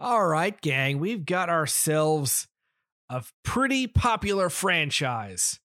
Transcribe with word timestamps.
All 0.00 0.26
right, 0.26 0.60
gang, 0.60 1.00
we've 1.00 1.26
got 1.26 1.50
ourselves 1.50 2.46
a 3.10 3.24
pretty 3.42 3.88
popular 3.88 4.48
franchise. 4.48 5.58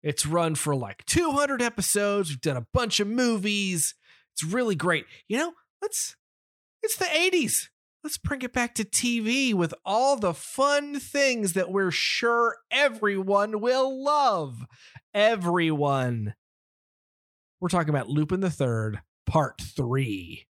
It's 0.00 0.24
run 0.24 0.54
for 0.54 0.76
like 0.76 1.04
200 1.06 1.60
episodes. 1.60 2.28
We've 2.28 2.40
done 2.40 2.56
a 2.56 2.66
bunch 2.72 3.00
of 3.00 3.08
movies. 3.08 3.96
It's 4.32 4.44
really 4.44 4.76
great. 4.76 5.06
You 5.26 5.38
know, 5.38 5.52
let's 5.82 6.14
it's 6.84 6.96
the 6.96 7.06
80s. 7.06 7.68
Let's 8.04 8.18
bring 8.18 8.42
it 8.42 8.52
back 8.52 8.74
to 8.74 8.84
TV 8.84 9.54
with 9.54 9.74
all 9.84 10.16
the 10.16 10.34
fun 10.34 11.00
things 11.00 11.54
that 11.54 11.72
we're 11.72 11.90
sure 11.90 12.58
everyone 12.70 13.60
will 13.60 14.04
love. 14.04 14.66
Everyone. 15.14 16.34
We're 17.60 17.70
talking 17.70 17.88
about 17.88 18.10
Lupin 18.10 18.40
the 18.40 18.50
Third, 18.50 19.00
Part 19.26 19.60
3. 19.60 20.46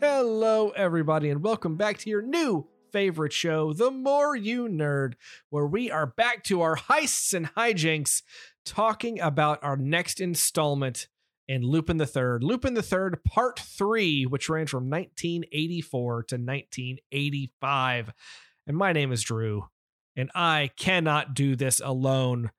Hello, 0.00 0.68
everybody, 0.76 1.28
and 1.28 1.42
welcome 1.42 1.74
back 1.74 1.98
to 1.98 2.08
your 2.08 2.22
new 2.22 2.68
favorite 2.92 3.32
show, 3.32 3.72
The 3.72 3.90
More 3.90 4.36
You 4.36 4.68
Nerd, 4.68 5.14
where 5.50 5.66
we 5.66 5.90
are 5.90 6.06
back 6.06 6.44
to 6.44 6.62
our 6.62 6.76
heists 6.76 7.34
and 7.34 7.52
hijinks, 7.56 8.22
talking 8.64 9.18
about 9.18 9.58
our 9.60 9.76
next 9.76 10.20
installment 10.20 11.08
in 11.48 11.62
Lupin 11.62 11.96
the 11.96 12.06
Third, 12.06 12.44
Lupin 12.44 12.74
the 12.74 12.82
Third 12.82 13.24
Part 13.24 13.58
Three, 13.58 14.24
which 14.24 14.48
ran 14.48 14.68
from 14.68 14.88
1984 14.88 16.22
to 16.22 16.34
1985. 16.36 18.12
And 18.68 18.76
my 18.76 18.92
name 18.92 19.10
is 19.10 19.24
Drew, 19.24 19.64
and 20.14 20.30
I 20.32 20.70
cannot 20.76 21.34
do 21.34 21.56
this 21.56 21.80
alone. 21.84 22.52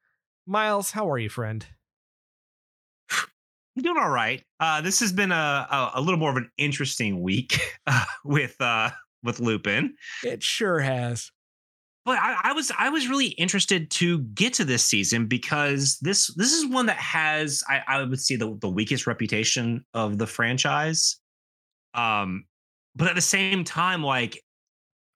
Miles, 0.46 0.92
how 0.92 1.10
are 1.10 1.18
you, 1.18 1.30
friend? 1.30 1.66
I'm 3.80 3.84
doing 3.84 3.98
all 3.98 4.10
right. 4.10 4.44
Uh, 4.60 4.82
this 4.82 5.00
has 5.00 5.14
been 5.14 5.32
a, 5.32 5.36
a, 5.72 5.92
a 5.96 6.02
little 6.02 6.20
more 6.20 6.32
of 6.32 6.36
an 6.36 6.52
interesting 6.58 7.22
week 7.22 7.62
uh, 7.88 8.04
with 8.26 8.60
uh, 8.60 8.90
with 9.24 9.40
Lupin. 9.40 9.96
It 10.22 10.44
sure 10.44 10.80
has. 10.80 11.32
But 12.04 12.18
I, 12.20 12.36
I, 12.44 12.52
was 12.52 12.74
I 12.78 12.90
was 12.90 13.08
really 13.08 13.28
interested 13.28 13.90
to 13.92 14.20
get 14.20 14.54
to 14.56 14.66
this 14.66 14.84
season 14.84 15.28
because 15.28 15.98
this 16.02 16.28
this 16.36 16.52
is 16.52 16.66
one 16.66 16.88
that 16.88 16.98
has 16.98 17.64
I, 17.70 17.82
I 17.88 18.04
would 18.04 18.20
say 18.20 18.36
the, 18.36 18.58
the 18.60 18.68
weakest 18.68 19.08
reputation 19.08 19.86
of 19.94 20.18
the 20.18 20.28
franchise. 20.28 21.18
Um, 21.94 22.44
but 22.98 23.08
at 23.08 23.16
the 23.16 23.22
same 23.22 23.64
time, 23.64 24.04
like 24.04 24.44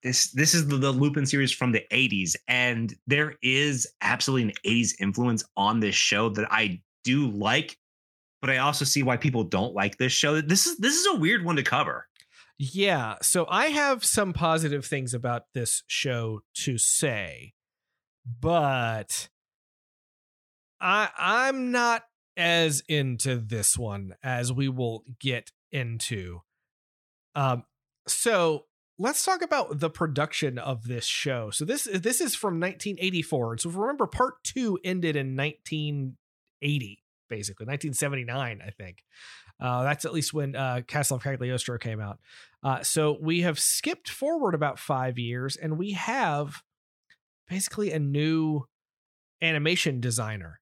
this 0.03 0.31
this 0.31 0.53
is 0.53 0.69
the, 0.69 0.78
the 0.78 0.91
Lupin 0.91 1.25
series 1.25 1.52
from 1.52 1.73
the 1.73 1.84
80s, 1.91 2.38
and 2.47 2.94
there 3.08 3.36
is 3.41 3.86
absolutely 4.00 4.53
an 4.53 4.56
80s 4.66 4.91
influence 5.02 5.44
on 5.58 5.81
this 5.81 5.95
show 5.95 6.30
that 6.30 6.47
I 6.50 6.81
do 7.03 7.30
like 7.30 7.78
but 8.44 8.50
I 8.50 8.58
also 8.58 8.84
see 8.84 9.04
why 9.04 9.16
people 9.16 9.46
don't 9.46 9.74
like 9.74 9.98
this 9.98 10.12
show. 10.12 10.42
This 10.42 10.68
is 10.68 10.78
this 10.78 10.96
is 10.96 11.08
a 11.08 11.18
weird 11.18 11.46
one 11.46 11.56
to 11.56 11.64
cover. 11.64 12.10
Yeah, 12.60 13.16
so 13.22 13.46
I 13.50 13.68
have 13.68 14.04
some 14.04 14.34
positive 14.34 14.86
things 14.86 15.14
about 15.14 15.44
this 15.54 15.84
show 15.88 16.42
to 16.56 16.78
say, 16.78 17.54
but 18.42 19.30
I 20.82 21.08
I'm 21.18 21.72
not 21.72 22.04
as 22.36 22.84
into 22.90 23.38
this 23.38 23.78
one 23.78 24.14
as 24.22 24.52
we 24.52 24.68
will 24.68 25.06
get 25.22 25.54
into. 25.72 26.42
Um 27.36 27.64
so 28.09 28.66
let's 29.00 29.24
talk 29.24 29.42
about 29.42 29.80
the 29.80 29.90
production 29.90 30.59
of 30.59 30.84
this 30.84 31.06
show. 31.06 31.50
So 31.50 31.64
this 31.64 31.86
this 31.86 32.20
is 32.20 32.36
from 32.36 32.59
1984. 32.59 33.53
And 33.53 33.62
so 33.62 33.70
remember 33.70 34.06
part 34.06 34.44
2 34.44 34.80
ended 34.84 35.16
in 35.16 35.38
1980 35.38 37.03
basically 37.29 37.66
1979 37.66 38.61
i 38.66 38.69
think. 38.69 39.03
Uh, 39.59 39.84
that's 39.84 40.03
at 40.03 40.13
least 40.13 40.34
when 40.34 40.56
uh, 40.56 40.81
castle 40.88 41.17
of 41.17 41.23
cagliostro 41.23 41.78
came 41.78 42.01
out. 42.01 42.19
Uh, 42.63 42.81
so 42.81 43.17
we 43.22 43.41
have 43.41 43.59
skipped 43.59 44.09
forward 44.09 44.56
about 44.56 44.79
five 44.79 45.17
years 45.17 45.56
and 45.56 45.78
we 45.78 45.91
have 45.91 46.63
basically 47.47 47.91
a 47.91 48.00
new 48.00 48.66
animation 49.41 50.00
designer. 50.00 50.59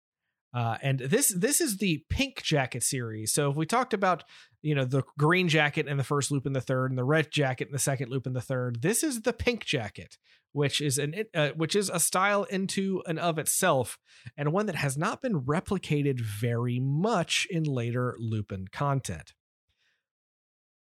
Uh, 0.53 0.77
and 0.81 0.99
this 0.99 1.29
this 1.29 1.61
is 1.61 1.77
the 1.77 2.03
Pink 2.09 2.43
Jacket 2.43 2.83
series. 2.83 3.31
So 3.31 3.49
if 3.51 3.55
we 3.55 3.65
talked 3.65 3.93
about 3.93 4.25
you 4.61 4.75
know 4.75 4.83
the 4.83 5.03
green 5.17 5.47
jacket 5.47 5.87
in 5.87 5.95
the 5.95 6.03
first 6.03 6.29
Lupin 6.29 6.51
the 6.51 6.59
third 6.59 6.91
and 6.91 6.97
the 6.97 7.05
red 7.05 7.31
jacket 7.31 7.69
in 7.69 7.71
the 7.71 7.79
second 7.79 8.09
Lupin 8.09 8.33
the 8.33 8.41
third, 8.41 8.81
this 8.81 9.01
is 9.01 9.21
the 9.21 9.31
pink 9.31 9.63
jacket, 9.63 10.17
which 10.53 10.81
is 10.81 10.97
an 10.97 11.13
uh, 11.33 11.49
which 11.55 11.75
is 11.75 11.89
a 11.89 11.99
style 11.99 12.43
into 12.43 13.01
and 13.07 13.19
of 13.19 13.37
itself, 13.37 13.97
and 14.37 14.51
one 14.51 14.65
that 14.65 14.75
has 14.75 14.97
not 14.97 15.21
been 15.21 15.41
replicated 15.41 16.19
very 16.19 16.79
much 16.79 17.47
in 17.49 17.63
later 17.63 18.15
Lupin 18.19 18.67
content. 18.71 19.33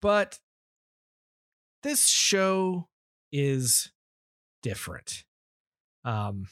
But 0.03 0.39
this 1.83 2.07
show 2.07 2.89
is 3.33 3.93
different. 4.63 5.25
Um, 6.05 6.47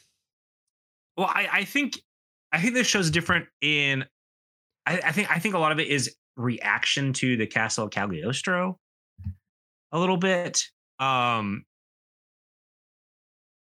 well, 1.17 1.27
I, 1.27 1.49
I 1.53 1.65
think 1.65 2.01
I 2.53 2.61
think 2.61 2.75
this 2.75 2.87
show's 2.87 3.11
different 3.11 3.47
in. 3.61 4.05
I, 4.87 5.01
I 5.07 5.13
think 5.13 5.31
I 5.31 5.39
think 5.39 5.55
a 5.55 5.59
lot 5.59 5.73
of 5.73 5.81
it 5.81 5.89
is 5.89 6.15
reaction 6.37 7.13
to 7.15 7.37
the 7.37 7.47
Castle 7.47 7.87
of 7.87 7.91
Cagliostro, 7.91 8.79
a 9.93 9.99
little 9.99 10.17
bit. 10.17 10.65
Um, 11.01 11.65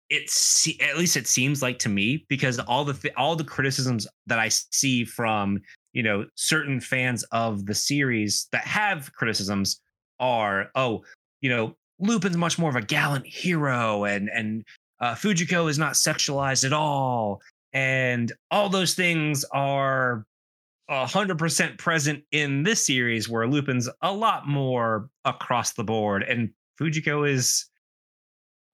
it's 0.09 0.67
at 0.81 0.97
least 0.97 1.17
it 1.17 1.27
seems 1.27 1.61
like 1.61 1.79
to 1.79 1.89
me 1.89 2.25
because 2.29 2.59
all 2.59 2.83
the 2.83 2.93
th- 2.93 3.13
all 3.15 3.35
the 3.35 3.43
criticisms 3.43 4.07
that 4.27 4.39
I 4.39 4.49
see 4.49 5.05
from 5.05 5.61
you 5.93 6.03
know 6.03 6.25
certain 6.35 6.79
fans 6.79 7.23
of 7.31 7.65
the 7.65 7.75
series 7.75 8.47
that 8.51 8.65
have 8.65 9.13
criticisms 9.13 9.79
are 10.19 10.69
oh 10.75 11.03
you 11.41 11.49
know 11.49 11.75
Lupin's 11.99 12.37
much 12.37 12.57
more 12.57 12.69
of 12.69 12.75
a 12.75 12.81
gallant 12.81 13.25
hero 13.25 14.05
and 14.05 14.29
and 14.29 14.63
uh, 14.99 15.15
Fujiko 15.15 15.69
is 15.69 15.77
not 15.77 15.93
sexualized 15.93 16.65
at 16.65 16.73
all. 16.73 17.41
And 17.73 18.31
all 18.51 18.69
those 18.69 18.95
things 18.95 19.45
are 19.51 20.25
100% 20.89 21.77
present 21.77 22.23
in 22.31 22.63
this 22.63 22.85
series 22.85 23.29
where 23.29 23.47
Lupin's 23.47 23.89
a 24.01 24.11
lot 24.11 24.47
more 24.47 25.09
across 25.23 25.73
the 25.73 25.83
board 25.83 26.23
and 26.23 26.49
Fujiko 26.79 27.29
is 27.29 27.68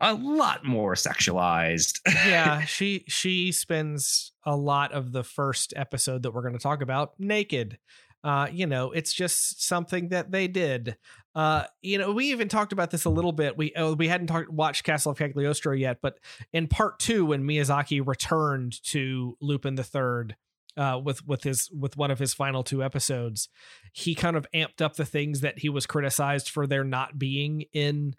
a 0.01 0.13
lot 0.13 0.66
more 0.66 0.95
sexualized. 0.95 2.00
yeah, 2.07 2.61
she 2.61 3.06
she 3.07 3.51
spends 3.51 4.31
a 4.44 4.56
lot 4.56 4.91
of 4.91 5.11
the 5.11 5.23
first 5.23 5.73
episode 5.75 6.23
that 6.23 6.31
we're 6.31 6.41
going 6.41 6.53
to 6.53 6.59
talk 6.59 6.81
about 6.81 7.13
naked. 7.19 7.78
Uh, 8.23 8.47
you 8.51 8.66
know, 8.66 8.91
it's 8.91 9.13
just 9.13 9.63
something 9.63 10.09
that 10.09 10.31
they 10.31 10.47
did. 10.47 10.97
Uh, 11.35 11.63
you 11.81 11.97
know, 11.97 12.11
we 12.11 12.31
even 12.31 12.47
talked 12.47 12.73
about 12.73 12.89
this 12.89 13.05
a 13.05 13.09
little 13.09 13.31
bit. 13.31 13.57
We 13.57 13.72
oh, 13.75 13.94
we 13.94 14.07
hadn't 14.07 14.28
talked 14.28 14.50
watched 14.50 14.84
Castle 14.84 15.11
of 15.11 15.17
Cagliostro 15.17 15.73
yet, 15.73 16.00
but 16.01 16.19
in 16.51 16.67
part 16.67 17.00
two, 17.00 17.25
when 17.28 17.44
Miyazaki 17.44 18.05
returned 18.05 18.81
to 18.85 19.38
Lupin 19.41 19.75
the 19.75 19.84
Third, 19.84 20.35
uh, 20.78 21.00
with 21.03 21.25
with 21.28 21.44
his 21.44 21.69
with 21.72 21.97
one 21.97 22.11
of 22.11 22.19
his 22.19 22.34
final 22.34 22.63
two 22.63 22.84
episodes, 22.84 23.50
he 23.94 24.16
kind 24.16 24.35
of 24.35 24.47
amped 24.53 24.81
up 24.81 24.95
the 24.95 25.05
things 25.05 25.41
that 25.41 25.59
he 25.59 25.69
was 25.69 25.85
criticized 25.85 26.50
for 26.50 26.67
there 26.67 26.84
not 26.84 27.17
being 27.17 27.66
in 27.73 28.16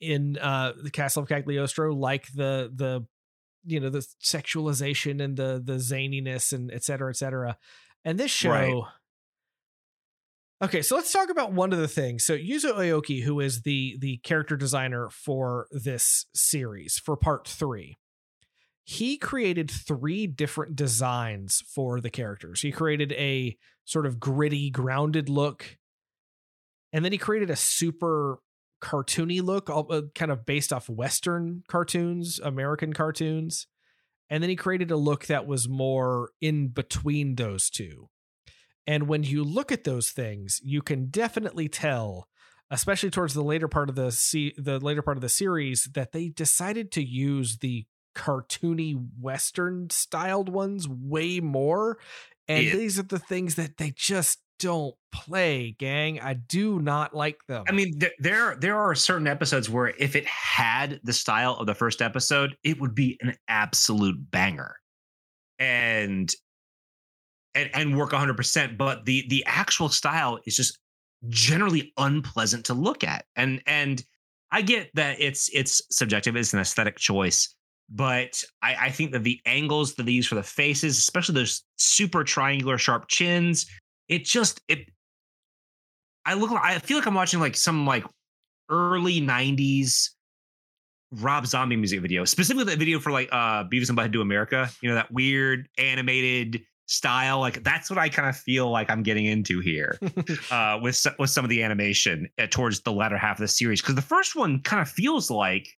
in 0.00 0.38
uh 0.38 0.72
the 0.82 0.90
Castle 0.90 1.22
of 1.22 1.28
Cagliostro, 1.28 1.94
like 1.94 2.26
the 2.32 2.70
the 2.74 3.06
you 3.64 3.80
know 3.80 3.90
the 3.90 4.06
sexualization 4.22 5.22
and 5.22 5.36
the 5.36 5.62
the 5.64 5.74
zaniness 5.74 6.52
and 6.52 6.72
et 6.72 6.84
cetera, 6.84 7.10
et 7.10 7.16
cetera. 7.16 7.56
And 8.04 8.18
this 8.18 8.30
show. 8.30 8.50
Right. 8.50 8.82
Okay, 10.62 10.82
so 10.82 10.94
let's 10.94 11.10
talk 11.10 11.30
about 11.30 11.52
one 11.52 11.72
of 11.72 11.78
the 11.78 11.88
things. 11.88 12.24
So 12.24 12.36
Yuzo 12.36 12.74
Aoki, 12.74 13.22
who 13.22 13.40
is 13.40 13.62
the 13.62 13.96
the 13.98 14.18
character 14.18 14.56
designer 14.56 15.08
for 15.10 15.66
this 15.70 16.26
series 16.34 16.98
for 16.98 17.16
part 17.16 17.48
three, 17.48 17.96
he 18.84 19.16
created 19.16 19.70
three 19.70 20.26
different 20.26 20.76
designs 20.76 21.62
for 21.74 22.00
the 22.00 22.10
characters. 22.10 22.60
He 22.60 22.72
created 22.72 23.12
a 23.12 23.56
sort 23.84 24.04
of 24.04 24.20
gritty, 24.20 24.70
grounded 24.70 25.30
look, 25.30 25.78
and 26.92 27.04
then 27.04 27.12
he 27.12 27.18
created 27.18 27.48
a 27.48 27.56
super 27.56 28.40
cartoony 28.80 29.42
look, 29.42 29.68
uh, 29.70 30.02
kind 30.14 30.30
of 30.30 30.46
based 30.46 30.72
off 30.72 30.88
Western 30.88 31.62
cartoons, 31.68 32.38
American 32.40 32.92
cartoons. 32.92 33.66
And 34.28 34.42
then 34.42 34.50
he 34.50 34.56
created 34.56 34.90
a 34.90 34.96
look 34.96 35.26
that 35.26 35.46
was 35.46 35.68
more 35.68 36.30
in 36.40 36.68
between 36.68 37.34
those 37.34 37.68
two. 37.68 38.08
And 38.86 39.08
when 39.08 39.22
you 39.24 39.44
look 39.44 39.70
at 39.72 39.84
those 39.84 40.10
things, 40.10 40.60
you 40.62 40.82
can 40.82 41.06
definitely 41.10 41.68
tell, 41.68 42.28
especially 42.70 43.10
towards 43.10 43.34
the 43.34 43.42
later 43.44 43.68
part 43.68 43.88
of 43.88 43.96
the 43.96 44.10
se- 44.12 44.54
the 44.56 44.78
later 44.78 45.02
part 45.02 45.16
of 45.16 45.20
the 45.20 45.28
series, 45.28 45.88
that 45.94 46.12
they 46.12 46.28
decided 46.28 46.90
to 46.92 47.02
use 47.02 47.58
the 47.58 47.86
cartoony 48.16 48.94
western 49.20 49.88
styled 49.90 50.48
ones 50.48 50.88
way 50.88 51.38
more 51.40 51.96
and 52.48 52.64
Yeah. 52.66 52.74
these 52.74 52.98
are 52.98 53.04
the 53.04 53.20
things 53.20 53.54
that 53.54 53.76
they 53.76 53.92
just 53.94 54.40
don't 54.60 54.94
play 55.10 55.72
gang. 55.78 56.20
I 56.20 56.34
do 56.34 56.78
not 56.80 57.14
like 57.14 57.44
them. 57.48 57.64
I 57.68 57.72
mean, 57.72 57.98
there, 57.98 58.12
there 58.20 58.56
there 58.56 58.78
are 58.78 58.94
certain 58.94 59.26
episodes 59.26 59.68
where 59.68 59.88
if 59.98 60.14
it 60.14 60.26
had 60.26 61.00
the 61.02 61.12
style 61.12 61.54
of 61.54 61.66
the 61.66 61.74
first 61.74 62.00
episode, 62.00 62.56
it 62.62 62.80
would 62.80 62.94
be 62.94 63.18
an 63.22 63.34
absolute 63.48 64.30
banger, 64.30 64.76
and 65.58 66.32
and 67.54 67.70
and 67.74 67.98
work 67.98 68.12
100. 68.12 68.36
percent 68.36 68.78
But 68.78 69.04
the 69.06 69.26
the 69.28 69.44
actual 69.46 69.88
style 69.88 70.38
is 70.46 70.56
just 70.56 70.78
generally 71.28 71.92
unpleasant 71.96 72.66
to 72.66 72.74
look 72.74 73.02
at, 73.02 73.24
and 73.34 73.60
and 73.66 74.04
I 74.52 74.62
get 74.62 74.90
that 74.94 75.16
it's 75.18 75.50
it's 75.52 75.82
subjective, 75.90 76.36
it's 76.36 76.52
an 76.52 76.60
aesthetic 76.60 76.96
choice, 76.96 77.54
but 77.90 78.42
I, 78.62 78.76
I 78.82 78.90
think 78.90 79.12
that 79.12 79.24
the 79.24 79.40
angles 79.46 79.94
that 79.94 80.04
they 80.04 80.12
use 80.12 80.26
for 80.26 80.36
the 80.36 80.42
faces, 80.42 80.98
especially 80.98 81.34
those 81.34 81.64
super 81.76 82.22
triangular 82.22 82.78
sharp 82.78 83.08
chins, 83.08 83.66
it 84.10 84.24
just 84.24 84.60
it 84.68 84.90
I 86.26 86.34
look 86.34 86.50
I 86.52 86.78
feel 86.80 86.98
like 86.98 87.06
I'm 87.06 87.14
watching 87.14 87.40
like 87.40 87.56
some 87.56 87.86
like 87.86 88.04
early 88.68 89.22
90s 89.22 90.10
Rob 91.12 91.44
Zombie 91.46 91.76
music 91.76 92.00
video, 92.00 92.24
specifically 92.24 92.64
that 92.64 92.78
video 92.78 93.00
for 93.00 93.10
like 93.10 93.28
uh 93.32 93.64
Beavis 93.64 93.88
and 93.88 93.96
Butthead 93.96 94.12
Do 94.12 94.20
America, 94.20 94.68
you 94.82 94.90
know, 94.90 94.96
that 94.96 95.10
weird 95.10 95.68
animated 95.78 96.62
style. 96.86 97.40
Like 97.40 97.64
that's 97.64 97.88
what 97.88 97.98
I 97.98 98.08
kind 98.08 98.28
of 98.28 98.36
feel 98.36 98.68
like 98.68 98.90
I'm 98.90 99.02
getting 99.02 99.24
into 99.24 99.60
here 99.60 99.98
uh 100.50 100.78
with 100.82 101.06
with 101.18 101.30
some 101.30 101.44
of 101.44 101.48
the 101.48 101.62
animation 101.62 102.28
uh, 102.38 102.46
towards 102.50 102.80
the 102.82 102.92
latter 102.92 103.16
half 103.16 103.38
of 103.38 103.40
the 103.40 103.48
series 103.48 103.80
because 103.80 103.94
the 103.94 104.02
first 104.02 104.36
one 104.36 104.60
kind 104.60 104.82
of 104.82 104.88
feels 104.88 105.30
like 105.30 105.68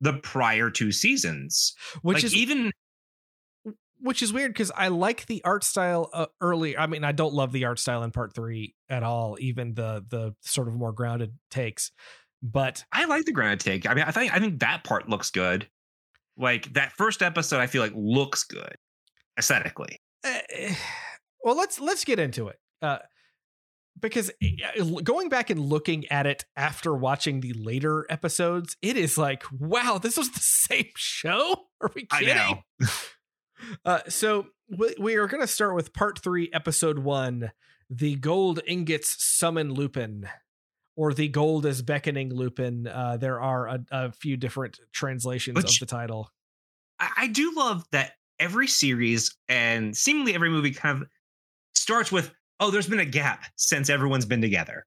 the 0.00 0.14
prior 0.14 0.68
two 0.68 0.92
seasons. 0.92 1.74
which 2.02 2.16
like 2.16 2.24
is 2.24 2.34
even 2.34 2.72
which 4.02 4.20
is 4.20 4.32
weird 4.32 4.52
because 4.52 4.72
I 4.76 4.88
like 4.88 5.26
the 5.26 5.42
art 5.44 5.64
style 5.64 6.10
uh, 6.12 6.26
early. 6.40 6.76
I 6.76 6.86
mean, 6.86 7.04
I 7.04 7.12
don't 7.12 7.32
love 7.32 7.52
the 7.52 7.64
art 7.64 7.78
style 7.78 8.02
in 8.02 8.10
part 8.10 8.34
three 8.34 8.74
at 8.88 9.02
all, 9.02 9.36
even 9.40 9.74
the 9.74 10.04
the 10.08 10.34
sort 10.40 10.68
of 10.68 10.74
more 10.74 10.92
grounded 10.92 11.32
takes. 11.50 11.92
But 12.42 12.84
I 12.92 13.04
like 13.04 13.24
the 13.24 13.32
granite 13.32 13.60
take. 13.60 13.88
I 13.88 13.94
mean, 13.94 14.04
I 14.04 14.10
think 14.10 14.34
I 14.34 14.40
think 14.40 14.60
that 14.60 14.84
part 14.84 15.08
looks 15.08 15.30
good. 15.30 15.68
Like 16.36 16.72
that 16.74 16.92
first 16.92 17.22
episode, 17.22 17.60
I 17.60 17.66
feel 17.68 17.82
like 17.82 17.92
looks 17.94 18.42
good 18.42 18.76
aesthetically. 19.38 20.00
uh, 20.24 20.38
well, 21.44 21.56
let's 21.56 21.80
let's 21.80 22.04
get 22.04 22.18
into 22.18 22.48
it. 22.48 22.58
Uh, 22.80 22.98
because 24.00 24.32
going 25.04 25.28
back 25.28 25.50
and 25.50 25.60
looking 25.60 26.06
at 26.10 26.26
it 26.26 26.44
after 26.56 26.94
watching 26.94 27.40
the 27.40 27.52
later 27.52 28.06
episodes, 28.10 28.76
it 28.82 28.96
is 28.96 29.16
like, 29.16 29.44
wow, 29.52 29.98
this 30.02 30.16
was 30.16 30.30
the 30.30 30.40
same 30.42 30.90
show. 30.96 31.54
Are 31.80 31.90
we 31.94 32.06
kidding? 32.06 32.62
Uh, 33.84 34.00
so 34.08 34.46
we, 34.68 34.94
we 34.98 35.14
are 35.16 35.26
going 35.26 35.40
to 35.40 35.46
start 35.46 35.74
with 35.74 35.92
part 35.92 36.18
three, 36.18 36.50
episode 36.52 36.98
one 36.98 37.52
The 37.90 38.16
Gold 38.16 38.60
Ingots 38.66 39.16
Summon 39.18 39.72
Lupin, 39.72 40.28
or 40.96 41.12
The 41.12 41.28
Gold 41.28 41.66
is 41.66 41.82
Beckoning 41.82 42.34
Lupin. 42.34 42.86
Uh, 42.86 43.16
there 43.16 43.40
are 43.40 43.68
a, 43.68 43.84
a 43.90 44.12
few 44.12 44.36
different 44.36 44.78
translations 44.92 45.56
Which- 45.56 45.80
of 45.80 45.88
the 45.88 45.94
title. 45.94 46.30
I, 46.98 47.10
I 47.16 47.26
do 47.28 47.52
love 47.56 47.84
that 47.92 48.12
every 48.38 48.68
series 48.68 49.36
and 49.48 49.96
seemingly 49.96 50.34
every 50.34 50.50
movie 50.50 50.72
kind 50.72 51.02
of 51.02 51.08
starts 51.74 52.10
with, 52.10 52.32
oh, 52.60 52.70
there's 52.70 52.88
been 52.88 52.98
a 53.00 53.04
gap 53.04 53.44
since 53.56 53.88
everyone's 53.90 54.26
been 54.26 54.40
together. 54.40 54.84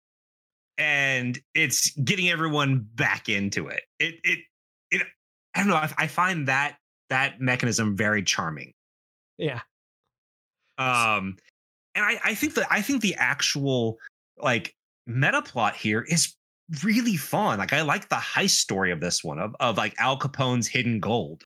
And 0.77 1.39
it's 1.53 1.91
getting 1.91 2.29
everyone 2.29 2.85
back 2.95 3.29
into 3.29 3.67
it. 3.67 3.83
It 3.97 4.15
it 4.25 4.39
it 4.91 5.07
I 5.55 5.59
don't 5.59 5.69
know. 5.69 5.75
I, 5.75 5.89
I 5.97 6.07
find 6.07 6.49
that 6.49 6.75
that 7.09 7.39
mechanism 7.39 7.95
very 7.95 8.23
charming. 8.23 8.73
Yeah. 9.37 9.61
Um, 10.77 11.37
and 11.93 12.03
I, 12.03 12.19
I 12.23 12.35
think 12.35 12.55
that 12.55 12.67
I 12.69 12.81
think 12.81 13.01
the 13.01 13.15
actual 13.15 13.97
like 14.37 14.75
meta 15.07 15.41
plot 15.41 15.75
here 15.75 16.01
is 16.01 16.35
really 16.83 17.15
fun. 17.15 17.59
Like 17.59 17.73
I 17.73 17.81
like 17.81 18.09
the 18.09 18.15
heist 18.15 18.57
story 18.57 18.91
of 18.91 18.99
this 18.99 19.23
one 19.23 19.39
of, 19.39 19.55
of 19.59 19.77
like 19.77 19.95
Al 19.99 20.17
Capone's 20.17 20.67
hidden 20.67 20.99
gold. 20.99 21.43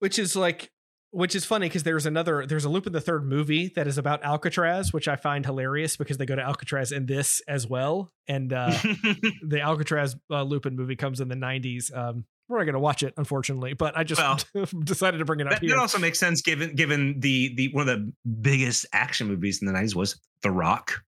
Which 0.00 0.18
is 0.18 0.34
like, 0.34 0.70
which 1.10 1.34
is 1.34 1.44
funny 1.44 1.66
because 1.66 1.82
there's 1.82 2.06
another, 2.06 2.46
there's 2.46 2.64
a 2.64 2.68
Lupin 2.68 2.92
the 2.92 3.00
Third 3.00 3.26
movie 3.26 3.70
that 3.76 3.86
is 3.86 3.98
about 3.98 4.22
Alcatraz, 4.24 4.92
which 4.92 5.08
I 5.08 5.16
find 5.16 5.44
hilarious 5.44 5.96
because 5.96 6.16
they 6.16 6.26
go 6.26 6.36
to 6.36 6.42
Alcatraz 6.42 6.92
in 6.92 7.06
this 7.06 7.42
as 7.46 7.66
well. 7.66 8.12
And 8.26 8.52
uh, 8.52 8.70
the 9.46 9.60
Alcatraz 9.60 10.16
uh, 10.30 10.42
Lupin 10.42 10.76
movie 10.76 10.96
comes 10.96 11.20
in 11.20 11.28
the 11.28 11.34
90s. 11.34 11.94
Um, 11.96 12.24
we're 12.50 12.58
not 12.58 12.64
going 12.64 12.74
to 12.74 12.80
watch 12.80 13.02
it, 13.04 13.14
unfortunately, 13.16 13.74
but 13.74 13.96
I 13.96 14.02
just 14.04 14.20
Well, 14.20 14.66
decided 14.84 15.18
to 15.18 15.24
bring 15.24 15.40
it 15.40 15.46
up 15.46 15.52
that, 15.54 15.60
here. 15.62 15.70
that 15.70 15.78
also 15.78 15.98
makes 15.98 16.18
sense 16.18 16.42
given 16.42 16.74
given 16.74 17.20
the 17.20 17.54
the 17.54 17.68
one 17.72 17.88
of 17.88 17.98
the 17.98 18.12
biggest 18.42 18.84
action 18.92 19.28
movies 19.28 19.62
in 19.62 19.66
the 19.68 19.72
90s 19.72 19.94
was 19.94 20.20
The 20.42 20.50
Rock. 20.50 21.02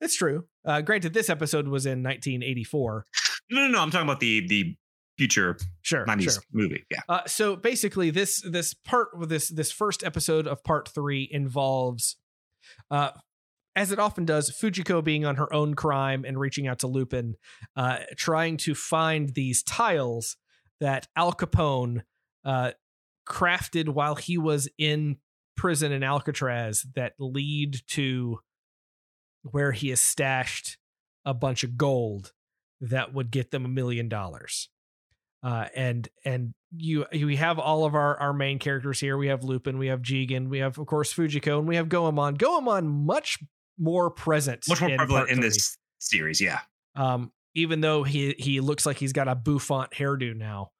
It's 0.00 0.16
true. 0.16 0.44
Uh, 0.64 0.80
granted, 0.80 1.12
this 1.14 1.28
episode 1.30 1.66
was 1.68 1.86
in 1.86 2.02
1984. 2.02 3.04
No, 3.50 3.60
no, 3.62 3.68
no. 3.68 3.80
I'm 3.80 3.90
talking 3.90 4.06
about 4.06 4.20
the 4.20 4.46
the 4.46 4.76
future 5.18 5.56
Sure, 5.82 6.04
90s 6.06 6.22
sure. 6.22 6.42
movie. 6.52 6.84
Yeah. 6.90 7.00
Uh, 7.08 7.20
so 7.26 7.56
basically, 7.56 8.10
this 8.10 8.42
this 8.48 8.74
part 8.74 9.08
this 9.28 9.48
this 9.48 9.70
first 9.72 10.02
episode 10.04 10.46
of 10.46 10.62
part 10.64 10.88
three 10.88 11.28
involves, 11.30 12.16
uh, 12.90 13.10
as 13.76 13.90
it 13.90 13.98
often 13.98 14.24
does, 14.24 14.50
Fujiko 14.50 15.02
being 15.02 15.24
on 15.24 15.36
her 15.36 15.52
own 15.52 15.74
crime 15.74 16.24
and 16.24 16.38
reaching 16.38 16.66
out 16.66 16.78
to 16.80 16.86
Lupin, 16.86 17.36
uh, 17.76 17.98
trying 18.16 18.56
to 18.58 18.74
find 18.74 19.34
these 19.34 19.62
tiles 19.62 20.36
that 20.80 21.08
Al 21.16 21.32
Capone 21.32 22.02
uh, 22.44 22.72
crafted 23.26 23.88
while 23.88 24.14
he 24.14 24.38
was 24.38 24.68
in 24.78 25.16
prison 25.56 25.92
in 25.92 26.02
Alcatraz 26.02 26.84
that 26.94 27.14
lead 27.18 27.80
to 27.88 28.38
where 29.42 29.72
he 29.72 29.90
has 29.90 30.00
stashed 30.00 30.78
a 31.24 31.34
bunch 31.34 31.64
of 31.64 31.76
gold 31.76 32.32
that 32.80 33.14
would 33.14 33.30
get 33.30 33.50
them 33.50 33.64
a 33.64 33.68
million 33.68 34.08
dollars. 34.08 34.68
Uh, 35.42 35.66
and 35.76 36.08
and 36.24 36.54
you 36.74 37.04
we 37.12 37.36
have 37.36 37.58
all 37.58 37.84
of 37.84 37.94
our 37.94 38.18
our 38.18 38.32
main 38.32 38.58
characters 38.58 38.98
here. 38.98 39.18
We 39.18 39.28
have 39.28 39.44
Lupin, 39.44 39.78
we 39.78 39.88
have 39.88 40.00
Jigen, 40.00 40.48
we 40.48 40.58
have 40.58 40.78
of 40.78 40.86
course 40.86 41.12
Fujiko, 41.12 41.58
and 41.58 41.68
we 41.68 41.76
have 41.76 41.90
Goemon. 41.90 42.34
Goemon 42.34 42.88
much 42.88 43.38
more 43.78 44.10
present, 44.10 44.64
Much 44.68 44.80
more 44.80 44.90
in 44.90 44.96
prevalent 44.96 45.30
in 45.30 45.40
this 45.40 45.76
series. 45.98 46.40
Yeah. 46.40 46.60
Um, 46.96 47.32
even 47.54 47.80
though 47.80 48.02
he 48.02 48.34
he 48.38 48.60
looks 48.60 48.86
like 48.86 48.98
he's 48.98 49.12
got 49.12 49.28
a 49.28 49.34
bouffant 49.34 49.90
hairdo 49.92 50.36
now. 50.36 50.70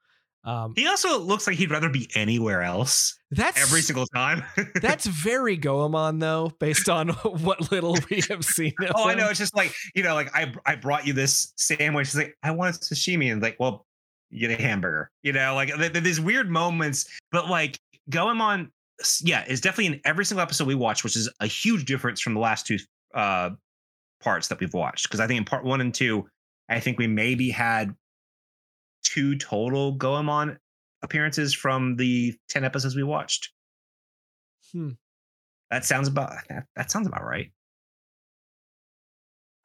Um, 0.44 0.74
He 0.76 0.86
also 0.86 1.18
looks 1.18 1.46
like 1.46 1.56
he'd 1.56 1.70
rather 1.70 1.88
be 1.88 2.10
anywhere 2.14 2.62
else 2.62 3.18
that's 3.30 3.60
every 3.60 3.80
single 3.80 4.06
time. 4.08 4.44
that's 4.82 5.06
very 5.06 5.56
Goemon 5.56 6.18
though, 6.18 6.52
based 6.60 6.88
on 6.88 7.08
what 7.24 7.72
little 7.72 7.96
we 8.10 8.22
have 8.28 8.44
seen. 8.44 8.74
Of 8.80 8.90
oh, 8.94 9.08
I 9.08 9.14
know. 9.14 9.28
It's 9.30 9.38
just 9.38 9.56
like 9.56 9.74
you 9.94 10.02
know, 10.02 10.14
like 10.14 10.30
I 10.34 10.52
I 10.66 10.76
brought 10.76 11.06
you 11.06 11.14
this 11.14 11.52
sandwich. 11.56 12.08
It's 12.08 12.16
like 12.16 12.36
I 12.42 12.50
want 12.50 12.76
sashimi, 12.76 13.32
and 13.32 13.40
like, 13.40 13.56
well, 13.58 13.86
you 14.30 14.46
get 14.46 14.58
a 14.58 14.62
hamburger. 14.62 15.10
You 15.22 15.32
know, 15.32 15.54
like 15.54 15.74
th- 15.74 15.92
th- 15.92 16.04
these 16.04 16.20
weird 16.20 16.50
moments. 16.50 17.06
But 17.32 17.48
like 17.48 17.78
Goemon, 18.10 18.70
yeah, 19.22 19.44
is 19.46 19.60
definitely 19.60 19.94
in 19.94 20.00
every 20.04 20.24
single 20.24 20.42
episode 20.42 20.66
we 20.68 20.74
watch, 20.74 21.04
which 21.04 21.16
is 21.16 21.28
a 21.40 21.46
huge 21.46 21.84
difference 21.84 22.20
from 22.20 22.34
the 22.34 22.40
last 22.40 22.66
two 22.66 22.78
uh 23.14 23.50
parts 24.20 24.48
that 24.48 24.60
we've 24.60 24.74
watched. 24.74 25.04
Because 25.04 25.20
I 25.20 25.26
think 25.26 25.38
in 25.38 25.44
part 25.44 25.64
one 25.64 25.80
and 25.80 25.92
two, 25.92 26.26
I 26.68 26.80
think 26.80 26.98
we 26.98 27.06
maybe 27.06 27.50
had 27.50 27.94
two 29.02 29.36
total 29.36 29.92
Goemon 29.92 30.58
appearances 31.02 31.54
from 31.54 31.96
the 31.96 32.34
ten 32.48 32.64
episodes 32.64 32.96
we 32.96 33.02
watched. 33.02 33.50
Hmm. 34.72 34.90
That 35.70 35.84
sounds 35.84 36.08
about 36.08 36.32
that, 36.48 36.66
that 36.76 36.90
sounds 36.90 37.06
about 37.06 37.24
right. 37.24 37.50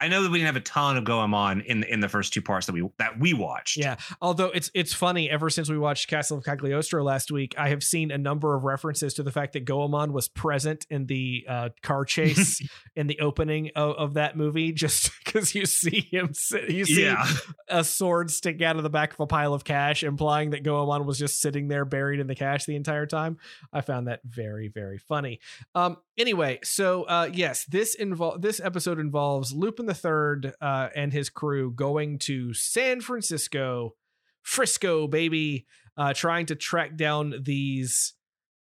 I 0.00 0.08
know 0.08 0.22
that 0.22 0.30
we 0.30 0.38
didn't 0.38 0.46
have 0.46 0.56
a 0.56 0.60
ton 0.60 0.96
of 0.96 1.04
Goemon 1.04 1.60
in 1.60 1.84
in 1.84 2.00
the 2.00 2.08
first 2.08 2.32
two 2.32 2.40
parts 2.40 2.66
that 2.66 2.72
we 2.72 2.88
that 2.98 3.18
we 3.18 3.34
watched. 3.34 3.76
Yeah, 3.76 3.96
although 4.22 4.46
it's 4.46 4.70
it's 4.74 4.94
funny. 4.94 5.28
Ever 5.28 5.50
since 5.50 5.68
we 5.68 5.76
watched 5.76 6.08
Castle 6.08 6.38
of 6.38 6.44
Cagliostro 6.44 7.04
last 7.04 7.30
week, 7.30 7.54
I 7.58 7.68
have 7.68 7.82
seen 7.82 8.10
a 8.10 8.16
number 8.16 8.54
of 8.54 8.64
references 8.64 9.12
to 9.14 9.22
the 9.22 9.30
fact 9.30 9.52
that 9.52 9.66
Goemon 9.66 10.14
was 10.14 10.28
present 10.28 10.86
in 10.88 11.04
the 11.06 11.44
uh, 11.46 11.68
car 11.82 12.06
chase 12.06 12.66
in 12.96 13.08
the 13.08 13.20
opening 13.20 13.70
of, 13.76 13.96
of 13.96 14.14
that 14.14 14.36
movie. 14.36 14.72
Just 14.80 15.10
because 15.22 15.54
you 15.54 15.66
see 15.66 16.08
him, 16.10 16.32
sit, 16.32 16.70
you 16.70 16.86
see 16.86 17.04
yeah. 17.04 17.26
a 17.68 17.84
sword 17.84 18.30
stick 18.30 18.62
out 18.62 18.76
of 18.76 18.82
the 18.82 18.88
back 18.88 19.12
of 19.12 19.20
a 19.20 19.26
pile 19.26 19.52
of 19.52 19.64
cash, 19.64 20.02
implying 20.02 20.50
that 20.50 20.62
Goemon 20.62 21.04
was 21.04 21.18
just 21.18 21.40
sitting 21.40 21.68
there 21.68 21.84
buried 21.84 22.18
in 22.18 22.26
the 22.26 22.34
cash 22.34 22.64
the 22.64 22.76
entire 22.76 23.04
time. 23.04 23.36
I 23.72 23.82
found 23.82 24.08
that 24.08 24.20
very, 24.24 24.68
very 24.68 24.96
funny. 24.96 25.40
Um, 25.74 25.98
anyway, 26.16 26.60
so 26.62 27.02
uh, 27.04 27.28
yes, 27.32 27.66
this 27.66 27.94
invol- 27.94 28.40
this 28.40 28.58
episode 28.58 28.98
involves 28.98 29.52
Lupin 29.52 29.89
the 29.90 29.94
Third 29.94 30.54
uh, 30.60 30.88
and 30.94 31.12
his 31.12 31.28
crew 31.28 31.72
going 31.72 32.18
to 32.20 32.54
San 32.54 33.00
Francisco, 33.00 33.96
Frisco, 34.42 35.08
baby, 35.08 35.66
uh, 35.96 36.14
trying 36.14 36.46
to 36.46 36.54
track 36.54 36.96
down 36.96 37.34
these 37.42 38.14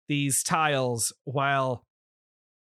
these 0.08 0.44
tiles 0.44 1.12
while 1.24 1.84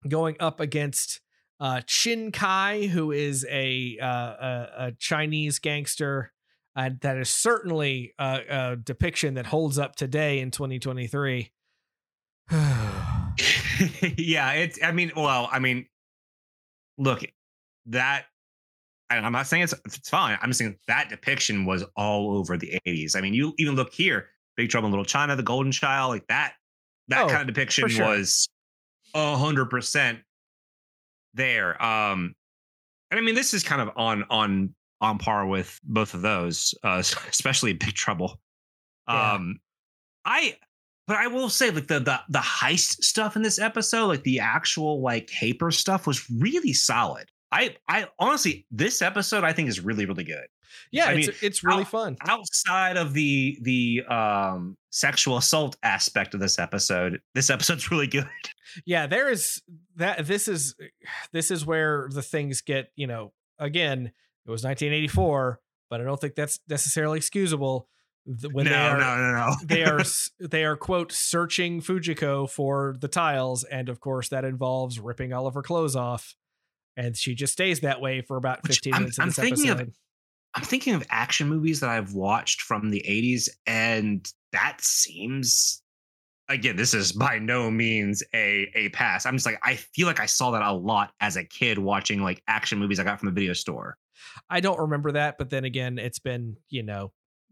going 0.07 0.35
up 0.39 0.59
against 0.59 1.21
uh, 1.59 1.81
Chin 1.85 2.31
Kai, 2.31 2.87
who 2.87 3.11
is 3.11 3.45
a 3.51 3.99
uh, 4.01 4.07
a, 4.07 4.67
a 4.77 4.91
Chinese 4.97 5.59
gangster, 5.59 6.33
uh, 6.75 6.89
that 7.01 7.17
is 7.17 7.29
certainly 7.29 8.15
a, 8.17 8.41
a 8.49 8.75
depiction 8.77 9.35
that 9.35 9.45
holds 9.45 9.77
up 9.77 9.95
today 9.95 10.39
in 10.39 10.49
2023. 10.49 11.51
yeah, 14.17 14.53
it's. 14.53 14.79
I 14.83 14.91
mean, 14.91 15.11
well, 15.15 15.47
I 15.51 15.59
mean, 15.59 15.85
look, 16.97 17.23
that. 17.85 18.25
And 19.09 19.25
I'm 19.25 19.31
not 19.31 19.47
saying 19.47 19.63
it's 19.63 19.73
it's 19.85 20.09
fine. 20.09 20.37
I'm 20.41 20.49
just 20.49 20.59
saying 20.59 20.77
that 20.87 21.09
depiction 21.09 21.65
was 21.65 21.83
all 21.95 22.37
over 22.37 22.57
the 22.57 22.79
80s. 22.87 23.15
I 23.15 23.21
mean, 23.21 23.33
you 23.33 23.53
even 23.57 23.75
look 23.75 23.93
here, 23.93 24.27
Big 24.55 24.69
Trouble 24.69 24.87
in 24.87 24.91
Little 24.91 25.05
China, 25.05 25.35
The 25.35 25.43
Golden 25.43 25.71
Child, 25.71 26.09
like 26.09 26.27
that. 26.27 26.53
That 27.07 27.25
Oh, 27.25 27.27
kind 27.29 27.41
of 27.41 27.47
depiction 27.47 27.87
sure. 27.89 28.07
was 28.07 28.47
a 29.15 29.35
hundred 29.35 29.69
percent 29.69 30.19
there. 31.33 31.81
Um, 31.83 32.35
and 33.11 33.19
I 33.19 33.23
mean, 33.23 33.35
this 33.35 33.53
is 33.53 33.63
kind 33.63 33.81
of 33.81 33.89
on 33.95 34.23
on 34.29 34.75
on 35.01 35.17
par 35.17 35.45
with 35.47 35.79
both 35.83 36.13
of 36.13 36.21
those, 36.21 36.73
uh, 36.83 36.97
especially 37.29 37.73
Big 37.73 37.93
Trouble. 37.93 38.39
Yeah. 39.07 39.33
Um, 39.33 39.59
I 40.25 40.57
but 41.07 41.17
I 41.17 41.25
will 41.27 41.49
say 41.49 41.71
like 41.71 41.87
the 41.87 41.99
the 41.99 42.19
the 42.29 42.39
heist 42.39 43.03
stuff 43.03 43.35
in 43.35 43.41
this 43.41 43.57
episode, 43.57 44.05
like 44.07 44.23
the 44.23 44.39
actual 44.39 45.01
like 45.01 45.27
caper 45.27 45.71
stuff 45.71 46.05
was 46.05 46.29
really 46.29 46.73
solid. 46.73 47.27
I 47.51 47.75
I 47.87 48.07
honestly 48.19 48.65
this 48.71 49.01
episode 49.01 49.43
I 49.43 49.53
think 49.53 49.69
is 49.69 49.79
really 49.79 50.05
really 50.05 50.23
good. 50.23 50.47
yeah, 50.91 51.05
I 51.07 51.13
it's 51.13 51.27
mean, 51.27 51.35
it's 51.41 51.63
really 51.63 51.83
how- 51.83 51.89
fun. 51.89 52.17
Outside 52.27 52.97
of 52.97 53.13
the 53.13 53.57
the 53.61 54.03
um 54.07 54.77
sexual 54.91 55.37
assault 55.37 55.77
aspect 55.83 56.33
of 56.33 56.39
this 56.39 56.59
episode, 56.59 57.21
this 57.33 57.49
episode's 57.49 57.89
really 57.91 58.07
good. 58.07 58.27
yeah 58.85 59.07
there 59.07 59.29
is 59.29 59.61
that 59.95 60.25
this 60.27 60.47
is 60.47 60.75
this 61.31 61.49
is 61.51 61.65
where 61.65 62.07
the 62.11 62.21
things 62.21 62.61
get 62.61 62.91
you 62.95 63.07
know 63.07 63.33
again 63.57 64.11
it 64.45 64.51
was 64.51 64.63
1984 64.63 65.59
but 65.89 65.99
i 65.99 66.03
don't 66.03 66.21
think 66.21 66.35
that's 66.35 66.59
necessarily 66.69 67.17
excusable 67.17 67.87
when 68.51 68.65
no, 68.65 68.71
they 68.71 68.75
are 68.77 68.97
no, 68.99 69.17
no, 69.17 69.31
no. 69.31 69.55
they 69.65 69.83
are 69.83 70.01
they 70.39 70.63
are 70.63 70.75
quote 70.77 71.11
searching 71.11 71.81
fujiko 71.81 72.47
for 72.49 72.95
the 73.01 73.07
tiles 73.07 73.63
and 73.63 73.89
of 73.89 73.99
course 73.99 74.29
that 74.29 74.45
involves 74.45 74.99
ripping 74.99 75.33
all 75.33 75.47
of 75.47 75.55
her 75.55 75.63
clothes 75.63 75.95
off 75.95 76.35
and 76.99 77.15
she 77.17 77.33
just 77.33 77.53
stays 77.53 77.79
that 77.79 78.01
way 78.01 78.21
for 78.21 78.37
about 78.37 78.61
Which 78.63 78.75
15 78.77 78.93
I'm- 78.93 79.01
minutes 79.03 79.19
I'm 79.19 79.27
this 79.29 79.35
thinking 79.37 79.69
of- 79.69 79.89
I'm 80.55 80.63
thinking 80.63 80.95
of 80.95 81.03
action 81.11 81.47
movies 81.47 81.79
that 81.81 81.89
I've 81.91 82.13
watched 82.13 82.61
from 82.61 82.89
the 82.89 83.03
80s, 83.07 83.49
and 83.67 84.27
that 84.51 84.77
seems 84.81 85.81
again, 86.49 86.75
this 86.75 86.95
is 86.95 87.11
by 87.11 87.37
no 87.37 87.69
means 87.69 88.23
a 88.33 88.67
a 88.75 88.89
pass. 88.89 89.25
I'm 89.27 89.35
just 89.35 89.45
like, 89.45 89.59
I 89.63 89.75
feel 89.75 90.07
like 90.07 90.19
I 90.19 90.25
saw 90.25 90.49
that 90.51 90.63
a 90.63 90.71
lot 90.73 91.11
as 91.21 91.35
a 91.37 91.43
kid 91.43 91.77
watching 91.77 92.23
like 92.23 92.41
action 92.47 92.79
movies 92.79 92.99
I 92.99 93.03
got 93.03 93.19
from 93.19 93.27
the 93.27 93.33
video 93.33 93.53
store. 93.53 93.95
i 94.49 94.59
don't 94.59 94.79
remember 94.79 95.11
that 95.13 95.37
but 95.37 95.49
then 95.49 95.63
again 95.63 95.97
it's 95.97 96.19
been 96.19 96.55
you 96.69 96.83
know 96.83 97.11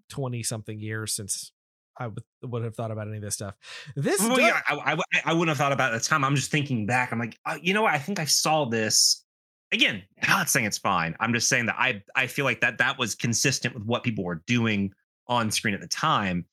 20 0.09 0.43
something 0.43 0.79
years 0.79 1.13
since 1.15 1.51
i 1.97 2.07
would, 2.07 2.21
would 2.43 2.63
have 2.63 2.75
thought 2.75 2.91
about 2.91 3.07
any 3.07 3.17
of 3.17 3.23
this 3.23 3.35
stuff 3.35 3.55
this 3.95 4.19
Well, 4.19 4.35
does- 4.35 4.39
yeah, 4.47 4.59
I, 4.67 4.93
I, 4.93 4.97
I 5.25 5.33
wouldn't 5.33 5.49
have 5.49 5.57
thought 5.57 5.71
about 5.71 5.93
it 5.93 5.95
at 5.95 6.01
the 6.03 6.07
time. 6.09 6.23
I'm 6.25 6.35
just 6.35 6.51
thinking 6.51 6.85
back. 6.85 7.11
I'm 7.11 7.19
like, 7.19 7.37
uh, 7.45 7.57
you 7.61 7.73
know 7.73 7.83
what? 7.83 7.93
I 7.93 7.99
think 7.99 8.19
I 8.19 8.25
saw 8.25 8.65
this. 8.65 9.23
Again, 9.71 10.01
I'm 10.21 10.29
not 10.29 10.49
saying 10.49 10.65
it's 10.65 10.77
fine. 10.77 11.15
I'm 11.19 11.33
just 11.33 11.49
saying 11.49 11.65
that 11.65 11.75
I 11.77 12.01
I 12.15 12.27
feel 12.27 12.45
like 12.45 12.61
that 12.61 12.77
that 12.77 12.97
was 12.97 13.15
consistent 13.15 13.73
with 13.73 13.83
what 13.83 14.03
people 14.03 14.23
were 14.23 14.41
doing 14.47 14.93
on 15.27 15.51
screen 15.51 15.73
at 15.73 15.81
the 15.81 15.87
time. 15.87 16.45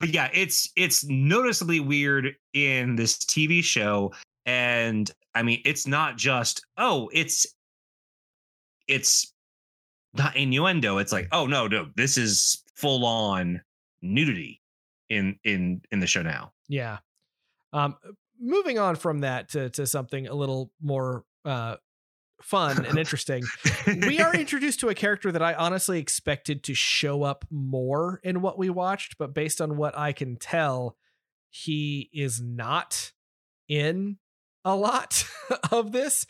But 0.00 0.10
yeah, 0.10 0.28
it's 0.34 0.68
it's 0.76 1.04
noticeably 1.04 1.80
weird 1.80 2.34
in 2.52 2.96
this 2.96 3.18
TV 3.18 3.62
show, 3.62 4.12
and 4.44 5.10
I 5.34 5.42
mean, 5.42 5.62
it's 5.64 5.86
not 5.86 6.16
just 6.18 6.64
oh, 6.76 7.08
it's 7.12 7.46
it's 8.88 9.32
not 10.14 10.36
innuendo. 10.36 10.98
It's 10.98 11.12
like 11.12 11.28
oh 11.32 11.46
no, 11.46 11.66
no, 11.68 11.86
this 11.96 12.18
is 12.18 12.62
full 12.74 13.06
on 13.06 13.62
nudity 14.02 14.60
in 15.08 15.38
in 15.44 15.80
in 15.90 16.00
the 16.00 16.06
show 16.06 16.22
now. 16.22 16.52
Yeah. 16.68 16.98
Um, 17.72 17.96
moving 18.40 18.78
on 18.78 18.96
from 18.96 19.20
that 19.20 19.48
to, 19.50 19.70
to 19.70 19.86
something 19.86 20.26
a 20.26 20.34
little 20.34 20.70
more 20.80 21.24
uh, 21.44 21.76
fun 22.44 22.84
and 22.84 22.98
interesting, 22.98 23.44
we 23.86 24.20
are 24.20 24.34
introduced 24.34 24.80
to 24.80 24.88
a 24.88 24.94
character 24.94 25.32
that 25.32 25.42
I 25.42 25.54
honestly 25.54 25.98
expected 25.98 26.62
to 26.64 26.74
show 26.74 27.22
up 27.22 27.44
more 27.50 28.20
in 28.22 28.40
what 28.40 28.58
we 28.58 28.70
watched, 28.70 29.18
but 29.18 29.34
based 29.34 29.60
on 29.60 29.76
what 29.76 29.96
I 29.96 30.12
can 30.12 30.36
tell, 30.36 30.96
he 31.50 32.10
is 32.12 32.40
not 32.40 33.12
in 33.68 34.18
a 34.64 34.76
lot 34.76 35.24
of 35.70 35.92
this. 35.92 36.26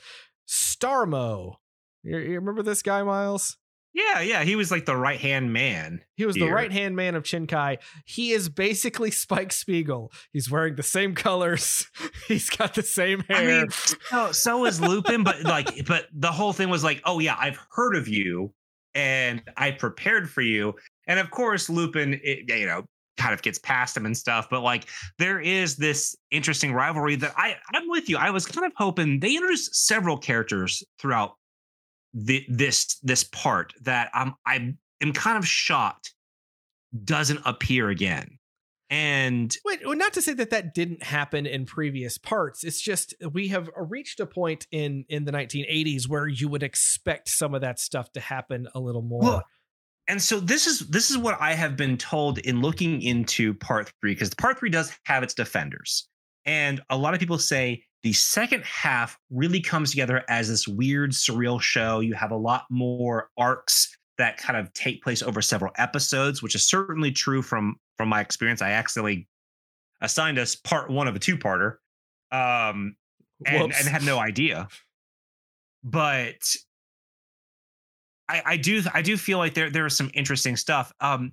Starmo. 0.48 1.56
You, 2.02 2.18
you 2.18 2.34
remember 2.34 2.62
this 2.62 2.82
guy, 2.82 3.02
Miles? 3.02 3.56
Yeah, 3.94 4.20
yeah, 4.20 4.42
he 4.42 4.56
was 4.56 4.70
like 4.70 4.86
the 4.86 4.96
right 4.96 5.20
hand 5.20 5.52
man. 5.52 6.00
He 6.16 6.24
was 6.24 6.34
the 6.34 6.48
right 6.48 6.72
hand 6.72 6.96
man 6.96 7.14
of 7.14 7.24
Chinkai. 7.24 7.78
He 8.06 8.32
is 8.32 8.48
basically 8.48 9.10
Spike 9.22 9.52
Spiegel. 9.52 10.10
He's 10.32 10.50
wearing 10.50 10.76
the 10.76 10.82
same 10.82 11.14
colors. 11.14 11.86
He's 12.28 12.48
got 12.48 12.74
the 12.74 12.82
same 12.82 13.20
hair. 13.20 13.36
I 13.36 13.46
mean, 13.46 13.70
so, 13.70 14.32
so 14.32 14.64
is 14.64 14.80
Lupin, 14.80 15.24
but 15.24 15.42
like, 15.42 15.84
but 15.86 16.06
the 16.12 16.32
whole 16.32 16.54
thing 16.54 16.70
was 16.70 16.82
like, 16.82 17.02
oh 17.04 17.18
yeah, 17.18 17.36
I've 17.38 17.58
heard 17.70 17.94
of 17.94 18.08
you, 18.08 18.54
and 18.94 19.42
I 19.56 19.72
prepared 19.72 20.30
for 20.30 20.40
you, 20.40 20.74
and 21.06 21.20
of 21.20 21.30
course, 21.30 21.68
Lupin, 21.68 22.18
it, 22.22 22.48
you 22.48 22.66
know, 22.66 22.84
kind 23.18 23.34
of 23.34 23.42
gets 23.42 23.58
past 23.58 23.94
him 23.94 24.06
and 24.06 24.16
stuff. 24.16 24.48
But 24.50 24.62
like, 24.62 24.88
there 25.18 25.38
is 25.38 25.76
this 25.76 26.16
interesting 26.30 26.72
rivalry 26.72 27.16
that 27.16 27.34
I, 27.36 27.56
I'm 27.74 27.88
with 27.88 28.08
you. 28.08 28.16
I 28.16 28.30
was 28.30 28.46
kind 28.46 28.66
of 28.66 28.72
hoping 28.74 29.20
they 29.20 29.34
introduced 29.34 29.74
several 29.74 30.16
characters 30.16 30.82
throughout 30.98 31.36
the, 32.14 32.44
this 32.48 32.98
this 33.02 33.24
part 33.24 33.72
that 33.82 34.10
I'm 34.14 34.34
I 34.46 34.74
am 35.00 35.12
kind 35.12 35.38
of 35.38 35.46
shocked 35.46 36.14
doesn't 37.04 37.40
appear 37.44 37.88
again, 37.88 38.38
and 38.92 39.56
Wait, 39.64 39.80
well, 39.86 39.96
not 39.96 40.12
to 40.12 40.20
say 40.20 40.34
that 40.34 40.50
that 40.50 40.74
didn't 40.74 41.02
happen 41.02 41.46
in 41.46 41.64
previous 41.64 42.18
parts. 42.18 42.62
It's 42.62 42.80
just 42.80 43.14
we 43.32 43.48
have 43.48 43.70
reached 43.74 44.20
a 44.20 44.26
point 44.26 44.66
in 44.70 45.06
in 45.08 45.24
the 45.24 45.32
1980s 45.32 46.06
where 46.06 46.28
you 46.28 46.48
would 46.48 46.62
expect 46.62 47.30
some 47.30 47.54
of 47.54 47.62
that 47.62 47.78
stuff 47.78 48.12
to 48.12 48.20
happen 48.20 48.68
a 48.74 48.80
little 48.80 49.00
more. 49.00 49.22
Well, 49.22 49.42
and 50.08 50.20
so 50.20 50.40
this 50.40 50.66
is 50.66 50.80
this 50.80 51.10
is 51.10 51.16
what 51.16 51.40
I 51.40 51.54
have 51.54 51.74
been 51.74 51.96
told 51.96 52.36
in 52.36 52.60
looking 52.60 53.00
into 53.00 53.54
part 53.54 53.90
three 54.00 54.12
because 54.12 54.34
part 54.34 54.58
three 54.58 54.68
does 54.68 54.94
have 55.04 55.22
its 55.22 55.32
defenders, 55.32 56.06
and 56.44 56.82
a 56.90 56.96
lot 56.98 57.14
of 57.14 57.20
people 57.20 57.38
say 57.38 57.84
the 58.02 58.12
second 58.12 58.64
half 58.64 59.18
really 59.30 59.60
comes 59.60 59.90
together 59.90 60.24
as 60.28 60.48
this 60.48 60.66
weird 60.66 61.12
surreal 61.12 61.60
show. 61.60 62.00
You 62.00 62.14
have 62.14 62.32
a 62.32 62.36
lot 62.36 62.64
more 62.68 63.30
arcs 63.38 63.96
that 64.18 64.38
kind 64.38 64.58
of 64.58 64.72
take 64.74 65.02
place 65.02 65.22
over 65.22 65.40
several 65.40 65.72
episodes, 65.78 66.42
which 66.42 66.54
is 66.54 66.68
certainly 66.68 67.12
true 67.12 67.42
from 67.42 67.76
from 67.96 68.08
my 68.08 68.20
experience. 68.20 68.60
I 68.60 68.72
accidentally 68.72 69.28
assigned 70.00 70.38
us 70.38 70.56
part 70.56 70.90
one 70.90 71.06
of 71.06 71.14
a 71.14 71.18
two 71.18 71.36
parter, 71.36 71.76
um, 72.32 72.96
and, 73.46 73.62
and 73.62 73.88
had 73.88 74.04
no 74.04 74.18
idea. 74.20 74.68
But 75.84 76.56
I, 78.28 78.42
I 78.44 78.56
do 78.56 78.82
I 78.92 79.02
do 79.02 79.16
feel 79.16 79.38
like 79.38 79.54
there 79.54 79.70
there 79.70 79.86
is 79.86 79.96
some 79.96 80.10
interesting 80.14 80.56
stuff. 80.56 80.92
Um, 81.00 81.32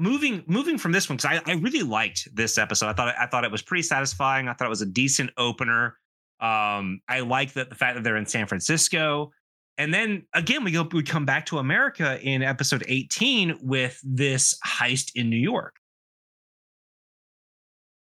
moving 0.00 0.42
moving 0.46 0.78
from 0.78 0.92
this 0.92 1.08
one 1.08 1.18
because 1.18 1.40
I, 1.46 1.52
I 1.52 1.54
really 1.56 1.82
liked 1.82 2.26
this 2.34 2.56
episode. 2.56 2.88
I 2.88 2.92
thought 2.94 3.14
I 3.18 3.26
thought 3.26 3.44
it 3.44 3.52
was 3.52 3.62
pretty 3.62 3.82
satisfying. 3.82 4.48
I 4.48 4.54
thought 4.54 4.66
it 4.66 4.70
was 4.70 4.82
a 4.82 4.86
decent 4.86 5.30
opener. 5.36 5.98
Um, 6.40 7.00
I 7.06 7.20
like 7.20 7.52
that 7.52 7.68
the 7.68 7.74
fact 7.76 7.96
that 7.96 8.02
they're 8.02 8.16
in 8.16 8.26
San 8.26 8.46
Francisco. 8.46 9.30
And 9.76 9.92
then 9.92 10.26
again, 10.34 10.64
we 10.64 10.72
go 10.72 10.88
we 10.90 11.02
come 11.02 11.26
back 11.26 11.46
to 11.46 11.58
America 11.58 12.18
in 12.20 12.42
episode 12.42 12.82
18 12.88 13.58
with 13.62 14.00
this 14.02 14.58
heist 14.66 15.12
in 15.14 15.28
New 15.28 15.36
York. 15.36 15.74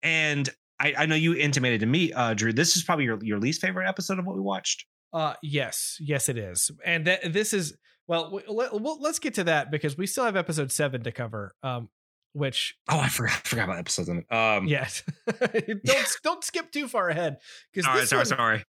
And 0.02 0.48
I, 0.80 0.94
I 0.96 1.06
know 1.06 1.16
you 1.16 1.34
intimated 1.34 1.80
to 1.80 1.86
me, 1.86 2.12
uh, 2.12 2.34
Drew. 2.34 2.52
This 2.52 2.76
is 2.76 2.84
probably 2.84 3.04
your, 3.04 3.18
your 3.22 3.40
least 3.40 3.60
favorite 3.60 3.88
episode 3.88 4.20
of 4.20 4.26
what 4.26 4.36
we 4.36 4.42
watched. 4.42 4.86
Uh, 5.12 5.34
yes, 5.42 5.96
yes, 6.00 6.28
it 6.28 6.38
is, 6.38 6.70
and 6.84 7.06
that 7.06 7.32
this 7.32 7.52
is 7.52 7.76
well. 8.08 8.40
Let, 8.48 8.72
well, 8.80 8.98
let's 9.00 9.20
get 9.20 9.34
to 9.34 9.44
that 9.44 9.70
because 9.70 9.96
we 9.96 10.06
still 10.08 10.24
have 10.24 10.34
episode 10.36 10.72
seven 10.72 11.04
to 11.04 11.12
cover. 11.12 11.54
Um, 11.62 11.88
which 12.34 12.76
Oh, 12.90 12.98
I 12.98 13.08
forgot, 13.08 13.32
I 13.32 13.48
forgot 13.48 13.64
about 13.64 13.78
episodes. 13.78 14.08
Um, 14.30 14.66
yes, 14.66 15.02
don't 15.84 16.16
don't 16.22 16.44
skip 16.44 16.70
too 16.72 16.86
far 16.88 17.08
ahead 17.08 17.38
because 17.72 17.86
Sorry, 17.86 18.06
sorry, 18.06 18.18
one, 18.20 18.26
sorry. 18.26 18.64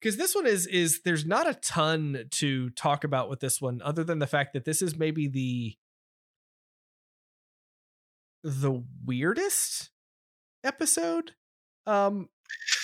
because 0.00 0.16
this 0.16 0.34
one 0.34 0.46
is 0.46 0.66
is 0.66 1.00
there's 1.04 1.26
not 1.26 1.48
a 1.48 1.54
ton 1.54 2.26
to 2.30 2.70
talk 2.70 3.02
about 3.04 3.28
with 3.28 3.40
this 3.40 3.60
one 3.60 3.80
other 3.84 4.04
than 4.04 4.20
the 4.20 4.26
fact 4.28 4.52
that 4.52 4.64
this 4.64 4.80
is 4.80 4.96
maybe 4.96 5.26
the 5.28 5.74
the 8.42 8.82
weirdest 9.04 9.90
episode 10.64 11.32
um 11.86 12.28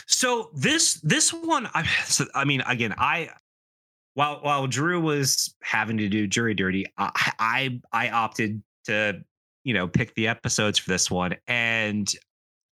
So 0.07 0.51
this 0.55 0.95
this 1.03 1.33
one, 1.33 1.69
I, 1.73 1.87
so, 2.05 2.27
I 2.35 2.45
mean, 2.45 2.63
again, 2.63 2.95
I 2.99 3.31
while 4.17 4.41
while 4.41 4.67
Drew 4.67 4.99
was 5.01 5.55
having 5.63 5.99
to 5.99 6.09
do 6.09 6.27
jury 6.27 6.55
dirty, 6.55 6.87
I 6.97 7.33
I, 7.39 7.81
I 7.93 8.09
opted 8.09 8.63
to 8.87 9.23
you 9.63 9.75
know 9.75 9.87
pick 9.87 10.15
the 10.15 10.27
episodes 10.27 10.79
for 10.79 10.91
this 10.91 11.11
one, 11.11 11.37
and 11.47 12.11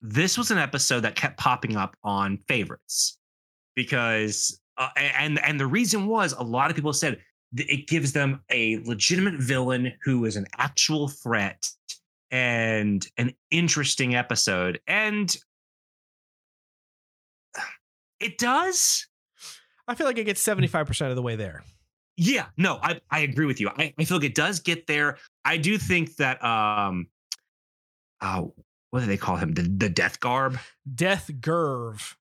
this 0.01 0.39
was 0.39 0.51
an 0.51 0.59
episode 0.59 1.01
that 1.01 1.17
kept 1.17 1.37
popping 1.37 1.77
up 1.77 1.97
on 2.03 2.39
favorites 2.49 3.19
because 3.77 4.59
uh, 4.79 4.89
and 4.97 5.39
and 5.45 5.61
the 5.61 5.67
reason 5.67 6.07
was 6.07 6.33
a 6.33 6.43
lot 6.43 6.71
of 6.71 6.77
people 6.77 6.95
said 6.95 7.19
it 7.57 7.87
gives 7.89 8.13
them 8.13 8.41
a 8.51 8.79
legitimate 8.85 9.39
villain 9.41 9.93
who 10.03 10.25
is 10.25 10.37
an 10.37 10.47
actual 10.57 11.09
threat 11.09 11.71
and 12.31 13.07
an 13.19 13.35
interesting 13.51 14.15
episode. 14.15 14.81
And 14.87 15.37
it 18.19 18.39
does. 18.39 19.07
I 19.89 19.95
feel 19.95 20.07
like 20.07 20.19
it 20.19 20.25
gets 20.25 20.43
75% 20.43 21.11
of 21.11 21.17
the 21.17 21.23
way 21.23 21.37
there. 21.37 21.63
Yeah, 22.17 22.47
no, 22.57 22.79
I, 22.83 23.01
I 23.11 23.21
agree 23.21 23.47
with 23.47 23.61
you. 23.61 23.69
I, 23.77 23.93
I 23.99 24.05
feel 24.05 24.19
like 24.19 24.25
it 24.27 24.35
does 24.37 24.61
get 24.61 24.87
there. 24.87 25.19
I 25.45 25.57
do 25.57 25.79
think 25.79 26.17
that 26.17 26.43
um 26.45 27.09
uh 28.21 28.43
what 28.91 29.01
do 29.01 29.07
they 29.07 29.17
call 29.17 29.37
him? 29.37 29.53
The 29.55 29.63
the 29.63 29.89
death 29.89 30.21
garb? 30.21 30.59
Death 30.95 31.29
Gerv. 31.41 32.15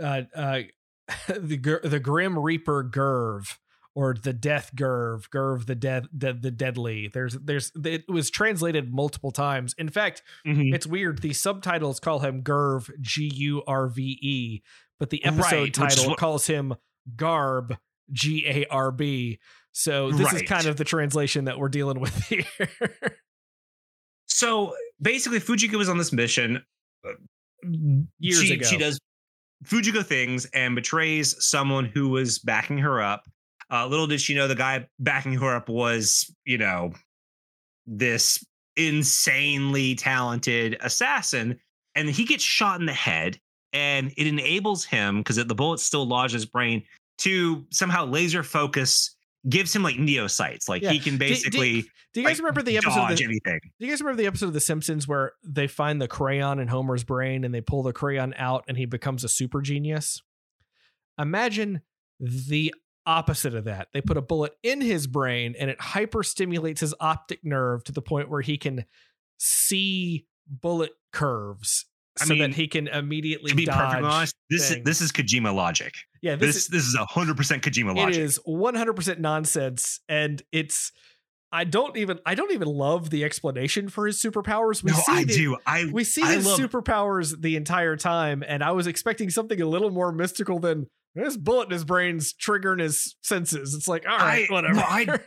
Uh 0.00 0.22
uh 0.34 0.60
the 1.28 1.80
the 1.82 2.00
Grim 2.00 2.38
Reaper 2.38 2.84
Gerv 2.84 3.58
or 3.96 4.14
the 4.14 4.32
Death 4.32 4.70
Gerv, 4.74 5.28
Gerv 5.28 5.66
the 5.66 5.74
death 5.74 6.04
the, 6.16 6.32
the 6.32 6.50
deadly. 6.52 7.08
There's 7.12 7.34
there's 7.34 7.72
it 7.84 8.04
was 8.08 8.30
translated 8.30 8.94
multiple 8.94 9.32
times. 9.32 9.74
In 9.76 9.88
fact, 9.88 10.22
Mhm. 10.46 10.72
it's 10.74 10.86
weird. 10.86 11.20
The 11.20 11.32
subtitles 11.32 11.98
call 12.00 12.20
him 12.20 12.42
Gerv 12.42 12.90
G 13.00 13.30
U 13.34 13.62
R 13.66 13.88
V 13.88 14.18
E, 14.22 14.62
but 15.04 15.10
the 15.10 15.22
episode 15.22 15.42
Right, 15.52 15.74
title 15.74 16.08
what- 16.08 16.18
calls 16.18 16.46
him 16.46 16.74
Garb 17.14 17.76
G 18.10 18.42
A 18.46 18.64
R 18.70 18.90
B. 18.90 19.38
So 19.72 20.10
this 20.10 20.32
is 20.32 20.40
kind 20.42 20.64
of 20.64 20.78
the 20.78 20.84
translation 20.84 21.44
that 21.44 21.58
we're 21.58 21.68
dealing 21.68 22.00
with 22.00 22.16
here. 22.28 22.44
So 24.26 24.74
basically, 25.02 25.40
Fujiko 25.40 25.76
was 25.76 25.90
on 25.90 25.98
this 25.98 26.10
mission. 26.10 26.62
uh, 27.06 27.10
Years 28.18 28.40
she, 28.42 28.54
ago. 28.54 28.64
she 28.66 28.78
does 28.78 28.98
Fujiko 29.66 30.02
things 30.04 30.46
and 30.54 30.74
betrays 30.74 31.36
someone 31.44 31.84
who 31.84 32.08
was 32.08 32.38
backing 32.38 32.78
her 32.78 33.02
up. 33.02 33.24
Uh, 33.70 33.86
little 33.86 34.06
did 34.06 34.20
she 34.22 34.34
know 34.34 34.48
the 34.48 34.54
guy 34.54 34.86
backing 34.98 35.34
her 35.34 35.54
up 35.54 35.68
was, 35.68 36.32
you 36.46 36.56
know, 36.58 36.92
this 37.86 38.42
insanely 38.76 39.94
talented 39.94 40.76
assassin. 40.80 41.58
And 41.94 42.08
he 42.08 42.24
gets 42.24 42.42
shot 42.42 42.80
in 42.80 42.86
the 42.86 42.92
head, 42.92 43.38
and 43.74 44.10
it 44.16 44.26
enables 44.26 44.84
him 44.86 45.18
because 45.18 45.36
the 45.36 45.54
bullet 45.54 45.80
still 45.80 46.06
lodges 46.06 46.32
his 46.32 46.46
brain 46.46 46.82
to 47.18 47.66
somehow 47.70 48.06
laser 48.06 48.42
focus, 48.42 49.14
gives 49.48 49.74
him 49.76 49.82
like 49.82 49.98
neo 49.98 50.26
sights. 50.26 50.68
Like 50.68 50.80
Yeah. 50.82 50.92
he 50.92 50.98
can 51.00 51.14
do- 51.14 51.18
basically 51.18 51.82
Do 52.14 52.20
you 52.20 52.26
guys 52.26 52.36
like, 52.36 52.38
remember 52.38 52.62
the 52.62 52.76
episode? 52.78 53.10
Of 53.10 53.18
the, 53.18 53.24
anything. 53.24 53.60
do 53.78 53.84
you 53.86 53.88
guys 53.92 54.00
remember 54.00 54.22
the 54.22 54.26
episode 54.28 54.46
of 54.46 54.52
The 54.54 54.60
Simpsons 54.60 55.06
where 55.06 55.32
they 55.44 55.66
find 55.66 56.00
the 56.00 56.08
crayon 56.08 56.58
in 56.60 56.68
Homer's 56.68 57.04
brain 57.04 57.44
and 57.44 57.52
they 57.54 57.60
pull 57.60 57.82
the 57.82 57.92
crayon 57.92 58.32
out 58.38 58.64
and 58.68 58.78
he 58.78 58.86
becomes 58.86 59.22
a 59.24 59.28
super 59.28 59.60
genius? 59.60 60.22
Imagine 61.18 61.82
the 62.20 62.74
opposite 63.06 63.54
of 63.54 63.64
that. 63.64 63.88
They 63.92 64.00
put 64.00 64.16
a 64.16 64.22
bullet 64.22 64.54
in 64.62 64.80
his 64.80 65.06
brain 65.06 65.54
and 65.58 65.68
it 65.70 65.78
hyperstimulates 65.78 66.78
his 66.80 66.94
optic 67.00 67.40
nerve 67.44 67.84
to 67.84 67.92
the 67.92 68.00
point 68.02 68.30
where 68.30 68.40
he 68.40 68.56
can 68.56 68.84
see 69.38 70.26
bullet 70.48 70.92
curves 71.12 71.86
I 72.20 72.24
so 72.26 72.34
mean, 72.34 72.42
that 72.42 72.54
he 72.54 72.68
can 72.68 72.86
immediately 72.88 73.50
To 73.50 73.56
be 73.56 73.64
dodge. 73.64 73.76
perfectly 73.76 74.08
honest, 74.08 74.34
this 74.50 74.62
is 74.62 74.68
things. 74.70 74.84
this 74.84 75.00
is 75.00 75.10
Kojima 75.12 75.54
logic. 75.54 75.94
yeah, 76.22 76.36
this, 76.36 76.54
This 76.54 76.56
is, 76.64 76.68
this 76.68 76.84
is 76.84 76.94
a 76.94 77.04
hundred 77.06 77.36
percent 77.36 77.62
Kojima 77.62 77.90
it 77.90 77.96
logic. 77.96 78.18
is 78.18 78.38
100% 78.46 79.18
nonsense 79.18 80.00
and 80.08 80.42
it's 80.52 80.92
I 81.50 81.64
don't 81.64 81.96
even 81.96 82.18
I 82.26 82.34
don't 82.34 82.52
even 82.52 82.66
love 82.68 83.10
the 83.10 83.22
explanation 83.24 83.88
for 83.88 84.06
his 84.06 84.20
superpowers. 84.20 84.82
We 84.82 84.90
no, 84.90 84.96
see 84.98 85.12
I 85.12 85.24
the, 85.24 85.34
do. 85.34 85.56
I 85.66 85.84
We 85.92 86.02
see 86.04 86.22
I 86.22 86.34
his 86.34 86.46
love, 86.46 86.58
superpowers 86.58 87.40
the 87.40 87.54
entire 87.56 87.96
time, 87.96 88.42
and 88.46 88.62
I 88.62 88.72
was 88.72 88.86
expecting 88.88 89.30
something 89.30 89.60
a 89.60 89.66
little 89.66 89.90
more 89.90 90.10
mystical 90.12 90.58
than 90.58 90.86
this 91.14 91.36
bullet 91.36 91.66
in 91.66 91.70
his 91.70 91.84
brain's 91.84 92.32
triggering 92.34 92.80
his 92.80 93.14
senses. 93.22 93.72
It's 93.74 93.86
like, 93.86 94.04
all 94.08 94.18
right, 94.18 94.46
I- 94.50 94.52
whatever. 94.52 94.74
no, 94.74 94.82
I- 94.86 95.20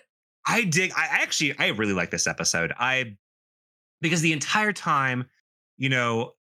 I 0.46 0.64
dig. 0.66 0.92
I 0.98 1.06
actually 1.12 1.58
I 1.58 1.68
really 1.68 1.94
like 1.94 2.12
this 2.12 2.28
episode. 2.28 2.74
I 2.78 3.16
because 4.02 4.22
the 4.22 4.34
entire 4.34 4.74
time, 4.74 5.26
you 5.78 5.88
know, 5.90 6.32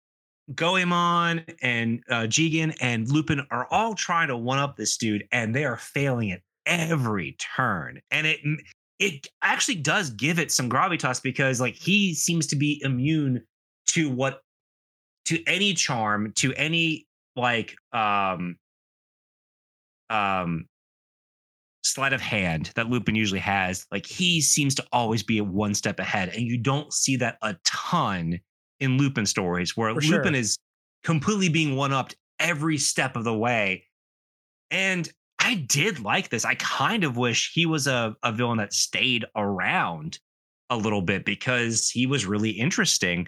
Goemon 0.55 1.43
and 1.61 2.01
uh, 2.09 2.21
Jigen 2.23 2.75
and 2.79 3.09
Lupin 3.09 3.45
are 3.51 3.67
all 3.69 3.95
trying 3.95 4.29
to 4.29 4.38
one 4.38 4.60
up 4.60 4.77
this 4.77 4.97
dude, 4.97 5.27
and 5.31 5.53
they 5.53 5.65
are 5.65 5.77
failing 5.77 6.31
at 6.31 6.41
every 6.65 7.33
turn. 7.33 7.99
And 8.12 8.27
it 8.27 8.39
it 8.99 9.27
actually 9.41 9.75
does 9.75 10.10
give 10.12 10.39
it 10.39 10.51
some 10.51 10.69
gravitas 10.69 11.21
because 11.21 11.60
like 11.62 11.75
he 11.75 12.13
seems 12.13 12.47
to 12.47 12.55
be 12.55 12.81
immune 12.83 13.43
to 13.88 14.10
what 14.10 14.41
to 15.25 15.43
any 15.45 15.73
charm 15.73 16.31
to 16.36 16.53
any 16.53 17.05
like 17.36 17.75
um 17.91 18.55
um 20.10 20.65
sleight 21.83 22.13
of 22.13 22.21
hand 22.21 22.71
that 22.75 22.89
Lupin 22.89 23.15
usually 23.15 23.39
has, 23.39 23.86
like 23.91 24.05
he 24.05 24.41
seems 24.41 24.75
to 24.75 24.86
always 24.91 25.23
be 25.23 25.41
one 25.41 25.73
step 25.73 25.99
ahead, 25.99 26.29
and 26.29 26.43
you 26.43 26.57
don't 26.57 26.93
see 26.93 27.15
that 27.17 27.38
a 27.41 27.55
ton 27.63 28.39
in 28.79 28.97
Lupin 28.97 29.25
stories 29.25 29.75
where 29.75 29.93
For 29.93 30.01
Lupin 30.01 30.33
sure. 30.33 30.35
is 30.35 30.57
completely 31.03 31.49
being 31.49 31.75
one 31.75 31.93
upped 31.93 32.15
every 32.39 32.77
step 32.77 33.15
of 33.15 33.23
the 33.23 33.33
way. 33.37 33.85
And 34.71 35.09
I 35.39 35.55
did 35.55 35.99
like 35.99 36.29
this. 36.29 36.45
I 36.45 36.55
kind 36.55 37.03
of 37.03 37.15
wish 37.17 37.51
he 37.53 37.65
was 37.65 37.87
a, 37.87 38.15
a 38.23 38.31
villain 38.31 38.57
that 38.57 38.73
stayed 38.73 39.25
around 39.35 40.19
a 40.69 40.75
little 40.77 41.01
bit 41.01 41.23
because 41.25 41.89
he 41.89 42.05
was 42.05 42.25
really 42.25 42.49
interesting. 42.51 43.27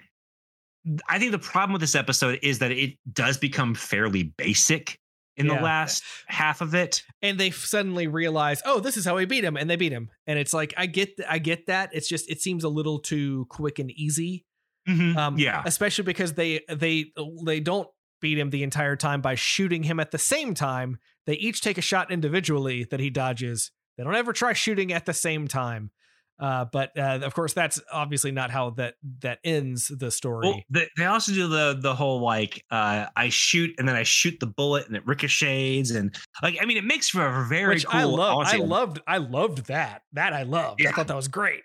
I 1.08 1.18
think 1.18 1.32
the 1.32 1.38
problem 1.38 1.72
with 1.72 1.80
this 1.80 1.94
episode 1.94 2.38
is 2.42 2.58
that 2.58 2.70
it 2.72 2.96
does 3.12 3.38
become 3.38 3.74
fairly 3.74 4.34
basic 4.36 4.98
in 5.36 5.46
Yeah. 5.46 5.56
the 5.56 5.62
last 5.62 6.02
half 6.26 6.60
of 6.60 6.74
it. 6.74 7.02
and 7.22 7.38
they 7.38 7.50
suddenly 7.50 8.06
realize, 8.08 8.60
oh, 8.66 8.80
this 8.80 8.96
is 8.96 9.04
how 9.04 9.16
we 9.16 9.24
beat 9.24 9.44
him, 9.44 9.56
and 9.56 9.70
they 9.70 9.76
beat 9.76 9.92
him. 9.92 10.10
And 10.26 10.38
it's 10.38 10.52
like, 10.52 10.74
I 10.76 10.86
get, 10.86 11.10
I 11.28 11.38
get 11.38 11.66
that. 11.66 11.90
It's 11.92 12.08
just, 12.08 12.30
it 12.30 12.40
seems 12.42 12.64
a 12.64 12.68
little 12.68 12.98
too 12.98 13.46
quick 13.48 13.78
and 13.78 13.90
easy. 13.90 14.44
Mhm. 14.90 15.16
Um, 15.16 15.38
yeah. 15.38 15.62
especially 15.64 16.04
because 16.04 16.34
they 16.34 16.60
they 16.68 17.12
they 17.44 17.60
don't 17.60 17.88
beat 18.20 18.38
him 18.38 18.50
the 18.50 18.62
entire 18.62 18.96
time 18.96 19.20
by 19.20 19.34
shooting 19.34 19.82
him 19.84 19.98
at 20.00 20.10
the 20.10 20.18
same 20.18 20.54
time. 20.54 20.98
They 21.26 21.34
each 21.34 21.60
take 21.60 21.78
a 21.78 21.82
shot 21.82 22.10
individually 22.10 22.84
that 22.90 23.00
he 23.00 23.10
dodges. 23.10 23.70
They 23.96 24.04
don't 24.04 24.14
ever 24.14 24.32
try 24.32 24.52
shooting 24.52 24.92
at 24.92 25.06
the 25.06 25.14
same 25.14 25.48
time. 25.48 25.90
Uh, 26.38 26.64
but 26.64 26.98
uh, 26.98 27.20
of 27.22 27.34
course, 27.34 27.52
that's 27.52 27.78
obviously 27.92 28.32
not 28.32 28.50
how 28.50 28.70
that 28.70 28.94
that 29.20 29.40
ends 29.44 29.88
the 29.88 30.10
story. 30.10 30.48
Well, 30.48 30.60
they, 30.70 30.88
they 30.96 31.04
also 31.04 31.32
do 31.32 31.48
the 31.48 31.78
the 31.78 31.94
whole 31.94 32.22
like 32.22 32.64
uh 32.70 33.06
I 33.14 33.28
shoot 33.28 33.74
and 33.78 33.86
then 33.86 33.94
I 33.94 34.04
shoot 34.04 34.40
the 34.40 34.46
bullet 34.46 34.86
and 34.86 34.96
it 34.96 35.06
ricochets 35.06 35.90
and 35.90 36.16
like 36.42 36.56
I 36.58 36.64
mean 36.64 36.78
it 36.78 36.84
makes 36.84 37.10
for 37.10 37.26
a 37.26 37.46
very 37.46 37.74
which 37.74 37.86
cool. 37.86 38.00
I 38.00 38.04
love. 38.04 38.46
I 38.46 38.56
loved. 38.56 39.00
I 39.06 39.18
loved 39.18 39.66
that. 39.66 40.02
That 40.14 40.32
I 40.32 40.44
loved. 40.44 40.84
I 40.86 40.92
thought 40.92 41.08
that 41.08 41.16
was 41.16 41.28
great. 41.28 41.62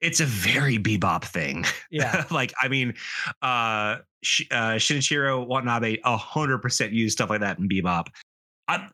It's 0.00 0.20
a 0.20 0.24
very 0.24 0.78
bebop 0.78 1.24
thing. 1.24 1.64
Yeah. 1.90 2.24
like 2.30 2.52
I 2.60 2.68
mean, 2.68 2.94
uh, 3.42 3.98
Sh- 4.22 4.46
uh 4.50 4.74
Shinichiro 4.74 5.46
Watanabe 5.46 5.98
a 6.04 6.16
hundred 6.16 6.58
percent 6.58 6.92
use 6.92 7.12
stuff 7.12 7.30
like 7.30 7.40
that 7.40 7.58
in 7.58 7.68
bebop. 7.68 8.08
I, 8.68 8.88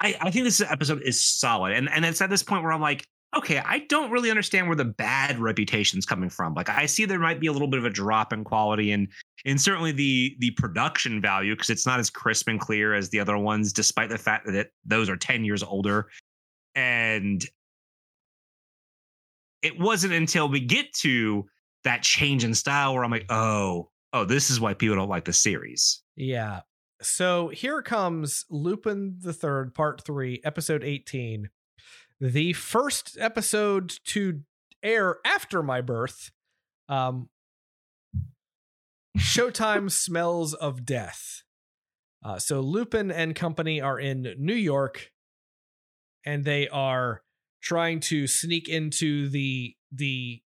I 0.00 0.16
I 0.20 0.30
think 0.30 0.44
this 0.44 0.60
episode 0.60 1.02
is 1.02 1.22
solid, 1.22 1.72
and 1.72 1.88
and 1.90 2.04
it's 2.04 2.20
at 2.20 2.30
this 2.30 2.42
point 2.42 2.62
where 2.62 2.72
I'm 2.72 2.80
like, 2.80 3.06
okay, 3.36 3.58
I 3.58 3.80
don't 3.88 4.10
really 4.10 4.30
understand 4.30 4.68
where 4.68 4.76
the 4.76 4.84
bad 4.84 5.38
reputation's 5.38 6.06
coming 6.06 6.30
from. 6.30 6.54
Like 6.54 6.68
I 6.68 6.86
see 6.86 7.04
there 7.04 7.18
might 7.18 7.40
be 7.40 7.46
a 7.46 7.52
little 7.52 7.68
bit 7.68 7.78
of 7.78 7.84
a 7.84 7.90
drop 7.90 8.32
in 8.32 8.44
quality 8.44 8.92
and 8.92 9.08
and 9.44 9.60
certainly 9.60 9.92
the 9.92 10.36
the 10.40 10.50
production 10.52 11.20
value 11.20 11.54
because 11.54 11.70
it's 11.70 11.86
not 11.86 12.00
as 12.00 12.10
crisp 12.10 12.48
and 12.48 12.58
clear 12.58 12.94
as 12.94 13.10
the 13.10 13.20
other 13.20 13.36
ones, 13.36 13.72
despite 13.72 14.08
the 14.08 14.18
fact 14.18 14.46
that 14.46 14.54
it, 14.54 14.72
those 14.84 15.08
are 15.08 15.16
ten 15.16 15.44
years 15.44 15.62
older. 15.62 16.08
And 16.74 17.44
it 19.62 19.78
wasn't 19.78 20.12
until 20.12 20.48
we 20.48 20.60
get 20.60 20.92
to 20.92 21.46
that 21.84 22.02
change 22.02 22.44
in 22.44 22.54
style 22.54 22.94
where 22.94 23.04
I'm 23.04 23.10
like, 23.10 23.26
oh, 23.30 23.90
oh, 24.12 24.24
this 24.24 24.50
is 24.50 24.60
why 24.60 24.74
people 24.74 24.96
don't 24.96 25.08
like 25.08 25.24
the 25.24 25.32
series. 25.32 26.02
Yeah. 26.16 26.60
So 27.00 27.48
here 27.48 27.82
comes 27.82 28.44
Lupin 28.50 29.16
the 29.20 29.32
Third, 29.32 29.74
Part 29.74 30.04
Three, 30.04 30.40
Episode 30.44 30.82
eighteen, 30.82 31.50
the 32.20 32.52
first 32.54 33.16
episode 33.20 33.94
to 34.06 34.40
air 34.82 35.16
after 35.24 35.62
my 35.62 35.80
birth. 35.80 36.32
Um, 36.88 37.28
Showtime 39.18 39.90
smells 39.90 40.54
of 40.54 40.84
death. 40.84 41.42
Uh, 42.24 42.38
so 42.38 42.60
Lupin 42.60 43.10
and 43.10 43.34
company 43.34 43.80
are 43.80 43.98
in 43.98 44.34
New 44.38 44.54
York, 44.54 45.12
and 46.24 46.44
they 46.44 46.68
are 46.68 47.22
trying 47.62 48.00
to 48.00 48.26
sneak 48.26 48.68
into 48.68 49.28
the 49.28 49.74
the. 49.92 50.42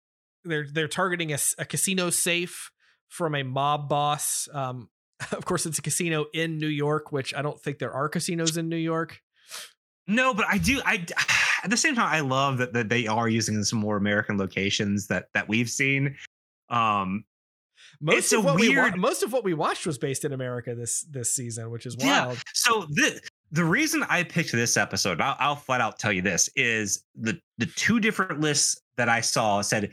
They're 0.43 0.65
they're 0.71 0.87
targeting 0.87 1.33
a 1.33 1.65
casino 1.65 2.09
safe 2.09 2.71
from 3.09 3.35
a 3.35 3.43
mob 3.43 3.89
boss. 3.89 4.47
Um, 4.53 4.89
of 5.31 5.43
course, 5.45 5.65
it's 5.65 5.77
a 5.79 5.81
casino 5.81 6.25
in 6.33 6.57
New 6.57 6.67
York, 6.67 7.11
which 7.11 7.33
I 7.33 7.41
don't 7.41 7.59
think 7.61 7.79
there 7.79 7.91
are 7.93 8.07
casinos 8.09 8.55
in 8.57 8.69
New 8.69 8.77
York. 8.77 9.19
No, 10.07 10.33
but 10.33 10.45
I 10.47 10.57
do. 10.57 10.79
I 10.85 11.05
at 11.63 11.69
the 11.69 11.75
same 11.77 11.95
time, 11.95 12.07
I 12.09 12.21
love 12.21 12.59
that, 12.59 12.71
that 12.73 12.87
they 12.89 13.07
are 13.07 13.27
using 13.27 13.61
some 13.63 13.79
more 13.79 13.97
American 13.97 14.37
locations 14.37 15.07
that 15.07 15.25
that 15.33 15.49
we've 15.49 15.69
seen. 15.69 16.15
Um, 16.69 17.25
Most 17.99 18.17
It's 18.17 18.31
of 18.33 18.39
a 18.39 18.47
what 18.47 18.55
we 18.55 18.69
wa- 18.75 18.83
weird- 18.83 18.97
most 18.97 19.23
of 19.23 19.33
what 19.33 19.43
we 19.43 19.53
watched 19.53 19.85
was 19.85 19.97
based 19.97 20.23
in 20.23 20.31
America 20.31 20.75
this 20.75 21.05
this 21.11 21.33
season, 21.33 21.71
which 21.71 21.85
is 21.85 21.95
Yeah. 21.99 22.27
wild. 22.27 22.41
so 22.53 22.85
this 22.89 23.19
the 23.51 23.63
reason 23.63 24.03
I 24.09 24.23
picked 24.23 24.51
this 24.51 24.77
episode, 24.77 25.21
I'll, 25.21 25.35
I'll, 25.39 25.55
flat 25.55 25.81
out 25.81 25.99
tell 25.99 26.11
you 26.11 26.21
this, 26.21 26.49
is 26.55 27.03
the 27.15 27.39
the 27.57 27.65
two 27.65 27.99
different 27.99 28.41
lists 28.41 28.81
that 28.97 29.09
I 29.09 29.21
saw 29.21 29.61
said, 29.61 29.91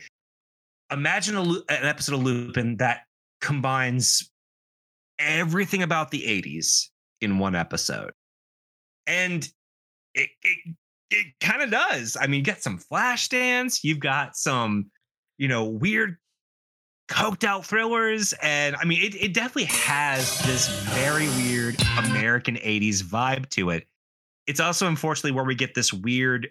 imagine 0.90 1.36
a, 1.36 1.42
an 1.42 1.84
episode 1.84 2.16
of 2.16 2.22
Lupin 2.22 2.76
that 2.78 3.02
combines 3.40 4.30
everything 5.18 5.82
about 5.82 6.10
the 6.10 6.22
80s 6.22 6.88
in 7.20 7.38
one 7.38 7.54
episode. 7.54 8.10
And 9.06 9.48
it 10.14 10.30
it, 10.42 10.74
it 11.10 11.26
kind 11.40 11.62
of 11.62 11.70
does. 11.70 12.16
I 12.20 12.26
mean, 12.26 12.38
you 12.38 12.44
get 12.44 12.62
some 12.62 12.78
flash 12.78 13.28
dance, 13.28 13.84
you've 13.84 14.00
got 14.00 14.36
some, 14.36 14.90
you 15.38 15.48
know, 15.48 15.64
weird 15.64 16.16
coked 17.14 17.44
out 17.44 17.64
thrillers 17.64 18.34
and 18.42 18.74
i 18.76 18.84
mean 18.84 19.00
it, 19.02 19.14
it 19.14 19.32
definitely 19.32 19.64
has 19.64 20.38
this 20.40 20.68
very 20.94 21.28
weird 21.28 21.76
american 21.98 22.56
80s 22.56 23.02
vibe 23.02 23.48
to 23.50 23.70
it. 23.70 23.86
It's 24.46 24.60
also 24.60 24.86
unfortunately 24.86 25.32
where 25.32 25.44
we 25.44 25.54
get 25.54 25.74
this 25.74 25.92
weird 25.92 26.50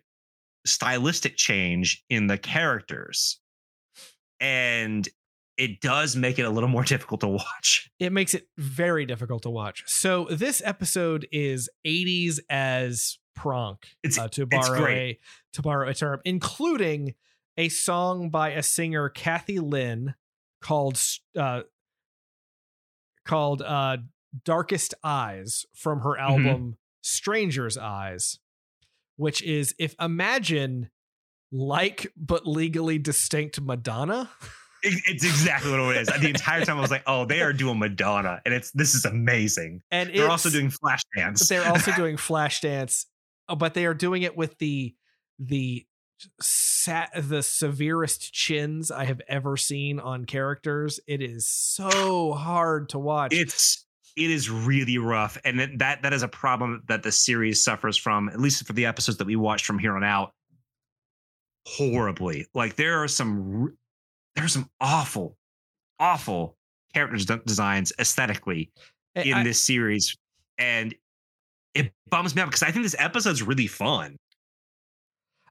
stylistic 0.65 1.35
change 1.35 2.03
in 2.09 2.27
the 2.27 2.37
characters 2.37 3.39
and 4.39 5.07
it 5.57 5.81
does 5.81 6.15
make 6.15 6.39
it 6.39 6.43
a 6.43 6.49
little 6.49 6.69
more 6.69 6.83
difficult 6.93 7.21
to 7.21 7.27
watch. 7.27 7.91
It 7.99 8.11
makes 8.11 8.33
it 8.33 8.47
very 8.57 9.05
difficult 9.05 9.43
to 9.43 9.49
watch. 9.49 9.83
So 9.85 10.27
this 10.31 10.61
episode 10.65 11.27
is 11.31 11.69
80s 11.85 12.39
as 12.49 13.19
pronk 13.37 13.77
uh, 14.19 14.27
to 14.29 14.45
borrow 14.45 14.87
a 14.87 15.19
to 15.53 15.61
borrow 15.63 15.89
a 15.89 15.93
term 15.95 16.19
including 16.23 17.15
a 17.57 17.67
song 17.67 18.29
by 18.29 18.51
a 18.51 18.61
singer 18.61 19.09
kathy 19.09 19.59
lynn 19.59 20.13
called 20.63 20.99
uh, 21.37 21.61
called 23.25 23.61
uh, 23.61 23.97
Darkest 24.43 24.95
Eyes 25.03 25.65
from 25.75 25.99
her 25.99 26.11
mm-hmm. 26.11 26.31
album 26.31 26.45
mm-hmm. 26.45 26.69
Stranger's 27.01 27.77
Eyes, 27.77 28.39
which 29.17 29.43
is 29.43 29.75
if 29.77 29.93
imagine 29.99 30.89
like 31.51 32.11
but 32.17 32.47
legally 32.47 32.97
distinct 32.97 33.61
Madonna. 33.61 34.29
it's 34.83 35.23
exactly 35.23 35.71
what 35.71 35.95
it 35.95 36.01
is. 36.01 36.07
The 36.07 36.29
entire 36.29 36.65
time 36.65 36.77
I 36.77 36.81
was 36.81 36.91
like, 36.91 37.03
"Oh, 37.07 37.25
they 37.25 37.41
are 37.41 37.53
doing 37.53 37.79
Madonna," 37.79 38.41
and 38.45 38.53
it's 38.53 38.71
this 38.71 38.95
is 38.95 39.05
amazing. 39.05 39.81
And 39.91 40.09
they're 40.13 40.29
also 40.29 40.49
doing 40.49 40.71
Flashdance. 40.71 41.47
They're 41.47 41.67
also 41.67 41.91
doing 41.95 42.17
Flashdance, 42.17 43.05
uh, 43.47 43.55
but 43.55 43.73
they 43.75 43.85
are 43.85 43.93
doing 43.93 44.23
it 44.23 44.35
with 44.35 44.57
the 44.57 44.95
the 45.39 45.85
sat 46.41 47.11
the 47.15 47.43
severest 47.43 48.33
chins 48.33 48.91
I 48.91 49.05
have 49.05 49.21
ever 49.27 49.57
seen 49.57 49.99
on 49.99 50.25
characters. 50.25 50.99
It 51.07 51.21
is 51.21 51.47
so 51.47 52.33
hard 52.33 52.89
to 52.89 52.99
watch. 52.99 53.33
It's 53.33 53.85
it 54.15 54.29
is 54.29 54.49
really 54.49 54.97
rough, 54.97 55.37
and 55.43 55.59
that 55.79 56.01
that 56.03 56.13
is 56.13 56.23
a 56.23 56.27
problem 56.27 56.83
that 56.87 57.03
the 57.03 57.11
series 57.11 57.63
suffers 57.63 57.97
from. 57.97 58.29
At 58.29 58.39
least 58.39 58.65
for 58.65 58.73
the 58.73 58.85
episodes 58.85 59.17
that 59.17 59.27
we 59.27 59.35
watched 59.35 59.65
from 59.65 59.79
here 59.79 59.95
on 59.95 60.03
out, 60.03 60.31
horribly. 61.65 62.45
Like 62.53 62.75
there 62.75 63.01
are 63.01 63.07
some 63.07 63.75
there 64.35 64.45
are 64.45 64.49
some 64.49 64.69
awful, 64.79 65.37
awful 65.99 66.57
character 66.93 67.37
designs 67.37 67.91
aesthetically 67.99 68.71
eh, 69.15 69.23
in 69.23 69.33
I, 69.33 69.43
this 69.43 69.61
series, 69.61 70.15
and 70.57 70.93
it 71.73 71.91
bums 72.09 72.35
me 72.35 72.41
out 72.41 72.45
because 72.45 72.63
I 72.63 72.71
think 72.71 72.83
this 72.83 72.95
episode's 72.99 73.41
really 73.41 73.67
fun. 73.67 74.17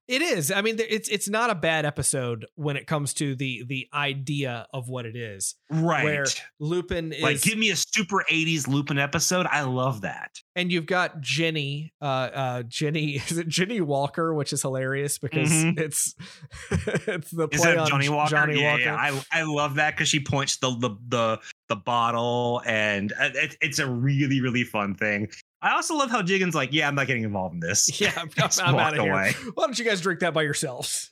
It 0.09 0.21
is. 0.21 0.51
I 0.51 0.63
mean, 0.63 0.77
it's 0.79 1.09
it's 1.09 1.29
not 1.29 1.51
a 1.51 1.55
bad 1.55 1.87
episode 1.87 2.47
when 2.57 2.77
it 2.77 2.87
comes 2.89 3.15
to 3.15 3.37
the 3.37 3.65
the 3.67 3.89
idea 3.95 4.67
of 4.75 4.89
what 4.89 5.07
it 5.07 5.15
is. 5.15 5.55
Right. 5.71 6.05
Where 6.05 6.27
Lupin 6.59 7.13
is 7.13 7.23
like, 7.23 7.41
give 7.41 7.57
me 7.57 7.71
a 7.71 7.77
super 7.77 8.25
'80s 8.29 8.67
Lupin 8.67 8.99
episode. 8.99 9.47
I 9.47 9.63
love 9.63 10.01
that. 10.01 10.33
And 10.57 10.73
you've 10.73 10.87
got 10.87 11.21
Jenny, 11.21 11.95
uh, 12.03 12.05
uh, 12.05 12.63
Jenny 12.65 13.13
is 13.29 13.39
it 13.39 13.47
Jenny 13.47 13.81
Walker, 13.81 14.35
which 14.35 14.53
is 14.53 14.63
hilarious 14.63 15.19
because 15.19 15.51
mm-hmm. 15.51 15.79
it's 15.79 16.15
it's 16.71 17.31
the 17.31 17.47
play 17.47 17.77
on 17.77 17.87
Johnny 17.87 18.09
Walker. 18.09 18.31
Johnny 18.31 18.61
yeah, 18.61 18.71
Walker. 18.73 18.83
Yeah, 18.83 18.97
I 18.97 19.41
I 19.41 19.43
love 19.45 19.77
that 19.77 19.95
because 19.95 20.09
she 20.09 20.21
points 20.21 20.57
the 20.57 20.71
the 20.71 20.97
the 21.09 21.41
the 21.69 21.77
bottle 21.77 22.61
and 22.67 23.13
uh, 23.13 23.31
it, 23.35 23.57
it's 23.61 23.79
a 23.79 23.89
really 23.89 24.41
really 24.41 24.65
fun 24.65 24.95
thing 24.95 25.29
I 25.63 25.75
also 25.75 25.95
love 25.95 26.11
how 26.11 26.23
Jigen's 26.23 26.57
like, 26.57 26.73
yeah, 26.73 26.89
I'm 26.89 26.97
not 26.97 27.07
getting 27.07 27.23
involved 27.23 27.55
in 27.55 27.61
this. 27.61 27.89
Yeah, 28.03 28.13
I'm, 28.17 28.31
I'm 28.65 28.75
out 28.75 28.99
of 28.99 29.07
away. 29.07 29.33
here. 29.33 29.53
Why 29.55 29.67
don't 29.67 29.79
you 29.79 29.85
guys 29.85 30.01
drink 30.01 30.21
that 30.21 30.35
by 30.35 30.43
yourselves? 30.43 31.09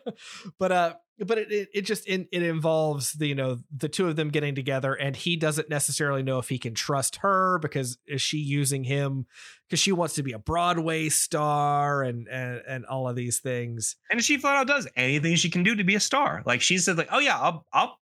but 0.58 0.70
uh, 0.70 0.94
but 1.18 1.38
it, 1.38 1.50
it, 1.50 1.68
it 1.74 1.80
just 1.82 2.08
it, 2.08 2.28
it 2.30 2.42
involves 2.42 3.12
the 3.14 3.26
you 3.26 3.34
know 3.34 3.58
the 3.76 3.88
two 3.88 4.06
of 4.06 4.14
them 4.14 4.28
getting 4.28 4.54
together, 4.54 4.94
and 4.94 5.16
he 5.16 5.36
doesn't 5.36 5.68
necessarily 5.68 6.22
know 6.22 6.38
if 6.38 6.48
he 6.48 6.58
can 6.58 6.74
trust 6.74 7.16
her 7.16 7.58
because 7.58 7.98
is 8.06 8.22
she 8.22 8.38
using 8.38 8.84
him 8.84 9.26
because 9.68 9.80
she 9.80 9.90
wants 9.90 10.14
to 10.14 10.22
be 10.22 10.32
a 10.32 10.38
Broadway 10.38 11.08
star 11.08 12.02
and 12.04 12.28
and 12.28 12.62
and 12.68 12.86
all 12.86 13.08
of 13.08 13.16
these 13.16 13.40
things. 13.40 13.96
And 14.10 14.22
she 14.22 14.36
flat 14.36 14.56
out 14.56 14.68
does 14.68 14.86
anything 14.94 15.34
she 15.34 15.50
can 15.50 15.64
do 15.64 15.74
to 15.74 15.82
be 15.82 15.96
a 15.96 16.00
star. 16.00 16.42
Like 16.46 16.60
she 16.60 16.78
said, 16.78 16.98
like, 16.98 17.08
oh 17.10 17.18
yeah, 17.18 17.38
I'll 17.38 17.66
I'll 17.72 17.98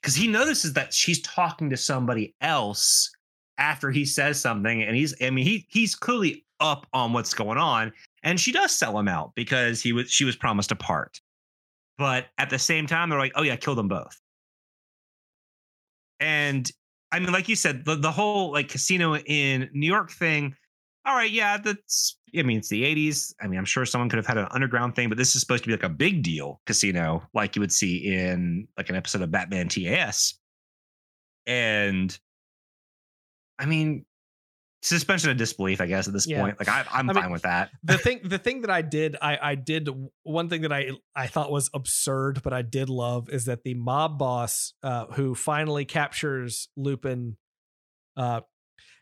because 0.00 0.14
he 0.14 0.28
notices 0.28 0.74
that 0.74 0.94
she's 0.94 1.20
talking 1.22 1.70
to 1.70 1.76
somebody 1.76 2.36
else 2.40 3.10
after 3.60 3.90
he 3.90 4.04
says 4.04 4.40
something 4.40 4.82
and 4.82 4.96
he's 4.96 5.14
i 5.22 5.30
mean 5.30 5.44
he 5.44 5.66
he's 5.68 5.94
clearly 5.94 6.44
up 6.58 6.86
on 6.92 7.12
what's 7.12 7.32
going 7.34 7.58
on 7.58 7.92
and 8.22 8.38
she 8.38 8.52
does 8.52 8.72
sell 8.72 8.98
him 8.98 9.08
out 9.08 9.32
because 9.34 9.80
he 9.80 9.92
was 9.92 10.10
she 10.10 10.24
was 10.24 10.36
promised 10.36 10.72
a 10.72 10.76
part. 10.76 11.20
But 11.98 12.26
at 12.38 12.50
the 12.50 12.58
same 12.58 12.86
time 12.86 13.10
they're 13.10 13.18
like 13.18 13.32
oh 13.34 13.42
yeah 13.42 13.56
kill 13.56 13.74
them 13.74 13.88
both. 13.88 14.20
And 16.18 16.70
i 17.12 17.18
mean 17.18 17.32
like 17.32 17.48
you 17.48 17.56
said 17.56 17.84
the, 17.84 17.96
the 17.96 18.10
whole 18.10 18.52
like 18.52 18.68
casino 18.68 19.16
in 19.16 19.68
new 19.72 19.86
york 19.86 20.12
thing 20.12 20.54
all 21.06 21.16
right 21.16 21.30
yeah 21.30 21.56
that's 21.56 22.18
i 22.38 22.42
mean 22.42 22.58
it's 22.58 22.68
the 22.68 22.84
80s 22.84 23.34
i 23.40 23.48
mean 23.48 23.58
i'm 23.58 23.64
sure 23.64 23.84
someone 23.84 24.08
could 24.08 24.18
have 24.18 24.26
had 24.26 24.38
an 24.38 24.46
underground 24.52 24.94
thing 24.94 25.08
but 25.08 25.18
this 25.18 25.34
is 25.34 25.40
supposed 25.40 25.64
to 25.64 25.66
be 25.66 25.72
like 25.72 25.82
a 25.82 25.88
big 25.88 26.22
deal 26.22 26.60
casino 26.66 27.22
like 27.34 27.56
you 27.56 27.60
would 27.60 27.72
see 27.72 28.14
in 28.14 28.68
like 28.76 28.90
an 28.90 28.94
episode 28.94 29.22
of 29.22 29.30
batman 29.32 29.68
tas 29.68 30.38
and 31.46 32.20
I 33.60 33.66
mean, 33.66 34.06
suspension 34.82 35.30
of 35.30 35.36
disbelief, 35.36 35.80
I 35.80 35.86
guess, 35.86 36.06
at 36.06 36.14
this 36.14 36.26
yeah. 36.26 36.40
point. 36.40 36.58
Like 36.58 36.68
I, 36.68 36.84
am 36.98 37.08
fine 37.08 37.24
mean, 37.24 37.30
with 37.30 37.42
that. 37.42 37.70
the 37.82 37.98
thing, 37.98 38.20
the 38.24 38.38
thing 38.38 38.62
that 38.62 38.70
I 38.70 38.82
did, 38.82 39.16
I, 39.20 39.38
I 39.40 39.54
did 39.54 39.88
one 40.22 40.48
thing 40.48 40.62
that 40.62 40.72
I, 40.72 40.92
I 41.14 41.26
thought 41.26 41.52
was 41.52 41.70
absurd, 41.74 42.42
but 42.42 42.52
I 42.52 42.62
did 42.62 42.88
love 42.88 43.28
is 43.28 43.44
that 43.44 43.62
the 43.62 43.74
mob 43.74 44.18
boss, 44.18 44.72
uh, 44.82 45.06
who 45.12 45.34
finally 45.34 45.84
captures 45.84 46.68
Lupin, 46.76 47.36
uh, 48.16 48.40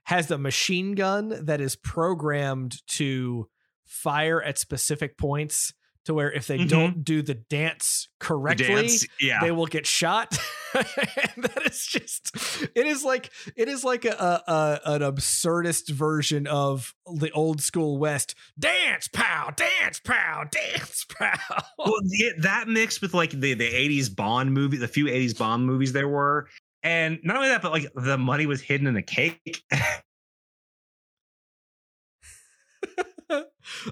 has 0.05 0.27
the 0.27 0.39
machine 0.39 0.95
gun 0.95 1.47
that 1.47 1.61
is 1.61 1.77
programmed 1.77 2.87
to 2.89 3.49
fire 3.85 4.43
at 4.43 4.59
specific 4.59 5.17
points 5.17 5.73
to 6.09 6.15
where 6.15 6.33
if 6.33 6.47
they 6.47 6.57
mm-hmm. 6.57 6.69
don't 6.69 7.05
do 7.05 7.21
the 7.21 7.35
dance 7.35 8.09
correctly, 8.19 8.67
dance, 8.67 9.07
yeah. 9.21 9.41
they 9.43 9.51
will 9.51 9.67
get 9.67 9.87
shot. 9.87 10.31
that 10.73 11.63
is 11.67 11.87
just 11.87 12.35
it 12.75 12.87
is 12.87 13.05
like 13.05 13.31
it 13.57 13.69
is 13.69 13.85
like 13.85 14.07
a, 14.07 14.43
a, 14.47 14.81
an 14.87 15.03
absurdist 15.03 15.91
version 15.91 16.47
of 16.47 16.95
the 17.15 17.31
old 17.33 17.61
school 17.61 17.99
West 17.99 18.35
dance 18.59 19.07
pow, 19.13 19.53
dance 19.55 20.01
pow, 20.01 20.45
dance 20.51 21.05
pow. 21.19 21.63
Well, 21.79 22.01
that 22.39 22.69
mixed 22.69 23.03
with 23.03 23.13
like 23.13 23.33
the 23.33 23.53
the 23.53 23.71
80s 23.71 24.15
Bond 24.17 24.55
movie, 24.55 24.79
the 24.79 24.89
few 24.89 25.05
80s 25.05 25.37
Bond 25.39 25.67
movies 25.67 25.93
there 25.93 26.09
were. 26.09 26.49
And 26.83 27.19
not 27.23 27.37
only 27.37 27.51
that, 27.51 27.61
but 27.61 27.73
like 27.73 27.93
the 27.95 28.17
money 28.17 28.47
was 28.47 28.63
hidden 28.63 28.87
in 28.87 28.97
a 28.97 29.03
cake. 29.03 29.63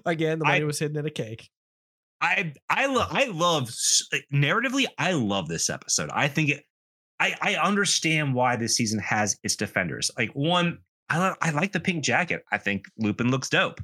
Again, 0.06 0.38
the 0.38 0.46
money 0.46 0.62
I, 0.62 0.64
was 0.64 0.78
hidden 0.78 0.96
in 0.96 1.04
a 1.04 1.10
cake. 1.10 1.50
I 2.20 2.52
I 2.68 2.86
love 2.86 3.08
I 3.10 3.26
love 3.26 3.68
uh, 4.12 4.18
narratively 4.32 4.86
I 4.98 5.12
love 5.12 5.48
this 5.48 5.68
episode. 5.68 6.10
I 6.12 6.28
think 6.28 6.50
it 6.50 6.64
I 7.20 7.34
I 7.40 7.54
understand 7.56 8.34
why 8.34 8.56
this 8.56 8.76
season 8.76 8.98
has 9.00 9.36
its 9.42 9.56
defenders. 9.56 10.10
Like 10.18 10.30
one 10.32 10.78
I 11.10 11.34
I 11.40 11.50
like 11.50 11.72
the 11.72 11.80
pink 11.80 12.04
jacket. 12.04 12.44
I 12.52 12.58
think 12.58 12.86
Lupin 12.98 13.30
looks 13.30 13.48
dope. 13.48 13.80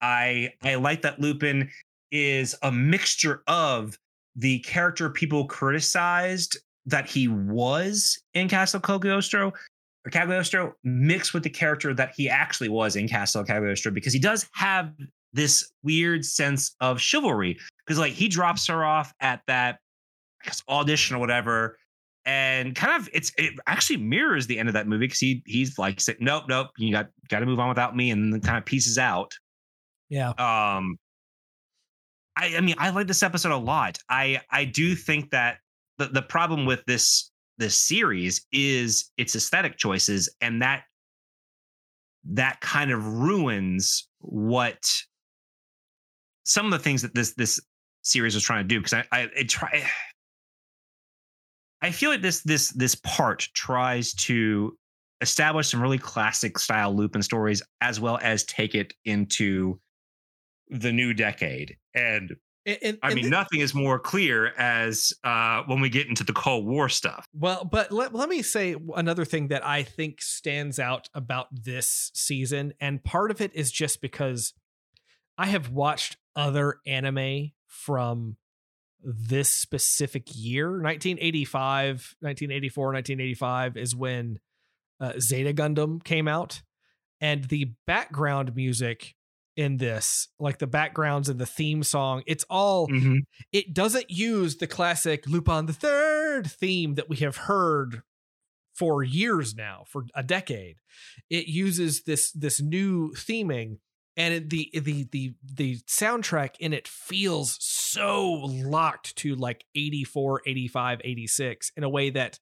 I 0.00 0.52
I 0.62 0.76
like 0.76 1.02
that 1.02 1.20
Lupin 1.20 1.70
is 2.10 2.56
a 2.62 2.72
mixture 2.72 3.42
of 3.46 3.96
the 4.36 4.58
character 4.60 5.10
people 5.10 5.46
criticized 5.46 6.58
that 6.86 7.08
he 7.08 7.28
was 7.28 8.20
in 8.34 8.48
Castle 8.48 8.80
Cagliostro 8.80 9.52
or 10.04 10.10
Cagliostro 10.10 10.74
mixed 10.82 11.34
with 11.34 11.42
the 11.42 11.50
character 11.50 11.94
that 11.94 12.12
he 12.16 12.28
actually 12.28 12.68
was 12.68 12.96
in 12.96 13.06
Castle 13.06 13.44
Cagliostro 13.44 13.92
because 13.92 14.12
he 14.12 14.18
does 14.18 14.48
have 14.52 14.92
this 15.32 15.70
weird 15.82 16.24
sense 16.24 16.74
of 16.80 17.00
chivalry 17.00 17.58
because 17.84 17.98
like 17.98 18.12
he 18.12 18.28
drops 18.28 18.66
her 18.66 18.84
off 18.84 19.12
at 19.20 19.40
that 19.46 19.78
I 20.42 20.46
guess 20.46 20.62
audition 20.68 21.16
or 21.16 21.18
whatever 21.18 21.76
and 22.26 22.74
kind 22.74 23.00
of 23.00 23.08
it's 23.12 23.32
it 23.38 23.54
actually 23.66 23.96
mirrors 23.98 24.46
the 24.46 24.58
end 24.58 24.68
of 24.68 24.74
that 24.74 24.86
movie 24.86 25.06
because 25.06 25.18
he 25.18 25.42
he's 25.46 25.78
like 25.78 26.00
nope 26.20 26.44
nope 26.48 26.68
you 26.76 26.92
got 26.92 27.08
got 27.28 27.40
to 27.40 27.46
move 27.46 27.58
on 27.58 27.68
without 27.68 27.96
me 27.96 28.10
and 28.10 28.32
then 28.32 28.40
kind 28.40 28.58
of 28.58 28.64
pieces 28.64 28.98
out. 28.98 29.32
Yeah. 30.08 30.30
Um 30.30 30.96
I, 32.36 32.56
I 32.56 32.60
mean 32.60 32.74
I 32.78 32.90
like 32.90 33.06
this 33.06 33.22
episode 33.22 33.52
a 33.52 33.56
lot. 33.56 33.98
I 34.08 34.40
I 34.50 34.64
do 34.64 34.94
think 34.94 35.30
that 35.30 35.58
the, 35.98 36.06
the 36.08 36.22
problem 36.22 36.66
with 36.66 36.84
this 36.86 37.30
this 37.58 37.76
series 37.76 38.46
is 38.52 39.10
its 39.16 39.34
aesthetic 39.34 39.76
choices 39.76 40.28
and 40.40 40.62
that 40.62 40.84
that 42.24 42.60
kind 42.60 42.90
of 42.90 43.04
ruins 43.04 44.08
what 44.18 44.84
some 46.50 46.66
of 46.66 46.72
the 46.72 46.78
things 46.78 47.02
that 47.02 47.14
this 47.14 47.34
this 47.34 47.60
series 48.02 48.34
was 48.34 48.42
trying 48.42 48.64
to 48.64 48.68
do 48.68 48.80
because 48.80 48.94
I 48.94 49.04
I 49.12 49.20
it 49.36 49.48
try 49.48 49.84
I 51.82 51.90
feel 51.92 52.10
like 52.10 52.22
this 52.22 52.42
this 52.42 52.70
this 52.70 52.94
part 52.96 53.48
tries 53.54 54.12
to 54.14 54.76
establish 55.20 55.68
some 55.70 55.80
really 55.80 55.98
classic 55.98 56.58
style 56.58 56.94
Lupin 56.94 57.22
stories 57.22 57.62
as 57.80 58.00
well 58.00 58.18
as 58.22 58.44
take 58.44 58.74
it 58.74 58.92
into 59.04 59.78
the 60.68 60.92
new 60.92 61.12
decade. 61.14 61.76
And, 61.94 62.36
And, 62.66 62.78
and- 62.82 62.98
I 63.02 63.08
and 63.08 63.14
mean, 63.16 63.24
thi- 63.24 63.30
nothing 63.30 63.60
is 63.60 63.74
more 63.74 63.98
clear 63.98 64.52
as 64.58 65.12
uh, 65.24 65.62
when 65.66 65.80
we 65.80 65.88
get 65.90 66.06
into 66.06 66.24
the 66.24 66.32
Cold 66.32 66.66
War 66.66 66.88
stuff. 66.88 67.26
Well, 67.34 67.64
but 67.64 67.90
let, 67.92 68.14
let 68.14 68.28
me 68.28 68.40
say 68.42 68.76
another 68.96 69.24
thing 69.24 69.48
that 69.48 69.64
I 69.66 69.82
think 69.82 70.22
stands 70.22 70.78
out 70.78 71.08
about 71.14 71.48
this 71.52 72.10
season. 72.14 72.72
And 72.80 73.02
part 73.04 73.30
of 73.30 73.40
it 73.40 73.54
is 73.54 73.70
just 73.72 74.00
because 74.00 74.54
I 75.36 75.46
have 75.46 75.70
watched 75.70 76.16
other 76.36 76.76
anime 76.86 77.52
from 77.66 78.36
this 79.02 79.50
specific 79.50 80.24
year 80.34 80.70
1985, 80.70 82.16
1984, 82.20 82.84
1985 82.84 83.76
is 83.76 83.96
when 83.96 84.38
uh, 85.00 85.12
Zeta 85.18 85.52
Gundam 85.54 86.02
came 86.02 86.28
out. 86.28 86.62
And 87.20 87.44
the 87.44 87.72
background 87.86 88.54
music 88.56 89.14
in 89.56 89.76
this, 89.76 90.28
like 90.38 90.58
the 90.58 90.66
backgrounds 90.66 91.28
and 91.28 91.38
the 91.38 91.46
theme 91.46 91.82
song, 91.82 92.22
it's 92.26 92.44
all 92.48 92.86
it 93.52 93.74
doesn't 93.74 94.10
use 94.10 94.56
the 94.56 94.66
classic 94.66 95.26
Lupin 95.26 95.66
the 95.66 95.72
Third 95.74 96.50
theme 96.50 96.94
that 96.94 97.10
we 97.10 97.16
have 97.16 97.36
heard 97.36 98.02
for 98.74 99.02
years 99.02 99.54
now, 99.54 99.84
for 99.86 100.04
a 100.14 100.22
decade. 100.22 100.76
It 101.28 101.46
uses 101.46 102.04
this 102.04 102.32
this 102.32 102.62
new 102.62 103.12
theming, 103.12 103.78
and 104.20 104.50
the 104.50 104.70
the 104.74 105.08
the 105.12 105.34
the 105.42 105.76
soundtrack 105.88 106.56
in 106.60 106.74
it 106.74 106.86
feels 106.86 107.56
so 107.64 108.30
locked 108.44 109.16
to 109.16 109.34
like 109.34 109.64
84, 109.74 110.42
85, 110.46 111.00
86 111.02 111.72
in 111.76 111.84
a 111.84 111.88
way 111.88 112.10
that 112.10 112.38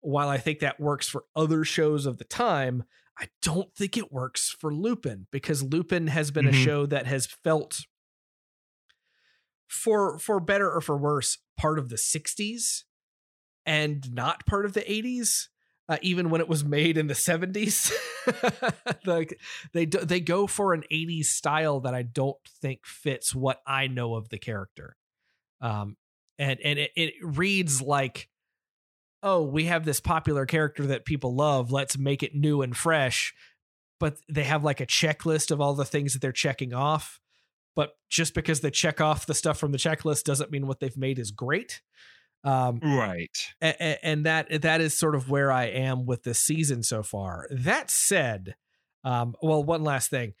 while 0.00 0.28
I 0.28 0.36
think 0.38 0.58
that 0.60 0.78
works 0.78 1.08
for 1.08 1.24
other 1.34 1.64
shows 1.64 2.04
of 2.04 2.18
the 2.18 2.24
time, 2.24 2.84
I 3.18 3.28
don't 3.42 3.74
think 3.74 3.96
it 3.96 4.12
works 4.12 4.50
for 4.50 4.72
Lupin 4.72 5.26
because 5.30 5.62
Lupin 5.62 6.08
has 6.08 6.30
been 6.30 6.46
a 6.46 6.50
Mhm. 6.50 6.64
show 6.64 6.86
that 6.86 7.06
has 7.06 7.26
felt 7.26 7.80
for 9.66 10.18
for 10.18 10.40
better 10.40 10.70
or 10.70 10.80
for 10.80 10.96
worse 10.96 11.38
part 11.56 11.78
of 11.78 11.88
the 11.88 11.98
60s 11.98 12.84
and 13.66 14.12
not 14.12 14.46
part 14.46 14.64
of 14.66 14.72
the 14.74 14.90
80s 14.90 15.48
uh, 15.88 15.96
even 16.02 16.30
when 16.30 16.40
it 16.40 16.48
was 16.48 16.64
made 16.64 16.98
in 16.98 17.06
the 17.06 17.14
70s 17.14 17.92
like 19.06 19.38
they 19.72 19.86
do, 19.86 19.98
they 19.98 20.20
go 20.20 20.46
for 20.46 20.74
an 20.74 20.84
80s 20.92 21.26
style 21.26 21.80
that 21.80 21.94
I 21.94 22.02
don't 22.02 22.36
think 22.60 22.84
fits 22.84 23.34
what 23.34 23.62
I 23.66 23.86
know 23.86 24.14
of 24.14 24.28
the 24.28 24.38
character. 24.38 24.96
Um 25.60 25.96
and 26.38 26.60
and 26.62 26.78
it, 26.78 26.90
it 26.94 27.14
reads 27.22 27.82
like 27.82 28.28
oh 29.22 29.42
we 29.42 29.64
have 29.64 29.84
this 29.84 29.98
popular 29.98 30.46
character 30.46 30.86
that 30.86 31.04
people 31.04 31.34
love 31.34 31.72
let's 31.72 31.98
make 31.98 32.22
it 32.22 32.34
new 32.34 32.62
and 32.62 32.76
fresh. 32.76 33.34
But 33.98 34.18
they 34.28 34.44
have 34.44 34.62
like 34.62 34.80
a 34.80 34.86
checklist 34.86 35.50
of 35.50 35.60
all 35.60 35.74
the 35.74 35.84
things 35.84 36.12
that 36.12 36.22
they're 36.22 36.30
checking 36.30 36.72
off. 36.72 37.18
But 37.74 37.96
just 38.08 38.32
because 38.34 38.60
they 38.60 38.70
check 38.70 39.00
off 39.00 39.26
the 39.26 39.34
stuff 39.34 39.58
from 39.58 39.72
the 39.72 39.78
checklist 39.78 40.24
doesn't 40.24 40.52
mean 40.52 40.66
what 40.66 40.78
they've 40.80 40.96
made 40.96 41.18
is 41.18 41.30
great 41.30 41.80
um 42.48 42.80
Right. 42.82 43.36
a- 43.60 43.76
a- 43.80 44.04
and 44.06 44.24
that 44.26 44.62
that 44.62 44.80
is 44.80 44.96
sort 44.98 45.14
of 45.14 45.28
where 45.30 45.50
I 45.52 45.66
am 45.66 46.06
with 46.06 46.22
this 46.22 46.38
season 46.38 46.82
so 46.82 47.02
far. 47.02 47.46
That 47.50 47.90
said, 47.90 48.54
um, 49.04 49.34
well, 49.42 49.62
one 49.62 49.82
last 49.84 50.10
thing, 50.10 50.34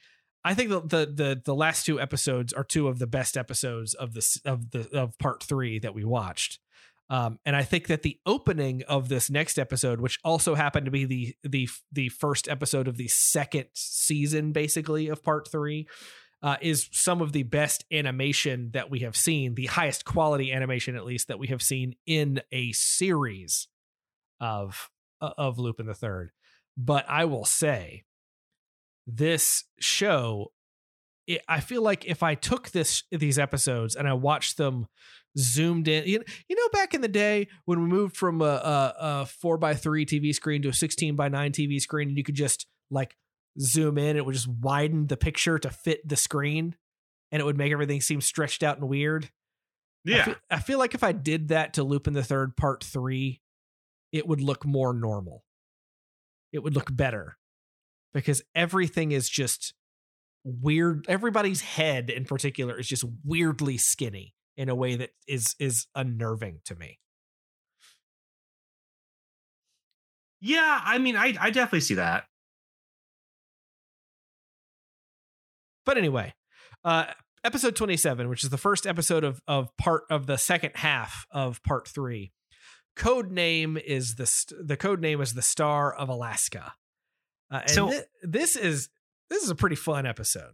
I 0.44 0.54
think 0.54 0.70
the, 0.70 0.80
the 0.80 1.06
the 1.12 1.42
the 1.44 1.54
last 1.54 1.84
two 1.86 2.00
episodes 2.00 2.52
are 2.52 2.64
two 2.64 2.88
of 2.88 2.98
the 2.98 3.06
best 3.06 3.36
episodes 3.36 3.94
of 3.94 4.14
this 4.14 4.40
of 4.44 4.70
the 4.70 4.88
of 4.96 5.18
part 5.18 5.42
three 5.42 5.78
that 5.80 5.94
we 5.94 6.04
watched. 6.04 6.58
Um, 7.10 7.38
and 7.46 7.56
I 7.56 7.62
think 7.62 7.86
that 7.86 8.02
the 8.02 8.18
opening 8.26 8.82
of 8.86 9.08
this 9.08 9.30
next 9.30 9.58
episode, 9.58 9.98
which 9.98 10.18
also 10.24 10.54
happened 10.54 10.84
to 10.84 10.90
be 10.90 11.04
the 11.06 11.34
the 11.42 11.68
the 11.90 12.08
first 12.10 12.48
episode 12.48 12.86
of 12.86 12.96
the 12.98 13.08
second 13.08 13.66
season, 13.74 14.52
basically 14.52 15.08
of 15.08 15.22
part 15.24 15.48
three, 15.50 15.88
uh, 16.42 16.56
is 16.60 16.88
some 16.92 17.20
of 17.20 17.32
the 17.32 17.42
best 17.42 17.84
animation 17.92 18.70
that 18.72 18.90
we 18.90 19.00
have 19.00 19.16
seen, 19.16 19.54
the 19.54 19.66
highest 19.66 20.04
quality 20.04 20.52
animation 20.52 20.96
at 20.96 21.04
least 21.04 21.28
that 21.28 21.38
we 21.38 21.48
have 21.48 21.62
seen 21.62 21.94
in 22.06 22.40
a 22.52 22.72
series 22.72 23.68
of 24.40 24.90
uh, 25.20 25.30
of 25.36 25.58
Lupin 25.58 25.86
the 25.86 25.94
Third. 25.94 26.30
But 26.76 27.04
I 27.08 27.24
will 27.24 27.44
say, 27.44 28.04
this 29.06 29.64
show, 29.80 30.52
it, 31.26 31.42
I 31.48 31.60
feel 31.60 31.82
like 31.82 32.04
if 32.04 32.22
I 32.22 32.36
took 32.36 32.70
this 32.70 33.02
these 33.10 33.38
episodes 33.38 33.96
and 33.96 34.06
I 34.06 34.12
watched 34.12 34.58
them 34.58 34.86
zoomed 35.36 35.88
in, 35.88 36.06
you, 36.06 36.22
you 36.48 36.56
know, 36.56 36.68
back 36.72 36.94
in 36.94 37.00
the 37.00 37.08
day 37.08 37.48
when 37.64 37.80
we 37.82 37.88
moved 37.88 38.16
from 38.16 38.40
a, 38.42 38.44
a, 38.44 38.94
a 38.98 39.26
four 39.26 39.58
by 39.58 39.74
three 39.74 40.06
TV 40.06 40.32
screen 40.32 40.62
to 40.62 40.68
a 40.68 40.72
sixteen 40.72 41.16
by 41.16 41.28
nine 41.28 41.50
TV 41.50 41.80
screen, 41.80 42.08
and 42.08 42.16
you 42.16 42.22
could 42.22 42.36
just 42.36 42.66
like 42.90 43.16
zoom 43.60 43.98
in, 43.98 44.16
it 44.16 44.24
would 44.24 44.34
just 44.34 44.48
widen 44.48 45.06
the 45.06 45.16
picture 45.16 45.58
to 45.58 45.70
fit 45.70 46.06
the 46.08 46.16
screen, 46.16 46.76
and 47.32 47.40
it 47.40 47.44
would 47.44 47.58
make 47.58 47.72
everything 47.72 48.00
seem 48.00 48.20
stretched 48.20 48.62
out 48.62 48.78
and 48.78 48.88
weird. 48.88 49.24
I 50.06 50.10
Yeah. 50.10 50.24
feel, 50.24 50.34
I 50.50 50.60
feel 50.60 50.78
like 50.78 50.94
if 50.94 51.02
I 51.02 51.12
did 51.12 51.48
that 51.48 51.74
to 51.74 51.82
Lupin 51.82 52.14
the 52.14 52.22
Third 52.24 52.56
Part 52.56 52.84
Three, 52.84 53.40
it 54.12 54.26
would 54.26 54.40
look 54.40 54.64
more 54.64 54.94
normal. 54.94 55.44
It 56.52 56.60
would 56.60 56.74
look 56.74 56.94
better 56.94 57.36
because 58.14 58.42
everything 58.54 59.12
is 59.12 59.28
just 59.28 59.74
weird. 60.44 61.04
Everybody's 61.08 61.60
head, 61.60 62.08
in 62.08 62.24
particular, 62.24 62.78
is 62.78 62.88
just 62.88 63.04
weirdly 63.24 63.76
skinny 63.76 64.34
in 64.56 64.68
a 64.70 64.74
way 64.74 64.96
that 64.96 65.10
is 65.26 65.54
is 65.58 65.86
unnerving 65.94 66.60
to 66.64 66.74
me. 66.74 66.98
Yeah. 70.40 70.80
I 70.84 70.98
mean, 70.98 71.16
I, 71.16 71.34
I 71.40 71.50
definitely 71.50 71.80
see 71.80 71.94
that. 71.94 72.24
But 75.88 75.96
anyway, 75.96 76.34
uh, 76.84 77.06
episode 77.44 77.74
27, 77.74 78.28
which 78.28 78.44
is 78.44 78.50
the 78.50 78.58
first 78.58 78.86
episode 78.86 79.24
of 79.24 79.40
of 79.48 79.74
part 79.78 80.02
of 80.10 80.26
the 80.26 80.36
second 80.36 80.72
half 80.74 81.24
of 81.30 81.62
part 81.62 81.88
three. 81.88 82.30
Code 82.94 83.30
name 83.32 83.78
is 83.78 84.16
the 84.16 84.26
st- 84.26 84.68
the 84.68 84.76
code 84.76 85.00
name 85.00 85.22
is 85.22 85.32
the 85.32 85.40
Star 85.40 85.94
of 85.94 86.10
Alaska. 86.10 86.74
Uh, 87.50 87.60
and 87.62 87.70
So- 87.70 87.90
thi- 87.90 88.02
this 88.22 88.54
is 88.54 88.90
this 89.30 89.42
is 89.42 89.48
a 89.48 89.54
pretty 89.54 89.76
fun 89.76 90.04
episode. 90.04 90.52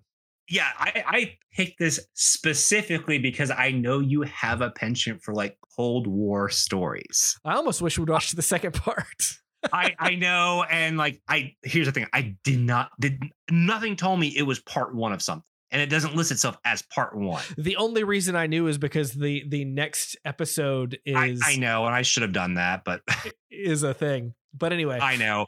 Yeah. 0.48 0.70
I, 0.78 1.02
I 1.04 1.38
picked 1.52 1.80
this 1.80 2.06
specifically 2.14 3.18
because 3.18 3.50
I 3.50 3.72
know 3.72 3.98
you 3.98 4.22
have 4.22 4.60
a 4.60 4.70
penchant 4.70 5.20
for 5.20 5.34
like 5.34 5.58
Cold 5.76 6.06
War 6.06 6.48
stories. 6.48 7.36
I 7.44 7.54
almost 7.54 7.82
wish 7.82 7.98
we'd 7.98 8.08
watched 8.08 8.36
the 8.36 8.42
second 8.42 8.74
part. 8.74 9.40
I 9.72 9.94
I 9.98 10.14
know, 10.14 10.64
and 10.68 10.96
like 10.96 11.20
I 11.28 11.54
here's 11.62 11.86
the 11.86 11.92
thing: 11.92 12.06
I 12.12 12.36
did 12.44 12.60
not 12.60 12.90
did 12.98 13.22
nothing 13.50 13.96
told 13.96 14.20
me 14.20 14.28
it 14.28 14.42
was 14.42 14.60
part 14.60 14.94
one 14.94 15.12
of 15.12 15.22
something, 15.22 15.44
and 15.70 15.80
it 15.80 15.90
doesn't 15.90 16.14
list 16.14 16.30
itself 16.30 16.56
as 16.64 16.82
part 16.82 17.16
one. 17.16 17.42
the 17.58 17.76
only 17.76 18.04
reason 18.04 18.36
I 18.36 18.46
knew 18.46 18.66
is 18.66 18.78
because 18.78 19.12
the 19.12 19.44
the 19.48 19.64
next 19.64 20.16
episode 20.24 20.98
I, 21.14 21.28
is 21.28 21.42
I 21.44 21.56
know, 21.56 21.86
and 21.86 21.94
I 21.94 22.02
should 22.02 22.22
have 22.22 22.32
done 22.32 22.54
that, 22.54 22.82
but 22.84 23.02
is 23.50 23.82
a 23.82 23.94
thing. 23.94 24.34
But 24.56 24.72
anyway, 24.72 24.98
I 25.00 25.16
know. 25.16 25.46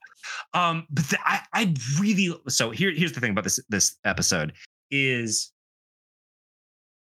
Um, 0.52 0.87
but 0.90 1.05
the, 1.07 1.18
I 1.24 1.40
I 1.52 1.74
really 2.00 2.35
so 2.48 2.70
here 2.70 2.90
here's 2.90 3.12
the 3.12 3.20
thing 3.20 3.31
about 3.31 3.44
this 3.44 3.61
this 3.68 3.96
episode 4.05 4.52
is 4.90 5.52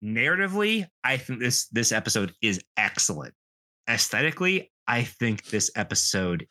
narratively 0.03 0.87
I 1.05 1.17
think 1.17 1.41
this 1.41 1.67
this 1.69 1.93
episode 1.93 2.33
is 2.43 2.61
excellent. 2.77 3.35
Aesthetically, 3.89 4.71
I 4.87 5.03
think 5.03 5.45
this 5.47 5.71
episode 5.77 6.47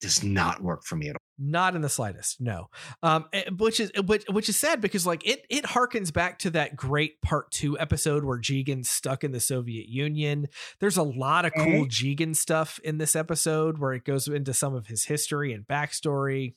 does 0.00 0.22
not 0.22 0.62
work 0.62 0.84
for 0.84 0.96
me 0.96 1.08
at 1.08 1.14
all. 1.14 1.20
Not 1.38 1.74
in 1.74 1.82
the 1.82 1.88
slightest, 1.88 2.40
no. 2.40 2.68
Um, 3.02 3.26
eh, 3.32 3.44
which 3.58 3.80
is 3.80 3.92
which, 4.06 4.24
which 4.30 4.48
is 4.48 4.56
sad 4.56 4.80
because 4.80 5.06
like 5.06 5.26
it 5.26 5.44
it 5.50 5.64
harkens 5.64 6.12
back 6.12 6.38
to 6.40 6.50
that 6.50 6.76
great 6.76 7.20
part 7.20 7.50
two 7.50 7.78
episode 7.78 8.24
where 8.24 8.38
Jigen's 8.38 8.88
stuck 8.88 9.22
in 9.22 9.32
the 9.32 9.40
Soviet 9.40 9.88
Union. 9.88 10.48
There's 10.80 10.96
a 10.96 11.02
lot 11.02 11.44
of 11.44 11.52
cool 11.54 11.86
Jigen 11.86 12.34
stuff 12.34 12.78
in 12.84 12.98
this 12.98 13.14
episode 13.14 13.78
where 13.78 13.92
it 13.92 14.04
goes 14.04 14.28
into 14.28 14.54
some 14.54 14.74
of 14.74 14.86
his 14.86 15.04
history 15.04 15.52
and 15.52 15.66
backstory. 15.66 16.54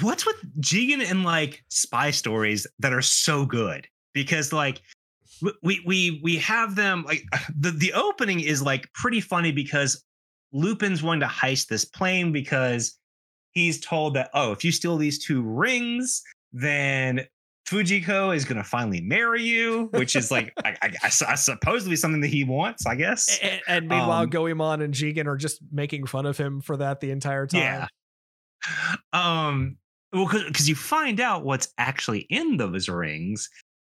what's 0.00 0.24
with 0.24 0.36
Jigen 0.60 1.08
and 1.08 1.24
like 1.24 1.62
spy 1.68 2.10
stories 2.10 2.66
that 2.78 2.92
are 2.92 3.02
so 3.02 3.44
good? 3.44 3.86
Because 4.14 4.52
like 4.52 4.80
we 5.62 5.82
we 5.86 6.20
we 6.22 6.36
have 6.36 6.74
them 6.74 7.04
like 7.06 7.22
the 7.58 7.70
the 7.70 7.92
opening 7.92 8.40
is 8.40 8.62
like 8.62 8.90
pretty 8.94 9.20
funny 9.20 9.52
because 9.52 10.02
Lupin's 10.52 11.02
wanting 11.02 11.20
to 11.20 11.26
heist 11.26 11.68
this 11.68 11.84
plane 11.84 12.32
because 12.32 12.98
he's 13.52 13.80
told 13.80 14.14
that 14.14 14.30
oh 14.34 14.52
if 14.52 14.64
you 14.64 14.72
steal 14.72 14.96
these 14.96 15.24
two 15.24 15.42
rings 15.42 16.22
then 16.52 17.26
Fujiko 17.68 18.34
is 18.34 18.44
going 18.44 18.56
to 18.56 18.64
finally 18.64 19.00
marry 19.00 19.44
you, 19.44 19.90
which 19.92 20.16
is 20.16 20.32
like 20.32 20.52
I, 20.64 20.76
I, 20.82 20.90
I, 21.04 21.34
supposedly 21.36 21.94
something 21.94 22.20
that 22.22 22.26
he 22.26 22.42
wants, 22.42 22.84
I 22.84 22.96
guess. 22.96 23.38
And, 23.40 23.60
and 23.68 23.88
meanwhile, 23.88 24.22
Um, 24.22 24.28
Goemon 24.28 24.82
and 24.82 24.92
Jigen 24.92 25.26
are 25.26 25.36
just 25.36 25.60
making 25.70 26.06
fun 26.06 26.26
of 26.26 26.36
him 26.36 26.60
for 26.62 26.76
that 26.78 26.98
the 26.98 27.12
entire 27.12 27.46
time. 27.46 27.60
Yeah. 27.60 27.86
Um 29.12 29.76
well, 30.12 30.26
because 30.26 30.68
you 30.68 30.74
find 30.74 31.20
out 31.20 31.44
what's 31.44 31.72
actually 31.78 32.26
in 32.30 32.56
those 32.56 32.88
rings. 32.88 33.48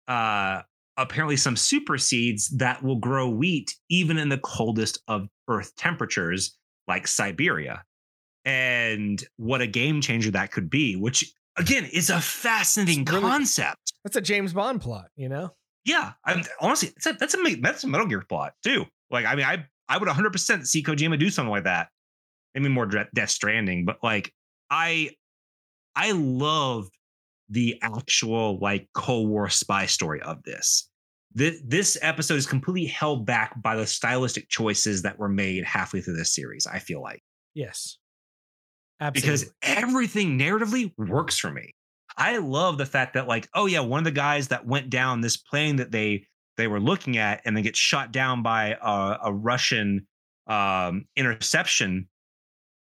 Uh, 0.09 0.63
apparently, 0.97 1.37
some 1.37 1.57
super 1.57 1.99
seeds 1.99 2.49
that 2.59 2.83
will 2.83 2.97
grow 2.97 3.29
wheat 3.29 3.75
even 3.89 4.19
in 4.19 4.29
the 4.29 4.39
coldest 4.39 5.01
of 5.07 5.29
Earth 5.51 5.75
temperatures, 5.77 6.57
like 6.89 7.07
Siberia. 7.07 7.85
And 8.45 9.23
what 9.37 9.61
a 9.61 9.67
game 9.67 10.01
changer 10.01 10.31
that 10.31 10.51
could 10.51 10.71
be, 10.71 10.97
which 10.97 11.33
again 11.57 11.85
is 11.93 12.11
a 12.11 12.21
fascinating 12.21 13.05
really, 13.05 13.21
concept. 13.21 13.93
That's 14.05 14.17
a 14.17 14.21
James 14.21 14.53
Bond 14.53 14.81
plot, 14.81 15.09
you 15.17 15.29
know? 15.29 15.55
Yeah, 15.85 16.13
I'm, 16.25 16.43
honestly, 16.61 16.91
that's 16.97 17.07
a, 17.07 17.13
that's 17.13 17.35
a 17.35 17.55
that's 17.61 17.85
a 17.85 17.89
Metal 17.89 18.07
Gear 18.07 18.25
plot 18.29 18.53
too. 18.63 18.87
Like, 19.11 19.27
I 19.27 19.35
mean, 19.35 19.47
I 19.47 19.65
I 19.89 19.99
would 19.99 20.07
100 20.07 20.33
percent 20.33 20.67
see 20.67 20.83
Kojima 20.83 21.19
do 21.19 21.31
something 21.31 21.51
like 21.51 21.65
that. 21.65 21.89
Maybe 22.55 22.69
more 22.69 22.87
Death 22.87 23.31
Stranding, 23.31 23.85
but 23.85 23.99
like, 24.03 24.33
I 24.71 25.11
I 25.95 26.13
loved 26.13 26.93
the 27.49 27.79
actual 27.83 28.59
like 28.59 28.89
Cold 28.95 29.29
War 29.29 29.49
spy 29.49 29.87
story 29.87 30.21
of 30.23 30.43
this. 30.43 30.89
This, 31.33 31.61
this 31.65 31.99
episode 32.03 32.35
is 32.35 32.47
completely 32.47 32.87
held 32.87 33.25
back 33.25 33.61
by 33.63 33.77
the 33.77 33.87
stylistic 33.87 34.49
choices 34.49 35.03
that 35.03 35.19
were 35.19 35.29
made 35.29 35.65
halfway 35.65 36.01
through 36.01 36.17
this 36.17 36.35
series. 36.35 36.67
I 36.67 36.81
feel 36.81 37.01
like 37.01 37.23
yes, 37.55 37.99
absolutely, 39.01 39.21
because 39.21 39.53
everything 39.63 40.39
narratively 40.39 40.93
works 40.99 41.39
for 41.39 41.53
me. 41.53 41.73
I 42.17 42.39
love 42.39 42.79
the 42.79 42.87
fact 42.87 43.15
that 43.15 43.29
like, 43.29 43.49
oh 43.55 43.67
yeah, 43.67 43.81
one 43.81 43.99
of 43.99 44.05
the 44.05 44.11
guys 44.11 44.49
that 44.49 44.67
went 44.67 44.91
down 44.91 45.21
this 45.21 45.37
plane 45.37 45.77
that 45.77 45.93
they 45.93 46.27
they 46.57 46.67
were 46.67 46.81
looking 46.81 47.17
at 47.17 47.41
and 47.45 47.57
then 47.57 47.63
gets 47.65 47.79
shot 47.79 48.13
down 48.13 48.43
by 48.43 48.77
a, 48.83 49.19
a 49.25 49.33
Russian 49.33 50.07
um, 50.47 51.07
interception 51.17 52.09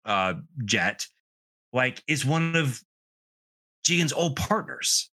uh, 0.06 0.36
jet, 0.66 1.06
like 1.74 2.02
is 2.08 2.26
one 2.26 2.56
of 2.56 2.82
Jigen's 3.84 4.14
old 4.14 4.36
partners. 4.36 5.09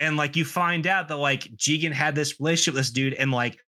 And 0.00 0.16
like 0.16 0.36
you 0.36 0.44
find 0.44 0.86
out 0.86 1.08
that 1.08 1.16
like 1.18 1.42
Jigen 1.56 1.92
had 1.92 2.14
this 2.14 2.40
relationship 2.40 2.74
with 2.74 2.80
this 2.80 2.90
dude, 2.90 3.14
and 3.14 3.30
like, 3.30 3.58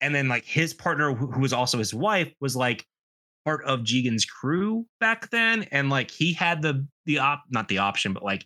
and 0.00 0.14
then 0.14 0.28
like 0.28 0.44
his 0.44 0.74
partner, 0.74 1.14
who 1.14 1.40
was 1.40 1.52
also 1.52 1.78
his 1.78 1.94
wife, 1.94 2.32
was 2.40 2.54
like 2.54 2.84
part 3.44 3.64
of 3.64 3.80
Jigen's 3.80 4.24
crew 4.24 4.86
back 5.00 5.30
then, 5.30 5.62
and 5.72 5.88
like 5.88 6.10
he 6.10 6.32
had 6.32 6.62
the 6.62 6.86
the 7.06 7.18
op 7.18 7.44
not 7.50 7.68
the 7.68 7.78
option, 7.78 8.12
but 8.12 8.22
like 8.22 8.44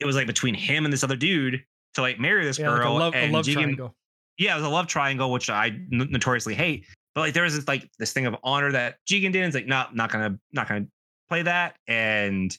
it 0.00 0.06
was 0.06 0.16
like 0.16 0.26
between 0.26 0.54
him 0.54 0.84
and 0.84 0.92
this 0.92 1.04
other 1.04 1.16
dude 1.16 1.62
to 1.94 2.00
like 2.00 2.18
marry 2.18 2.44
this 2.44 2.58
yeah, 2.58 2.66
girl. 2.66 2.76
Like 2.76 2.86
a 2.86 2.90
love, 2.90 3.14
and 3.14 3.32
a 3.32 3.36
love 3.36 3.46
Jigen, 3.46 3.54
triangle. 3.54 3.94
Yeah, 4.38 4.52
it 4.52 4.58
was 4.58 4.66
a 4.66 4.70
love 4.70 4.86
triangle, 4.86 5.32
which 5.32 5.50
I 5.50 5.66
n- 5.66 6.08
notoriously 6.10 6.54
hate. 6.54 6.86
But 7.14 7.22
like 7.22 7.34
there 7.34 7.42
was 7.42 7.56
this 7.56 7.66
like 7.66 7.90
this 7.98 8.12
thing 8.12 8.26
of 8.26 8.36
honor 8.44 8.70
that 8.72 8.96
Jigen 9.10 9.32
did. 9.32 9.36
And 9.36 9.46
it's 9.46 9.54
like, 9.54 9.66
no, 9.66 9.86
not 9.92 10.10
gonna 10.12 10.38
not 10.52 10.68
gonna 10.68 10.86
play 11.28 11.42
that. 11.42 11.76
And 11.88 12.56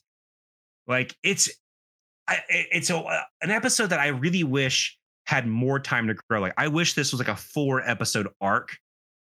like 0.88 1.16
it's 1.24 1.50
I, 2.30 2.44
it's 2.50 2.89
a, 2.89 2.98
uh, 2.98 3.22
an 3.42 3.52
episode 3.52 3.88
that 3.88 4.00
I 4.00 4.08
really 4.08 4.44
wish 4.44 4.98
had 5.26 5.48
more 5.48 5.80
time 5.80 6.08
to 6.08 6.15
grow. 6.30 6.39
Like 6.39 6.54
I 6.58 6.68
wish 6.68 6.94
this 6.94 7.12
was 7.12 7.20
like 7.20 7.28
a 7.28 7.36
four 7.36 7.82
episode 7.88 8.28
arc 8.42 8.78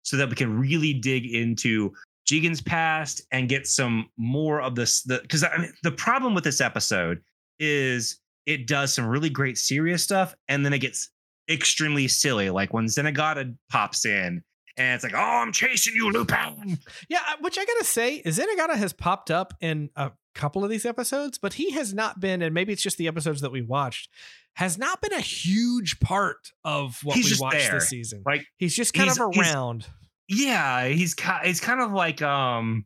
so 0.04 0.18
that 0.18 0.30
we 0.30 0.36
can 0.36 0.58
really 0.60 0.94
dig 0.94 1.26
into 1.26 1.94
Jigen's 2.26 2.62
past 2.62 3.22
and 3.32 3.50
get 3.50 3.68
some 3.68 4.10
more 4.18 4.62
of 4.62 4.76
this. 4.76 5.04
The 5.04 5.20
because 5.22 5.44
I 5.44 5.58
mean, 5.58 5.74
the 5.84 5.92
problem 5.92 6.34
with 6.34 6.44
this 6.44 6.62
episode 6.62 7.22
is 7.60 8.20
it 8.46 8.68
does 8.68 8.94
some 8.94 9.06
really 9.06 9.30
great 9.30 9.58
serious 9.58 10.04
stuff 10.04 10.36
and 10.48 10.66
then 10.66 10.74
it 10.74 10.80
gets 10.80 11.10
extremely 11.50 12.08
silly. 12.08 12.50
Like 12.50 12.74
when 12.74 12.86
Zenigata 12.86 13.56
pops 13.70 14.06
in 14.06 14.44
and 14.78 14.96
it's 14.96 15.04
like, 15.04 15.13
oh, 15.13 15.18
I'm 15.18 15.52
chasing 15.52 15.94
you, 15.96 16.12
Lupin. 16.12 16.80
Yeah, 17.10 17.20
which 17.42 17.58
I 17.58 17.66
gotta 17.66 17.84
say, 17.84 18.22
Zenigata 18.26 18.76
has 18.76 18.92
popped 18.92 19.30
up 19.30 19.54
in 19.62 19.89
a 19.96 20.12
couple 20.34 20.63
of 20.63 20.69
these 20.69 20.86
episodes, 20.86 21.38
but 21.38 21.54
he 21.54 21.72
has 21.72 21.93
not 21.93 22.19
been, 22.19 22.41
and 22.41 22.54
maybe 22.54 22.74
it's 22.74 22.82
just 22.82 22.98
the 22.98 23.08
episodes 23.08 23.41
that 23.41 23.52
we 23.52 23.62
watched, 23.62 24.10
has 24.56 24.78
not 24.78 25.02
been 25.02 25.13
a 25.13 25.22
huge 25.22 26.00
part 26.00 26.52
of 26.63 27.00
what 27.04 27.15
he's 27.15 27.39
we 27.39 27.43
watched 27.43 27.58
there. 27.60 27.74
this 27.74 27.89
season. 27.89 28.24
Like 28.26 28.46
he's 28.58 28.76
just 28.76 28.93
kind 28.93 29.10
of 29.10 29.19
around. 29.19 29.88
Yeah, 30.30 30.88
he's 30.88 31.15
he's 31.43 31.60
kind 31.60 31.82
of 31.82 31.91
like 31.91 32.22
um 32.22 32.86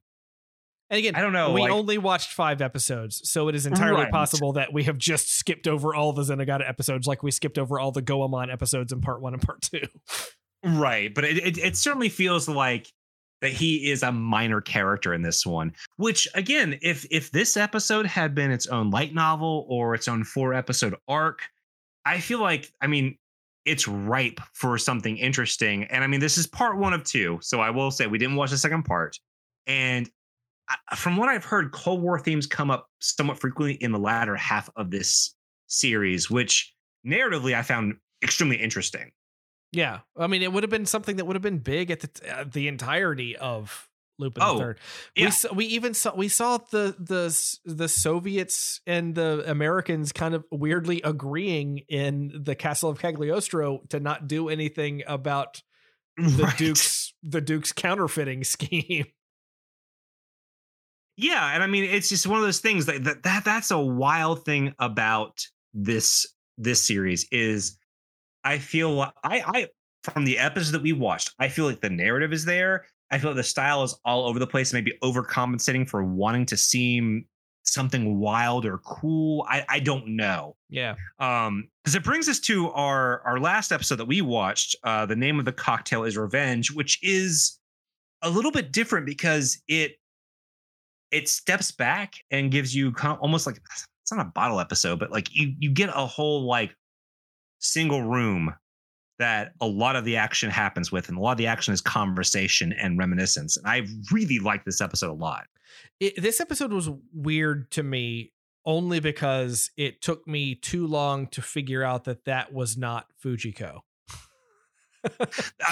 and 0.89 0.99
again, 0.99 1.15
I 1.15 1.21
don't 1.21 1.33
know. 1.33 1.51
We 1.51 1.61
like, 1.61 1.71
only 1.71 1.97
watched 1.97 2.31
five 2.31 2.61
episodes, 2.61 3.29
so 3.29 3.49
it 3.49 3.55
is 3.55 3.65
entirely 3.65 4.03
right. 4.03 4.11
possible 4.11 4.53
that 4.53 4.71
we 4.71 4.83
have 4.83 4.97
just 4.97 5.33
skipped 5.33 5.67
over 5.67 5.93
all 5.93 6.13
the 6.13 6.21
Zenigata 6.21 6.67
episodes, 6.67 7.07
like 7.07 7.23
we 7.23 7.31
skipped 7.31 7.57
over 7.57 7.77
all 7.79 7.91
the 7.91 8.01
Goemon 8.01 8.49
episodes 8.49 8.93
in 8.93 9.01
part 9.01 9.21
one 9.21 9.33
and 9.33 9.41
part 9.41 9.61
two. 9.61 9.81
Right, 10.63 11.13
but 11.13 11.25
it, 11.25 11.37
it, 11.37 11.57
it 11.57 11.77
certainly 11.77 12.09
feels 12.09 12.47
like 12.47 12.87
that 13.41 13.51
he 13.51 13.89
is 13.91 14.03
a 14.03 14.11
minor 14.11 14.61
character 14.61 15.13
in 15.13 15.21
this 15.21 15.45
one. 15.45 15.73
Which 15.97 16.27
again, 16.33 16.77
if 16.81 17.05
if 17.11 17.31
this 17.31 17.57
episode 17.57 18.05
had 18.05 18.33
been 18.33 18.51
its 18.51 18.67
own 18.67 18.89
light 18.89 19.13
novel 19.13 19.65
or 19.69 19.93
its 19.95 20.07
own 20.07 20.23
four 20.23 20.53
episode 20.53 20.95
arc, 21.07 21.41
I 22.05 22.19
feel 22.19 22.39
like 22.39 22.71
I 22.81 22.87
mean 22.87 23.17
it's 23.65 23.87
ripe 23.87 24.39
for 24.53 24.77
something 24.77 25.17
interesting. 25.17 25.83
And 25.85 26.03
I 26.03 26.07
mean, 26.07 26.21
this 26.21 26.37
is 26.37 26.47
part 26.47 26.77
one 26.77 26.93
of 26.93 27.03
two, 27.03 27.37
so 27.41 27.59
I 27.59 27.69
will 27.69 27.91
say 27.91 28.07
we 28.07 28.17
didn't 28.17 28.37
watch 28.37 28.51
the 28.51 28.57
second 28.57 28.83
part. 28.83 29.19
And 29.67 30.09
uh, 30.69 30.95
from 30.95 31.17
what 31.17 31.27
I've 31.27 31.43
heard, 31.43 31.73
Cold 31.73 32.01
War 32.01 32.17
themes 32.17 32.47
come 32.47 32.71
up 32.71 32.87
somewhat 33.01 33.39
frequently 33.39 33.73
in 33.75 33.91
the 33.91 33.99
latter 33.99 34.37
half 34.37 34.69
of 34.77 34.89
this 34.89 35.35
series, 35.67 36.31
which 36.31 36.73
narratively 37.05 37.53
I 37.53 37.61
found 37.61 37.95
extremely 38.23 38.55
interesting. 38.55 39.11
Yeah, 39.71 39.99
I 40.17 40.27
mean, 40.27 40.41
it 40.41 40.51
would 40.51 40.63
have 40.63 40.69
been 40.69 40.85
something 40.85 41.17
that 41.17 41.25
would 41.25 41.35
have 41.35 41.43
been 41.43 41.59
big 41.59 41.91
at 41.91 41.99
the 42.01 42.39
uh, 42.39 42.45
the 42.49 42.67
entirety 42.67 43.35
of 43.35 43.89
Lupin 44.19 44.43
oh, 44.43 44.53
the 44.53 44.59
Third. 44.59 44.79
Yeah. 45.15 45.25
We 45.25 45.31
saw, 45.31 45.53
we 45.53 45.65
even 45.65 45.93
saw 45.93 46.15
we 46.15 46.27
saw 46.27 46.57
the 46.57 46.95
the 46.97 47.61
the 47.65 47.87
Soviets 47.87 48.81
and 48.87 49.13
the 49.13 49.43
Americans 49.49 50.11
kind 50.11 50.33
of 50.33 50.45
weirdly 50.51 51.01
agreeing 51.03 51.79
in 51.89 52.31
the 52.33 52.55
Castle 52.55 52.89
of 52.89 52.99
Cagliostro 52.99 53.81
to 53.89 53.99
not 53.99 54.27
do 54.27 54.49
anything 54.49 55.03
about 55.05 55.61
the 56.17 56.43
right. 56.43 56.57
Duke's 56.57 57.13
the 57.23 57.41
Duke's 57.41 57.71
counterfeiting 57.71 58.43
scheme. 58.45 59.05
Yeah, 61.19 61.53
and 61.53 61.63
I 61.63 61.67
mean, 61.67 61.83
it's 61.83 62.09
just 62.09 62.27
one 62.27 62.37
of 62.39 62.45
those 62.45 62.59
things 62.59 62.85
that 62.85 63.03
that, 63.03 63.23
that 63.23 63.45
that's 63.45 63.71
a 63.71 63.79
wild 63.79 64.45
thing 64.45 64.73
about 64.79 65.45
this 65.73 66.25
this 66.57 66.85
series 66.85 67.27
is 67.31 67.77
I 68.47 68.59
feel 68.59 69.01
I 69.01 69.11
I 69.45 69.67
from 70.03 70.23
the 70.23 70.39
episodes 70.39 70.71
that 70.71 70.81
we 70.81 70.93
watched, 70.93 71.33
I 71.37 71.49
feel 71.49 71.65
like 71.65 71.81
the 71.81 71.89
narrative 71.89 72.31
is 72.31 72.45
there. 72.45 72.85
I 73.11 73.19
feel 73.19 73.31
like 73.31 73.37
the 73.37 73.43
style 73.43 73.83
is 73.83 73.99
all 74.05 74.25
over 74.25 74.39
the 74.39 74.47
place, 74.47 74.71
maybe 74.71 74.97
overcompensating 75.03 75.87
for 75.89 76.03
wanting 76.03 76.45
to 76.47 76.57
seem 76.57 77.25
something 77.63 78.17
wild 78.19 78.65
or 78.65 78.77
cool. 78.79 79.45
I 79.49 79.65
I 79.67 79.79
don't 79.79 80.15
know. 80.15 80.55
Yeah. 80.69 80.95
Um, 81.19 81.67
because 81.83 81.95
it 81.95 82.05
brings 82.05 82.29
us 82.29 82.39
to 82.41 82.71
our 82.71 83.21
our 83.25 83.37
last 83.37 83.73
episode 83.73 83.97
that 83.97 84.05
we 84.05 84.21
watched. 84.21 84.77
Uh, 84.81 85.05
the 85.05 85.15
name 85.15 85.39
of 85.39 85.45
the 85.45 85.51
cocktail 85.51 86.05
is 86.05 86.15
Revenge, 86.15 86.71
which 86.71 86.99
is 87.03 87.59
a 88.21 88.29
little 88.29 88.51
bit 88.51 88.71
different 88.71 89.05
because 89.05 89.61
it 89.67 89.97
it 91.11 91.27
steps 91.27 91.73
back 91.73 92.13
and 92.31 92.49
gives 92.49 92.73
you 92.73 92.93
kind 92.93 93.13
of 93.13 93.19
almost 93.19 93.45
like 93.45 93.57
it's 93.57 94.11
not 94.13 94.25
a 94.25 94.29
bottle 94.29 94.61
episode, 94.61 94.99
but 94.99 95.11
like 95.11 95.35
you 95.35 95.53
you 95.59 95.69
get 95.69 95.89
a 95.89 96.05
whole 96.05 96.47
like 96.47 96.73
single 97.71 98.03
room 98.03 98.53
that 99.19 99.53
a 99.61 99.67
lot 99.67 99.95
of 99.95 100.05
the 100.05 100.17
action 100.17 100.49
happens 100.49 100.91
with, 100.91 101.09
and 101.09 101.17
a 101.17 101.21
lot 101.21 101.31
of 101.31 101.37
the 101.37 101.47
action 101.47 101.73
is 101.73 101.81
conversation 101.81 102.73
and 102.73 102.99
reminiscence. 102.99 103.57
And 103.57 103.65
I 103.67 103.87
really 104.11 104.39
like 104.39 104.63
this 104.63 104.81
episode 104.81 105.09
a 105.09 105.13
lot. 105.13 105.45
It, 105.99 106.21
this 106.21 106.39
episode 106.39 106.71
was 106.71 106.89
weird 107.13 107.71
to 107.71 107.83
me 107.83 108.31
only 108.65 108.99
because 108.99 109.71
it 109.77 110.01
took 110.01 110.27
me 110.27 110.53
too 110.53 110.85
long 110.85 111.25
to 111.27 111.41
figure 111.41 111.83
out 111.83 112.03
that 112.03 112.25
that 112.25 112.53
was 112.53 112.77
not 112.77 113.07
Fujiko. 113.23 113.79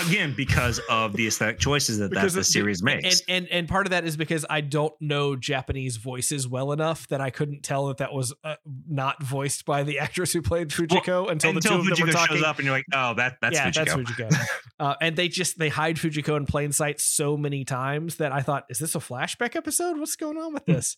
Again, 0.05 0.33
because 0.35 0.79
of 0.89 1.13
the 1.13 1.27
aesthetic 1.27 1.59
choices 1.59 1.99
that 1.99 2.11
that 2.11 2.31
the 2.31 2.43
series 2.43 2.83
makes, 2.83 3.21
and, 3.21 3.45
and 3.45 3.47
and 3.51 3.67
part 3.67 3.85
of 3.85 3.91
that 3.91 4.05
is 4.05 4.17
because 4.17 4.45
I 4.49 4.61
don't 4.61 4.93
know 4.99 5.35
Japanese 5.35 5.97
voices 5.97 6.47
well 6.47 6.71
enough 6.71 7.07
that 7.09 7.21
I 7.21 7.29
couldn't 7.29 7.63
tell 7.63 7.87
that 7.87 7.97
that 7.97 8.13
was 8.13 8.33
uh, 8.43 8.55
not 8.87 9.21
voiced 9.21 9.65
by 9.65 9.83
the 9.83 9.99
actress 10.05 10.33
who 10.33 10.41
played 10.41 10.69
Fujiko 10.69 11.07
well, 11.07 11.29
until 11.29 11.53
the 11.53 11.61
two 11.61 11.69
Fujiko 11.69 11.79
of 11.79 11.97
them 11.97 12.07
were 12.07 12.13
talking. 12.13 12.37
shows 12.37 12.45
up, 12.45 12.57
and 12.57 12.65
you're 12.65 12.75
like, 12.75 12.85
oh, 12.93 13.13
that 13.15 13.37
that's 13.41 13.55
yeah, 13.55 13.69
Fujiko. 13.69 13.73
that's 13.73 13.93
Fujiko. 13.93 14.47
uh, 14.79 14.95
and 15.01 15.15
they 15.15 15.27
just 15.27 15.57
they 15.57 15.69
hide 15.69 15.97
Fujiko 15.97 16.37
in 16.37 16.45
plain 16.45 16.71
sight 16.71 16.99
so 16.99 17.37
many 17.37 17.65
times 17.65 18.15
that 18.17 18.31
I 18.31 18.41
thought, 18.41 18.65
is 18.69 18.79
this 18.79 18.95
a 18.95 18.99
flashback 18.99 19.55
episode? 19.55 19.99
What's 19.99 20.15
going 20.15 20.37
on 20.37 20.53
with 20.53 20.63
hmm. 20.65 20.73
this? 20.73 20.97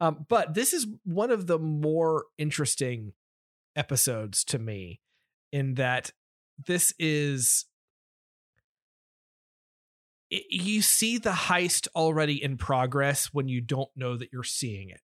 um, 0.00 0.26
but 0.28 0.54
this 0.54 0.72
is 0.72 0.86
one 1.04 1.30
of 1.30 1.46
the 1.46 1.58
more 1.58 2.24
interesting 2.36 3.12
episodes 3.76 4.44
to 4.44 4.58
me 4.58 5.00
in 5.52 5.74
that 5.74 6.12
this 6.66 6.92
is 6.98 7.66
it, 10.32 10.44
you 10.50 10.82
see 10.82 11.18
the 11.18 11.30
heist 11.30 11.88
already 11.94 12.42
in 12.42 12.56
progress 12.56 13.26
when 13.32 13.48
you 13.48 13.60
don't 13.60 13.90
know 13.94 14.16
that 14.16 14.32
you're 14.32 14.42
seeing 14.42 14.90
it 14.90 15.00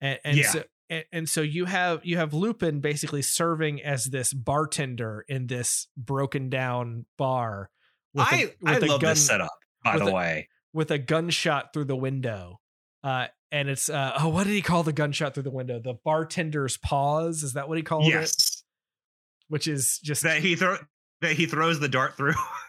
and, 0.00 0.18
and 0.24 0.36
yeah. 0.36 0.50
so 0.50 0.62
and, 0.90 1.04
and, 1.12 1.28
so 1.28 1.42
you 1.42 1.66
have 1.66 2.04
you 2.04 2.16
have 2.16 2.32
Lupin 2.32 2.80
basically 2.80 3.22
serving 3.22 3.82
as 3.82 4.06
this 4.06 4.32
bartender 4.32 5.24
in 5.28 5.46
this 5.46 5.86
broken 5.96 6.48
down 6.48 7.04
bar. 7.16 7.70
With 8.14 8.26
I 8.30 8.36
a, 8.36 8.46
with 8.60 8.84
I 8.84 8.86
love 8.86 9.00
gun, 9.00 9.10
this 9.10 9.26
setup. 9.26 9.50
By 9.84 9.98
the 9.98 10.06
a, 10.06 10.12
way, 10.12 10.48
with 10.72 10.90
a 10.90 10.98
gunshot 10.98 11.72
through 11.72 11.84
the 11.86 11.96
window, 11.96 12.60
Uh, 13.04 13.26
and 13.52 13.68
it's 13.68 13.88
uh, 13.88 14.12
oh, 14.18 14.28
what 14.28 14.44
did 14.44 14.52
he 14.52 14.62
call 14.62 14.82
the 14.82 14.92
gunshot 14.92 15.34
through 15.34 15.44
the 15.44 15.50
window? 15.50 15.78
The 15.78 15.94
bartender's 16.04 16.76
pause. 16.76 17.42
Is 17.42 17.52
that 17.52 17.68
what 17.68 17.76
he 17.76 17.84
called 17.84 18.06
it? 18.06 18.10
yes, 18.10 18.62
Which 19.48 19.68
is 19.68 19.98
just 20.02 20.22
that 20.22 20.40
he 20.40 20.56
throw 20.56 20.78
that 21.20 21.32
he 21.32 21.46
throws 21.46 21.80
the 21.80 21.88
dart 21.88 22.16
through. 22.16 22.34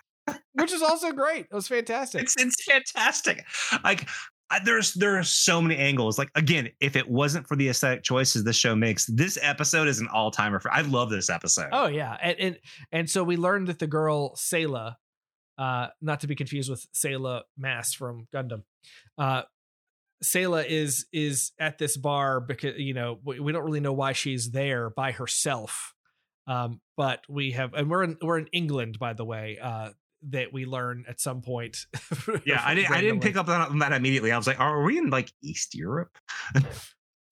which 0.53 0.71
is 0.71 0.81
also 0.81 1.11
great. 1.11 1.47
It 1.51 1.53
was 1.53 1.67
fantastic. 1.67 2.23
it's 2.23 2.35
it's 2.37 2.63
fantastic. 2.63 3.45
Like 3.83 4.07
I, 4.51 4.59
there's 4.59 4.93
there 4.93 5.17
are 5.17 5.23
so 5.23 5.61
many 5.61 5.77
angles. 5.77 6.17
Like 6.17 6.31
again, 6.35 6.69
if 6.79 6.95
it 6.95 7.07
wasn't 7.07 7.47
for 7.47 7.55
the 7.55 7.69
aesthetic 7.69 8.03
choices 8.03 8.43
this 8.43 8.55
show 8.55 8.75
makes, 8.75 9.05
this 9.05 9.37
episode 9.41 9.87
is 9.87 9.99
an 9.99 10.07
all 10.11 10.31
timer. 10.31 10.59
For 10.59 10.71
I 10.71 10.81
love 10.81 11.09
this 11.09 11.29
episode. 11.29 11.69
Oh 11.71 11.87
yeah, 11.87 12.17
and 12.21 12.39
and 12.39 12.59
and 12.91 13.09
so 13.09 13.23
we 13.23 13.37
learned 13.37 13.67
that 13.67 13.79
the 13.79 13.87
girl 13.87 14.35
Sayla, 14.35 14.95
uh, 15.57 15.87
not 16.01 16.21
to 16.21 16.27
be 16.27 16.35
confused 16.35 16.69
with 16.69 16.85
Sayla 16.93 17.43
Mass 17.57 17.93
from 17.93 18.27
Gundam, 18.33 18.63
uh, 19.17 19.43
Sayla 20.23 20.65
is 20.67 21.05
is 21.13 21.51
at 21.59 21.77
this 21.77 21.95
bar 21.95 22.39
because 22.41 22.77
you 22.77 22.95
know 22.95 23.19
we, 23.23 23.39
we 23.39 23.51
don't 23.51 23.63
really 23.63 23.81
know 23.81 23.93
why 23.93 24.13
she's 24.13 24.49
there 24.49 24.89
by 24.89 25.11
herself, 25.11 25.93
um, 26.47 26.81
but 26.97 27.21
we 27.29 27.51
have 27.51 27.75
and 27.75 27.89
we're 27.89 28.03
in 28.03 28.17
we're 28.19 28.39
in 28.39 28.47
England 28.47 28.97
by 28.97 29.13
the 29.13 29.25
way. 29.25 29.59
Uh, 29.61 29.91
that 30.29 30.51
we 30.51 30.65
learn 30.65 31.05
at 31.07 31.19
some 31.19 31.41
point. 31.41 31.85
yeah, 32.45 32.61
I 32.63 32.75
didn't 32.75 32.91
I 32.91 33.01
didn't 33.01 33.21
pick 33.21 33.35
up 33.35 33.47
on 33.47 33.79
that 33.79 33.93
immediately. 33.93 34.31
I 34.31 34.37
was 34.37 34.47
like, 34.47 34.59
are 34.59 34.83
we 34.83 34.97
in 34.97 35.09
like 35.09 35.31
East 35.41 35.75
Europe? 35.75 36.17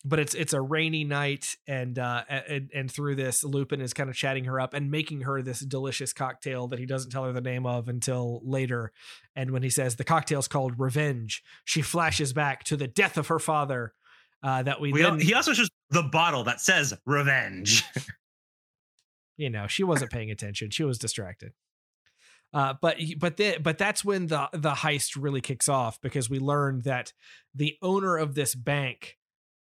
but 0.07 0.19
it's 0.19 0.33
it's 0.33 0.53
a 0.53 0.61
rainy 0.61 1.03
night 1.03 1.57
and 1.67 1.99
uh 1.99 2.23
and, 2.29 2.69
and 2.73 2.91
through 2.91 3.15
this 3.15 3.43
lupin 3.43 3.81
is 3.81 3.93
kind 3.93 4.09
of 4.09 4.15
chatting 4.15 4.45
her 4.45 4.59
up 4.59 4.73
and 4.73 4.89
making 4.89 5.21
her 5.21 5.41
this 5.41 5.59
delicious 5.59 6.13
cocktail 6.13 6.67
that 6.67 6.79
he 6.79 6.85
doesn't 6.85 7.11
tell 7.11 7.25
her 7.25 7.33
the 7.33 7.41
name 7.41 7.65
of 7.65 7.87
until 7.87 8.41
later 8.43 8.91
and 9.35 9.51
when 9.51 9.63
he 9.63 9.69
says 9.69 9.95
the 9.95 10.03
cocktail's 10.03 10.47
called 10.47 10.79
revenge 10.79 11.43
she 11.65 11.81
flashes 11.81 12.31
back 12.31 12.63
to 12.63 12.77
the 12.77 12.87
death 12.87 13.17
of 13.17 13.27
her 13.27 13.39
father 13.39 13.93
uh 14.43 14.63
that 14.63 14.79
we, 14.79 14.93
We 14.93 15.01
then, 15.01 15.19
he 15.19 15.33
also 15.33 15.53
shows 15.53 15.69
the 15.89 16.03
bottle 16.03 16.43
that 16.45 16.61
says 16.61 16.93
revenge. 17.05 17.83
you 19.37 19.49
know 19.49 19.67
she 19.67 19.83
wasn't 19.83 20.11
paying 20.11 20.31
attention 20.31 20.69
she 20.69 20.83
was 20.83 20.97
distracted 20.97 21.53
uh, 22.53 22.73
but 22.81 22.97
but 23.19 23.37
the, 23.37 23.57
but 23.61 23.77
that's 23.77 24.03
when 24.03 24.27
the 24.27 24.49
the 24.53 24.71
heist 24.71 25.17
really 25.17 25.41
kicks 25.41 25.67
off 25.67 25.99
because 26.01 26.29
we 26.29 26.39
learn 26.39 26.81
that 26.85 27.13
the 27.53 27.75
owner 27.81 28.17
of 28.17 28.35
this 28.35 28.55
bank 28.55 29.17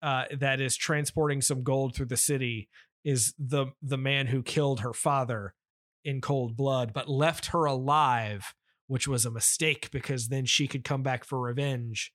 uh, 0.02 0.24
that 0.38 0.60
is 0.60 0.76
transporting 0.76 1.40
some 1.40 1.62
gold 1.62 1.94
through 1.94 2.06
the 2.06 2.16
city 2.16 2.68
is 3.04 3.34
the 3.38 3.66
the 3.82 3.98
man 3.98 4.26
who 4.26 4.42
killed 4.42 4.80
her 4.80 4.92
father 4.92 5.54
in 6.04 6.20
cold 6.20 6.56
blood 6.56 6.92
but 6.92 7.08
left 7.08 7.46
her 7.46 7.64
alive 7.64 8.54
which 8.88 9.08
was 9.08 9.26
a 9.26 9.30
mistake 9.30 9.90
because 9.90 10.28
then 10.28 10.44
she 10.44 10.66
could 10.66 10.84
come 10.84 11.02
back 11.02 11.24
for 11.24 11.40
revenge. 11.40 12.12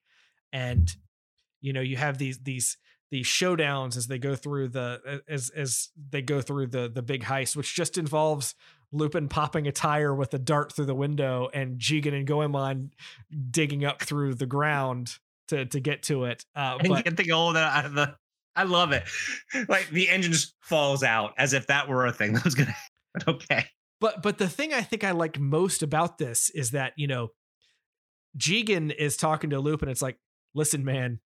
And 0.54 0.94
you 1.62 1.74
know 1.74 1.82
you 1.82 1.98
have 1.98 2.18
these 2.18 2.40
these 2.40 2.78
these 3.12 3.28
showdowns 3.28 3.98
as 3.98 4.08
they 4.08 4.18
go 4.18 4.36
through 4.36 4.70
the 4.70 5.22
as 5.28 5.50
as 5.50 5.90
they 6.10 6.22
go 6.22 6.42
through 6.42 6.68
the 6.68 6.90
the 6.90 7.02
big 7.04 7.24
heist 7.24 7.56
which 7.56 7.76
just 7.76 7.98
involves 7.98 8.56
Lupin 8.92 9.28
popping 9.30 9.68
a 9.68 9.72
tire 9.72 10.14
with 10.14 10.34
a 10.34 10.40
dart 10.40 10.74
through 10.74 10.86
the 10.86 10.96
window 10.96 11.50
and 11.54 11.80
Jigen 11.80 12.14
and 12.14 12.28
Goemon 12.28 12.92
digging 13.50 13.86
up 13.86 14.02
through 14.02 14.36
the 14.36 14.46
ground 14.46 15.18
to 15.48 15.66
to 15.66 15.80
get 15.80 16.04
to 16.04 16.26
it 16.26 16.46
uh 16.56 16.78
and 16.80 16.90
but 16.90 17.04
get 17.04 17.18
the 17.18 17.24
gold 17.24 17.58
out 17.58 17.86
of 17.86 17.94
the. 17.94 18.16
I 18.54 18.64
love 18.64 18.92
it. 18.92 19.04
Like 19.70 19.90
the 19.90 20.10
engine 20.10 20.34
just 20.34 20.56
falls 20.60 21.04
out 21.04 21.34
as 21.38 21.54
if 21.54 21.68
that 21.68 21.88
were 21.88 22.06
a 22.06 22.12
thing 22.12 22.34
that 22.36 22.44
was 22.44 22.56
gonna 22.56 22.76
happen. 23.16 23.36
Okay. 23.36 23.66
but 24.00 24.22
but 24.22 24.38
the 24.38 24.50
thing 24.50 24.74
I 24.74 24.82
think 24.82 25.04
I 25.04 25.12
like 25.12 25.40
most 25.40 25.84
about 25.84 26.18
this 26.18 26.50
is 26.50 26.72
that 26.72 26.94
you 26.98 27.08
know 27.08 27.30
Jigen 28.38 28.94
is 28.94 29.18
talking 29.18 29.50
to 29.52 29.60
Lupin. 29.60 29.90
It's 29.90 30.02
like, 30.02 30.18
listen, 30.54 30.86
man, 30.86 31.20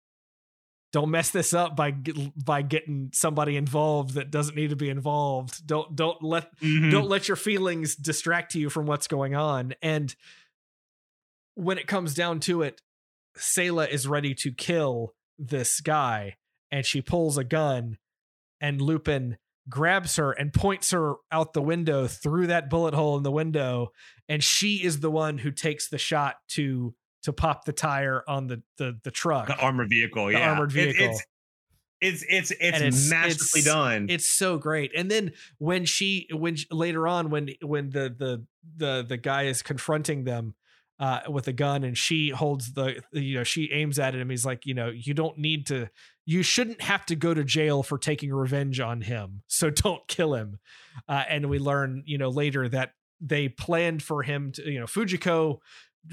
don't 0.93 1.11
mess 1.11 1.30
this 1.30 1.55
up 1.55 1.74
by 1.74 1.90
by 2.36 2.62
getting 2.62 3.11
somebody 3.12 3.57
involved 3.57 4.14
that 4.14 4.30
doesn't 4.30 4.57
need 4.57 4.70
to 4.70 4.76
be 4.76 4.90
involved. 4.90 5.66
Don't 5.66 5.97
don't 5.97 6.22
let 6.22 6.55
Mhm. 6.61 6.90
don't 6.90 7.09
let 7.09 7.28
your 7.28 7.36
feelings 7.36 7.97
distract 7.97 8.55
you 8.55 8.68
from 8.70 8.86
what's 8.86 9.07
going 9.09 9.34
on. 9.34 9.74
And 9.82 10.14
when 11.55 11.78
it 11.78 11.86
comes 11.86 12.14
down 12.14 12.40
to 12.40 12.62
it, 12.62 12.80
Sayla 13.36 13.88
is 13.88 14.07
ready 14.07 14.34
to 14.36 14.53
kill 14.53 15.14
this 15.38 15.80
guy, 15.80 16.36
and 16.70 16.84
she 16.84 17.01
pulls 17.01 17.38
a 17.38 17.45
gun, 17.45 17.99
and 18.61 18.80
Lupin 18.80 19.38
grabs 19.68 20.16
her 20.16 20.32
and 20.32 20.53
points 20.53 20.90
her 20.90 21.14
out 21.30 21.53
the 21.53 21.62
window 21.62 22.07
through 22.07 22.49
that 22.49 22.68
bullet 22.68 22.95
hole 22.95 23.16
in 23.16 23.22
the 23.22 23.30
window, 23.30 23.93
and 24.28 24.43
she 24.43 24.82
is 24.84 25.01
the 25.01 25.11
one 25.11 25.38
who 25.38 25.51
takes 25.51 25.88
the 25.88 25.99
shot 25.99 26.36
to 26.49 26.95
to 27.23 27.33
pop 27.33 27.64
the 27.64 27.73
tire 27.73 28.23
on 28.29 28.47
the 28.47 28.62
the, 28.79 28.99
the 29.05 29.11
truck. 29.11 29.47
the 29.49 29.57
armored 29.57 29.89
vehicle. 29.89 30.27
The 30.27 30.33
yeah, 30.33 30.51
armored 30.51 30.70
It- 30.70 30.95
vehicle. 30.97 31.07
it's 31.14 31.25
it's 32.01 32.25
it's 32.29 32.51
it's, 32.51 32.81
it's- 32.81 33.11
masterfully 33.11 33.61
it's- 33.61 33.64
done. 33.64 34.07
it's 34.11 34.29
so 34.29 34.59
great 34.59 34.91
and 34.97 35.09
then 35.11 35.33
when 35.59 35.85
she 35.85 36.27
when 36.33 36.57
she- 36.57 36.66
later 36.73 37.07
on 37.07 37.31
when 37.31 37.51
when 37.62 37.91
the 37.91 38.14
the 38.18 38.45
the 38.77 39.05
the 39.09 39.16
guy 39.16 39.45
is 39.45 39.62
confronting 39.62 40.25
them 40.25 40.55
uh 40.99 41.20
with 41.29 41.47
a 41.47 41.53
gun 41.53 41.85
and 41.85 41.97
she 41.97 42.31
holds 42.31 42.73
the 42.73 43.01
you 43.12 43.37
know 43.37 43.45
she 43.45 43.70
aims 43.73 44.01
at 44.01 44.14
him 44.16 44.31
he's 44.31 44.45
like 44.45 44.66
you 44.66 44.75
know 44.75 44.89
you 44.89 45.14
don't 45.14 45.39
need 45.39 45.64
to 45.66 45.89
you 46.27 46.43
shouldn't 46.43 46.83
have 46.83 47.07
to 47.07 47.14
go 47.14 47.33
to 47.35 47.45
jail 47.45 47.85
for 47.85 47.99
taking 47.99 48.33
revenge 48.33 48.81
on 48.81 49.01
him 49.03 49.43
so 49.47 49.70
don't 49.70 50.07
kill 50.09 50.35
him 50.35 50.59
uh 51.09 51.23
and 51.29 51.49
we 51.49 51.61
learn 51.61 52.03
you 52.05 52.18
know 52.18 52.31
later 52.31 52.68
that 52.68 52.95
they 53.20 53.49
planned 53.49 54.03
for 54.03 54.25
him 54.25 54.51
to 54.51 54.68
you 54.68 54.81
know 54.81 54.87
fujiko 54.87 55.59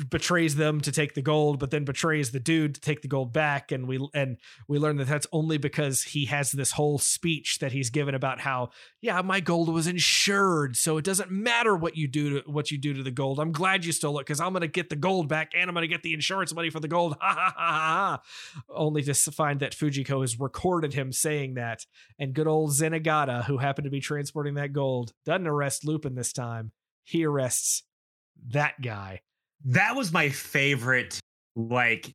betrays 0.10 0.56
them 0.56 0.80
to 0.82 0.92
take 0.92 1.16
the 1.16 1.22
gold 1.22 1.60
but 1.60 1.72
then 1.72 1.84
betrays 1.84 2.32
the 2.32 2.40
dude 2.40 2.76
to 2.76 2.82
take 2.82 3.02
the 3.02 3.08
gold 3.08 3.34
back. 3.34 3.72
And 3.72 3.88
we 3.88 4.00
and 4.14 4.38
we 4.68 4.78
learn 4.78 4.98
that 4.98 5.08
that's 5.08 5.28
only 5.32 5.58
because 5.58 6.04
he 6.04 6.26
has 6.26 6.52
this 6.52 6.72
whole 6.72 7.00
speech 7.00 7.60
that 7.60 7.72
he's 7.72 7.90
given 7.90 8.14
about 8.14 8.40
how 8.40 8.70
yeah 9.02 9.22
my 9.22 9.40
gold 9.40 9.74
was 9.74 9.88
insured. 9.88 10.76
So 10.76 10.98
it 10.98 11.06
doesn't 11.06 11.32
matter 11.32 11.76
what 11.76 11.98
you 11.98 12.08
do 12.08 12.42
to 12.42 12.52
what 12.52 12.72
you 12.72 12.78
do 12.78 12.94
to 12.94 13.04
the 13.04 13.12
gold. 13.12 13.40
I'm 13.40 13.52
glad 13.52 13.86
you 13.86 13.92
stole 13.92 14.20
it 14.20 14.26
because 14.26 14.40
i'm 14.40 14.54
to 14.60 14.68
get 14.68 14.90
the 14.90 14.96
gold 14.96 15.30
back 15.30 15.52
and 15.56 15.70
i'm 15.70 15.76
to 15.76 15.88
get 15.88 16.04
the 16.04 16.14
insurance 16.14 16.54
money 16.54 16.70
for 16.70 16.80
the 16.80 16.88
gold. 16.88 17.16
Ha 17.30 17.36
ha 17.36 17.54
ha 17.56 17.72
ha 17.72 18.22
only 18.70 19.04
to 19.04 19.14
find 19.14 19.60
that 19.60 19.76
fujiko 19.76 20.22
has 20.22 20.40
recorded 20.40 20.94
him 20.94 21.12
saying 21.12 21.56
that. 21.56 21.86
And 22.18 22.34
good 22.34 22.48
old 22.48 22.72
zenigata 22.72 23.46
who 23.46 23.58
happened 23.58 23.86
to 23.86 23.92
be 23.92 24.00
transporting 24.00 24.56
that 24.56 24.74
gold 24.74 25.14
doesn't 25.26 25.48
arrest 25.48 25.86
lupin 25.86 26.16
this 26.16 26.34
time. 26.34 26.72
He 27.04 27.26
arrests 27.26 27.84
that 28.48 28.82
guy 28.82 29.22
that 29.66 29.96
was 29.96 30.12
my 30.12 30.30
favorite 30.30 31.20
like 31.56 32.14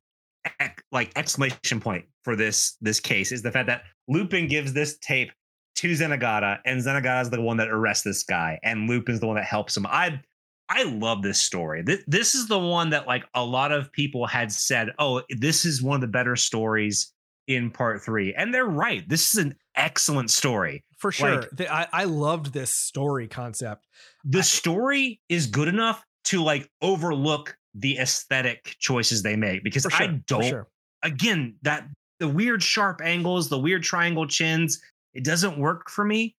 ec- 0.59 0.83
like 0.91 1.11
exclamation 1.15 1.79
point 1.79 2.05
for 2.23 2.35
this 2.35 2.77
this 2.81 2.99
case 2.99 3.31
is 3.31 3.41
the 3.41 3.51
fact 3.51 3.67
that 3.67 3.83
Lupin 4.07 4.47
gives 4.47 4.73
this 4.73 4.97
tape 4.99 5.31
to 5.75 5.91
Zenigata 5.91 6.59
and 6.65 6.79
Zenigata 6.81 7.21
is 7.23 7.29
the 7.29 7.41
one 7.41 7.57
that 7.57 7.67
arrests 7.69 8.03
this 8.03 8.23
guy 8.23 8.59
and 8.63 8.89
Lupin's 8.89 9.19
the 9.19 9.27
one 9.27 9.35
that 9.35 9.45
helps 9.45 9.75
him. 9.75 9.85
I 9.85 10.21
I 10.67 10.83
love 10.83 11.21
this 11.21 11.39
story. 11.41 11.83
This, 11.83 11.99
this 12.07 12.33
is 12.33 12.47
the 12.47 12.57
one 12.57 12.89
that 12.89 13.05
like 13.05 13.23
a 13.35 13.43
lot 13.43 13.71
of 13.71 13.91
people 13.91 14.25
had 14.25 14.51
said, 14.51 14.89
"Oh, 14.97 15.21
this 15.29 15.63
is 15.65 15.83
one 15.83 15.95
of 15.95 16.01
the 16.01 16.07
better 16.07 16.35
stories 16.35 17.13
in 17.47 17.69
part 17.69 18.01
3." 18.03 18.33
And 18.33 18.51
they're 18.51 18.65
right. 18.65 19.07
This 19.07 19.35
is 19.35 19.43
an 19.45 19.55
excellent 19.75 20.31
story. 20.31 20.83
for 20.97 21.11
sure 21.11 21.41
Like- 21.41 21.49
The- 21.51 21.71
I, 21.73 21.87
I 21.91 22.03
loved 22.05 22.51
this 22.53 22.71
story 22.75 23.27
concept 23.27 23.85
the 24.23 24.41
story 24.41 25.19
is 25.29 25.45
good 25.47 25.67
enough 25.67 26.03
to 26.25 26.43
like 26.43 26.69
overlook 26.81 27.57
the 27.73 27.97
aesthetic 27.97 28.75
choices 28.79 29.21
they 29.21 29.35
make 29.35 29.63
because 29.63 29.83
sure, 29.83 30.01
I 30.01 30.07
don't 30.27 30.43
sure. 30.43 30.67
again 31.03 31.55
that 31.63 31.87
the 32.19 32.27
weird 32.27 32.63
sharp 32.63 33.01
angles, 33.03 33.49
the 33.49 33.59
weird 33.59 33.83
triangle 33.83 34.25
chins, 34.27 34.81
it 35.13 35.23
doesn't 35.23 35.57
work 35.57 35.89
for 35.89 36.05
me. 36.05 36.35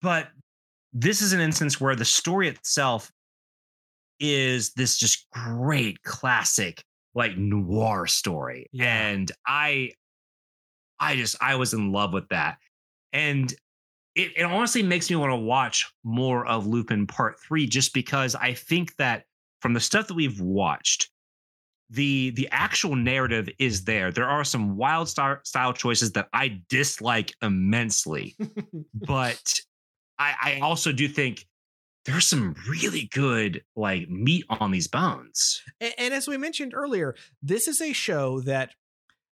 But 0.00 0.28
this 0.92 1.20
is 1.20 1.32
an 1.32 1.40
instance 1.40 1.80
where 1.80 1.94
the 1.96 2.04
story 2.04 2.48
itself 2.48 3.12
is 4.20 4.72
this 4.74 4.96
just 4.96 5.26
great 5.30 6.02
classic 6.02 6.82
like 7.14 7.36
noir 7.36 8.06
story. 8.06 8.68
Yeah. 8.72 9.08
And 9.08 9.30
I 9.46 9.92
I 10.98 11.16
just 11.16 11.36
I 11.40 11.56
was 11.56 11.74
in 11.74 11.92
love 11.92 12.12
with 12.12 12.28
that. 12.28 12.58
And 13.12 13.54
it, 14.14 14.32
it 14.36 14.44
honestly 14.44 14.82
makes 14.82 15.10
me 15.10 15.16
want 15.16 15.32
to 15.32 15.36
watch 15.36 15.92
more 16.04 16.46
of 16.46 16.66
Lupin 16.66 17.06
Part 17.06 17.40
Three, 17.40 17.66
just 17.66 17.92
because 17.92 18.34
I 18.34 18.54
think 18.54 18.96
that 18.96 19.24
from 19.60 19.72
the 19.72 19.80
stuff 19.80 20.08
that 20.08 20.14
we've 20.14 20.40
watched, 20.40 21.10
the 21.90 22.30
the 22.30 22.48
actual 22.50 22.96
narrative 22.96 23.48
is 23.58 23.84
there. 23.84 24.12
There 24.12 24.28
are 24.28 24.44
some 24.44 24.76
wild 24.76 25.08
style, 25.08 25.38
style 25.44 25.72
choices 25.72 26.12
that 26.12 26.28
I 26.32 26.60
dislike 26.68 27.32
immensely, 27.42 28.36
but 28.94 29.60
I, 30.18 30.34
I 30.42 30.60
also 30.60 30.92
do 30.92 31.08
think 31.08 31.46
there's 32.04 32.26
some 32.26 32.54
really 32.68 33.08
good 33.12 33.62
like 33.74 34.08
meat 34.08 34.44
on 34.48 34.70
these 34.70 34.88
bones. 34.88 35.62
And, 35.80 35.94
and 35.98 36.14
as 36.14 36.28
we 36.28 36.36
mentioned 36.36 36.74
earlier, 36.74 37.14
this 37.42 37.66
is 37.66 37.80
a 37.80 37.92
show 37.92 38.40
that 38.40 38.70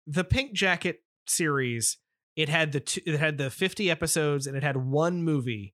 the 0.07 0.23
Pink 0.23 0.53
Jacket 0.53 1.03
series 1.27 1.97
it 2.36 2.49
had 2.49 2.71
the 2.71 2.79
two, 2.79 3.01
it 3.05 3.19
had 3.19 3.38
the 3.38 3.49
50 3.49 3.89
episodes 3.91 4.47
and 4.47 4.55
it 4.57 4.63
had 4.63 4.77
one 4.77 5.23
movie 5.23 5.73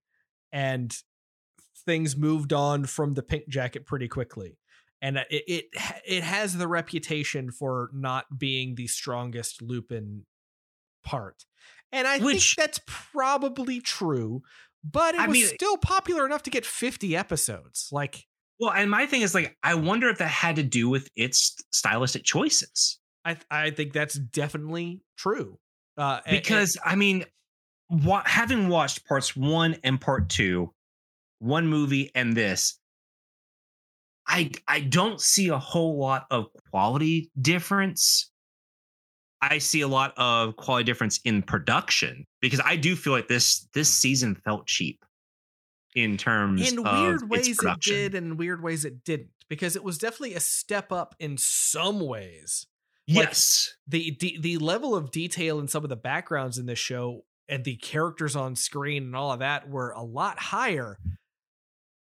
and 0.52 0.96
things 1.86 2.18
moved 2.18 2.52
on 2.54 2.86
from 2.86 3.14
the 3.14 3.24
Pink 3.24 3.48
Jacket 3.48 3.86
pretty 3.86 4.08
quickly. 4.08 4.58
and 5.02 5.18
it 5.30 5.44
it, 5.48 5.66
it 6.06 6.24
has 6.24 6.58
the 6.58 6.68
reputation 6.68 7.52
for 7.52 7.90
not 7.94 8.26
being 8.38 8.76
the 8.76 8.88
strongest 8.88 9.62
Lupin 9.62 10.26
part, 11.04 11.46
and 11.92 12.08
I 12.08 12.18
Which- 12.20 12.56
think 12.56 12.66
that's 12.66 12.80
probably 12.88 13.80
true. 13.80 14.42
But 14.84 15.16
it 15.16 15.22
I 15.22 15.28
was 15.28 15.38
mean- 15.38 15.48
still 15.48 15.78
popular 15.78 16.26
enough 16.26 16.44
to 16.44 16.50
get 16.50 16.66
50 16.66 17.16
episodes. 17.16 17.90
Like, 17.92 18.26
Well, 18.60 18.72
and 18.72 18.90
my 18.90 19.06
thing 19.06 19.22
is 19.22 19.34
like, 19.36 19.56
I 19.62 19.76
wonder 19.76 20.08
if 20.10 20.18
that 20.20 20.30
had 20.30 20.56
to 20.58 20.64
do 20.64 20.88
with 20.90 21.10
its 21.16 21.56
stylistic 21.72 22.24
choices. 22.24 23.00
I 23.26 23.38
I 23.52 23.70
think 23.72 23.94
that's 23.94 24.16
definitely 24.16 25.04
true. 25.18 25.60
Uh, 25.98 26.22
Because 26.30 26.78
I 26.86 26.96
mean, 26.96 27.26
wa- 27.90 28.24
having 28.26 28.70
watched 28.70 29.06
parts 29.06 29.36
one 29.36 29.78
and 29.84 30.00
part 30.00 30.30
two, 30.30 30.74
one 31.40 31.68
movie 31.68 32.12
and 32.14 32.36
this, 32.36 32.80
I 34.28 34.52
I 34.68 34.82
don't 34.82 35.20
see 35.22 35.48
a 35.50 35.58
whole 35.58 35.98
lot 35.98 36.28
of 36.30 36.48
quality 36.72 37.32
difference. 37.42 38.32
I 39.42 39.60
see 39.60 39.82
a 39.82 39.88
lot 39.88 40.14
of 40.18 40.56
quality 40.56 40.84
difference 40.84 41.20
in 41.24 41.44
production 41.44 42.26
because 42.42 42.60
I 42.64 42.76
do 42.76 42.96
feel 42.96 43.14
like 43.14 43.28
this 43.28 43.68
this 43.74 43.94
season 43.94 44.36
felt 44.36 44.66
cheap 44.68 45.04
in 45.96 46.18
terms 46.18 46.72
in 46.72 46.86
of 46.86 47.00
weird 47.00 47.30
ways 47.30 47.58
it 47.64 47.80
did, 47.82 48.16
and 48.16 48.28
in 48.32 48.38
weird 48.38 48.62
ways 48.62 48.86
it 48.86 49.04
didn't. 49.04 49.30
Because 49.50 49.76
it 49.76 49.84
was 49.84 49.98
definitely 49.98 50.34
a 50.34 50.40
step 50.42 50.92
up 50.92 51.16
in 51.20 51.38
some 51.38 52.02
ways. 52.02 52.68
Like- 53.10 53.28
Yes. 53.28 53.76
the 53.88 54.16
the 54.20 54.38
the 54.42 54.58
level 54.58 54.96
of 54.96 55.12
detail 55.12 55.60
in 55.60 55.68
some 55.68 55.84
of 55.84 55.90
the 55.90 55.96
backgrounds 55.96 56.58
in 56.58 56.66
this 56.66 56.80
show 56.80 57.24
and 57.50 57.64
the 57.64 57.78
characters 57.78 58.36
on 58.36 58.56
screen 58.56 59.04
and 59.04 59.16
all 59.16 59.32
of 59.32 59.40
that 59.40 59.70
were 59.70 59.92
a 59.92 60.04
lot 60.04 60.38
higher 60.40 60.98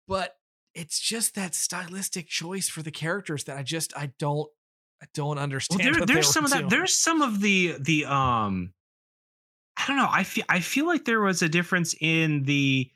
but 0.07 0.35
it's 0.75 0.99
just 0.99 1.35
that 1.35 1.55
stylistic 1.55 2.27
choice 2.27 2.67
for 2.67 2.81
the 2.83 2.91
characters 2.91 3.45
that 3.45 3.57
i 3.57 3.63
just 3.63 3.95
i 3.95 4.11
don't 4.19 4.49
i 5.01 5.05
don't 5.13 5.35
Well, 5.35 5.39
understand 5.39 5.79
there, 5.81 5.99
what 5.99 6.07
there's 6.07 6.27
some 6.31 6.43
of 6.45 6.51
that. 6.51 6.59
doing. 6.59 6.69
There's 6.69 6.95
some 6.97 7.21
of 7.21 7.39
the 7.41 7.75
the 7.79 8.05
um, 8.05 8.73
I 9.77 9.87
don't 9.87 9.97
know. 9.97 10.09
I 10.11 10.23
feel 10.23 10.43
I 10.49 10.59
feel 10.59 10.85
like 10.85 11.05
there 11.05 11.21
was 11.21 11.41
a 11.41 11.49
difference 11.49 11.95
in 11.99 12.43
the 12.43 12.91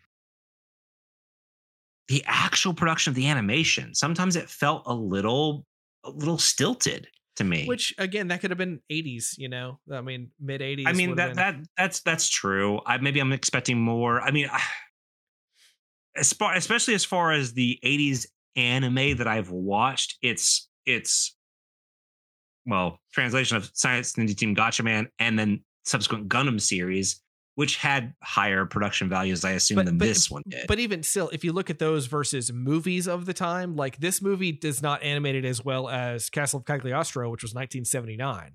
the 2.09 2.23
actual 2.27 2.73
production 2.73 3.09
of 3.11 3.15
the 3.15 3.27
animation. 3.27 3.95
Sometimes 3.95 4.35
it 4.35 4.49
felt 4.49 4.83
a 4.85 4.93
little 4.93 5.65
a 6.03 6.11
little 6.11 6.37
stilted 6.37 7.07
to 7.35 7.43
me. 7.43 7.65
which 7.65 7.93
again 7.97 8.29
that 8.29 8.41
could 8.41 8.51
have 8.51 8.57
been 8.57 8.79
80s 8.91 9.37
you 9.37 9.49
know 9.49 9.79
i 9.91 10.01
mean 10.01 10.31
mid 10.39 10.61
80s 10.61 10.87
I 10.87 10.93
mean 10.93 11.15
that 11.15 11.27
have 11.29 11.35
that 11.35 11.55
that's 11.77 11.99
that's 12.01 12.29
true. 12.29 12.79
I 12.85 12.97
maybe 12.97 13.19
I'm 13.19 13.33
expecting 13.33 13.79
more. 13.79 14.21
I 14.21 14.31
mean, 14.31 14.49
as 16.15 16.33
far, 16.33 16.53
especially 16.55 16.93
as 16.93 17.05
far 17.05 17.31
as 17.31 17.53
the 17.53 17.79
'80s 17.83 18.27
anime 18.55 19.17
that 19.17 19.27
I've 19.27 19.49
watched, 19.49 20.17
it's 20.21 20.69
it's 20.85 21.35
well 22.65 22.99
translation 23.13 23.57
of 23.57 23.69
Science 23.73 24.13
Ninja 24.13 24.35
Team 24.35 24.55
Gatchaman 24.55 25.07
and 25.19 25.37
then 25.37 25.63
subsequent 25.83 26.29
Gundam 26.29 26.59
series, 26.59 27.21
which 27.55 27.77
had 27.77 28.13
higher 28.21 28.65
production 28.65 29.07
values, 29.09 29.43
I 29.45 29.51
assume, 29.51 29.77
But- 29.77 29.85
than 29.85 29.97
but- 29.97 30.05
this 30.07 30.29
one 30.29 30.43
did. 30.47 30.67
but 30.67 30.77
even 30.79 31.03
still 31.03 31.29
if 31.29 31.43
you 31.43 31.53
look 31.53 31.69
at 31.69 31.79
those 31.79 32.05
versus 32.07 32.51
movies 32.53 33.07
of 33.07 33.25
the 33.25 33.33
time 33.33 33.75
like 33.75 33.97
this 33.99 34.21
movie 34.21 34.51
does 34.51 34.81
not 34.81 35.01
animate 35.03 35.35
it 35.35 35.45
as 35.45 35.63
well 35.63 35.87
as 35.89 36.29
castle 36.29 36.59
of 36.59 36.65
cagliostro 36.65 37.29
which 37.29 37.41
was 37.43 37.53
1979 37.53 38.51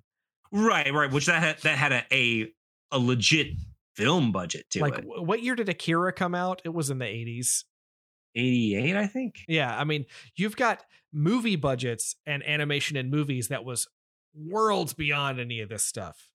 right, 0.52 0.92
right, 0.92 1.10
which 1.12 1.26
that 1.26 1.42
had, 1.42 1.58
that 1.62 1.78
had 1.78 1.92
a, 1.92 2.04
a 2.12 2.52
a 2.92 2.98
legit 2.98 3.48
film 3.96 4.32
budget 4.32 4.68
to 4.70 4.80
like 4.80 4.98
it. 4.98 5.04
wh- 5.04 5.22
what 5.26 5.42
year 5.42 5.54
did 5.54 5.68
akira 5.68 6.12
come 6.12 6.34
out 6.34 6.60
it 6.64 6.70
was 6.74 6.90
in 6.90 6.98
the 6.98 7.04
80s 7.06 7.64
88, 8.36 8.94
I 8.96 9.06
think. 9.08 9.40
Yeah, 9.48 9.76
I 9.76 9.82
mean, 9.82 10.04
you've 10.36 10.54
got 10.56 10.84
movie 11.12 11.56
budgets 11.56 12.14
and 12.26 12.46
animation 12.46 12.96
in 12.96 13.10
movies 13.10 13.48
that 13.48 13.64
was 13.64 13.88
worlds 14.34 14.92
beyond 14.92 15.40
any 15.40 15.58
of 15.60 15.68
this 15.68 15.84
stuff. 15.84 16.29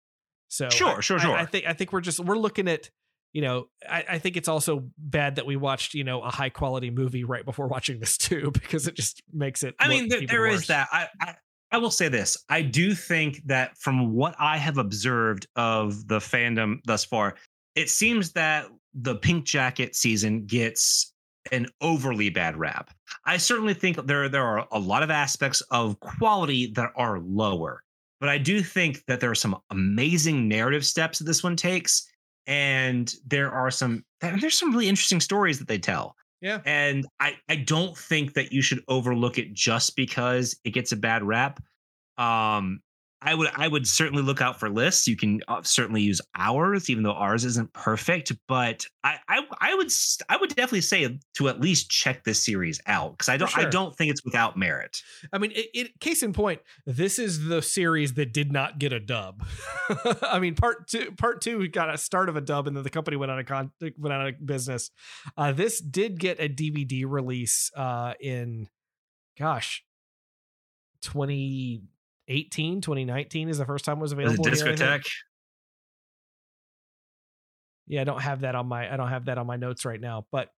So 0.49 0.69
Sure, 0.69 0.97
I- 0.97 1.01
sure, 1.01 1.17
I- 1.17 1.21
sure. 1.21 1.35
I, 1.35 1.45
think 1.45 1.65
I 1.65 1.73
think 1.73 1.91
we're 1.93 2.01
just 2.01 2.19
we're 2.19 2.37
looking 2.37 2.67
at 2.67 2.89
you 3.33 3.41
know 3.41 3.67
I, 3.89 4.05
I 4.11 4.19
think 4.19 4.37
it's 4.37 4.47
also 4.47 4.89
bad 4.97 5.35
that 5.35 5.45
we 5.45 5.55
watched 5.55 5.93
you 5.93 6.03
know 6.03 6.21
a 6.21 6.29
high 6.31 6.49
quality 6.49 6.89
movie 6.89 7.23
right 7.23 7.43
before 7.43 7.67
watching 7.67 7.99
this 7.99 8.17
too 8.17 8.51
because 8.53 8.87
it 8.87 8.95
just 8.95 9.21
makes 9.33 9.63
it. 9.63 9.75
I 9.79 9.87
mean, 9.87 10.07
there, 10.09 10.19
even 10.19 10.27
there 10.33 10.47
is 10.47 10.59
worse. 10.61 10.67
that. 10.67 10.87
I, 10.91 11.07
I 11.19 11.35
I 11.71 11.77
will 11.77 11.91
say 11.91 12.07
this. 12.07 12.37
I 12.47 12.61
do 12.61 12.93
think 12.93 13.41
that 13.47 13.77
from 13.77 14.13
what 14.13 14.35
I 14.39 14.57
have 14.57 14.77
observed 14.77 15.47
of 15.55 16.07
the 16.07 16.19
fandom 16.19 16.77
thus 16.85 17.03
far, 17.03 17.35
it 17.75 17.89
seems 17.89 18.31
that 18.33 18.67
the 18.93 19.15
Pink 19.15 19.43
Jacket 19.45 19.95
season 19.95 20.45
gets 20.45 21.11
an 21.51 21.67
overly 21.81 22.29
bad 22.29 22.55
rap. 22.55 22.91
I 23.25 23.37
certainly 23.37 23.73
think 23.73 24.05
there 24.07 24.29
there 24.29 24.45
are 24.45 24.65
a 24.71 24.79
lot 24.79 25.03
of 25.03 25.09
aspects 25.11 25.59
of 25.71 25.99
quality 25.99 26.71
that 26.75 26.91
are 26.95 27.19
lower, 27.19 27.83
but 28.25 28.31
I 28.31 28.39
do 28.39 28.63
think 28.63 29.03
that 29.05 29.19
there 29.19 29.29
are 29.29 29.35
some 29.35 29.55
amazing 29.69 30.47
narrative 30.47 30.83
steps 30.83 31.19
that 31.19 31.25
this 31.25 31.43
one 31.43 31.55
takes, 31.55 32.09
and 32.47 33.13
there 33.27 33.51
are 33.51 33.69
some 33.69 34.03
there's 34.19 34.57
some 34.57 34.71
really 34.71 34.89
interesting 34.89 35.19
stories 35.19 35.59
that 35.59 35.67
they 35.67 35.77
tell. 35.77 36.15
Yeah. 36.41 36.59
And 36.65 37.05
I, 37.19 37.35
I 37.49 37.57
don't 37.57 37.95
think 37.95 38.33
that 38.33 38.51
you 38.51 38.63
should 38.63 38.81
overlook 38.87 39.37
it 39.37 39.53
just 39.53 39.95
because 39.95 40.57
it 40.63 40.71
gets 40.71 40.91
a 40.91 40.95
bad 40.95 41.21
rap. 41.21 41.61
Um, 42.17 42.79
I 43.25 43.33
would 43.33 43.49
I 43.55 43.67
would 43.67 43.87
certainly 43.87 44.21
look 44.21 44.39
out 44.39 44.59
for 44.59 44.69
lists. 44.69 45.07
You 45.07 45.17
can 45.17 45.41
uh, 45.47 45.63
certainly 45.63 46.01
use 46.01 46.21
ours, 46.35 46.89
even 46.89 47.03
though 47.03 47.13
ours 47.13 47.43
isn't 47.43 47.73
perfect. 47.73 48.31
But 48.47 48.85
I 49.03 49.17
I, 49.27 49.41
I 49.59 49.75
would 49.75 49.91
I 50.29 50.37
would 50.37 50.49
definitely 50.49 50.81
say 50.81 51.19
to 51.35 51.49
at 51.49 51.59
least 51.59 51.89
check 51.89 52.23
this 52.23 52.43
series 52.43 52.79
out 52.85 53.13
because 53.13 53.29
I 53.29 53.37
don't 53.37 53.57
I 53.57 53.65
don't 53.65 53.95
think 53.95 54.11
it's 54.11 54.23
without 54.23 54.57
merit. 54.57 55.01
I 55.33 55.39
mean, 55.39 55.51
it, 55.51 55.69
it, 55.73 55.99
case 55.99 56.21
in 56.21 56.33
point, 56.33 56.61
this 56.85 57.17
is 57.17 57.45
the 57.45 57.61
series 57.61 58.13
that 58.13 58.31
did 58.31 58.51
not 58.51 58.77
get 58.77 58.93
a 58.93 58.99
dub. 58.99 59.43
I 60.21 60.39
mean, 60.39 60.53
part 60.53 60.87
two, 60.87 61.11
part 61.17 61.41
two 61.41 61.57
we 61.57 61.67
got 61.67 61.93
a 61.93 61.97
start 61.97 62.29
of 62.29 62.35
a 62.35 62.41
dub, 62.41 62.67
and 62.67 62.77
then 62.77 62.83
the 62.83 62.91
company 62.91 63.17
went 63.17 63.31
out 63.31 63.39
of 63.39 63.47
con- 63.47 63.71
went 63.97 64.13
out 64.13 64.27
of 64.27 64.45
business. 64.45 64.91
Uh, 65.35 65.51
this 65.51 65.81
did 65.81 66.19
get 66.19 66.39
a 66.39 66.47
DVD 66.47 67.05
release 67.07 67.71
uh, 67.75 68.13
in, 68.19 68.69
gosh, 69.37 69.83
2018, 72.27 72.81
2019 72.81 73.49
is 73.49 73.57
the 73.57 73.65
first 73.65 73.85
time 73.85 73.97
it 73.97 74.01
was 74.01 74.11
available. 74.11 74.47
I 74.47 74.51
Discotek? 74.51 75.05
Yeah, 77.87 78.01
I 78.01 78.03
don't 78.03 78.21
have 78.21 78.41
that 78.41 78.55
on 78.55 78.67
my 78.67 78.91
I 78.91 78.97
don't 78.97 79.09
have 79.09 79.25
that 79.25 79.37
on 79.37 79.45
my 79.45 79.57
notes 79.57 79.85
right 79.85 80.01
now, 80.01 80.25
but 80.31 80.49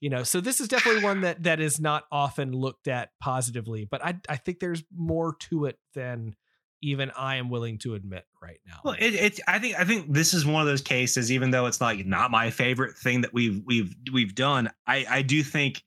you 0.00 0.10
know, 0.10 0.22
so 0.22 0.40
this 0.40 0.60
is 0.60 0.68
definitely 0.68 1.02
one 1.02 1.22
that 1.22 1.44
that 1.44 1.60
is 1.60 1.80
not 1.80 2.04
often 2.12 2.52
looked 2.52 2.88
at 2.88 3.10
positively, 3.20 3.86
but 3.90 4.04
I 4.04 4.16
I 4.28 4.36
think 4.36 4.60
there's 4.60 4.84
more 4.94 5.34
to 5.48 5.64
it 5.64 5.78
than 5.94 6.36
even 6.82 7.10
I 7.16 7.36
am 7.36 7.48
willing 7.48 7.78
to 7.78 7.94
admit 7.94 8.26
right 8.42 8.60
now. 8.66 8.80
Well, 8.84 8.94
it, 8.98 9.14
it's 9.14 9.40
I 9.48 9.58
think 9.58 9.78
I 9.78 9.84
think 9.84 10.12
this 10.12 10.34
is 10.34 10.44
one 10.44 10.60
of 10.60 10.66
those 10.66 10.82
cases. 10.82 11.32
Even 11.32 11.50
though 11.50 11.64
it's 11.64 11.80
like 11.80 12.04
not 12.04 12.30
my 12.30 12.50
favorite 12.50 12.98
thing 12.98 13.22
that 13.22 13.32
we've 13.32 13.62
we've 13.64 13.96
we've 14.12 14.34
done, 14.34 14.70
I 14.86 15.06
I 15.08 15.22
do 15.22 15.42
think, 15.42 15.82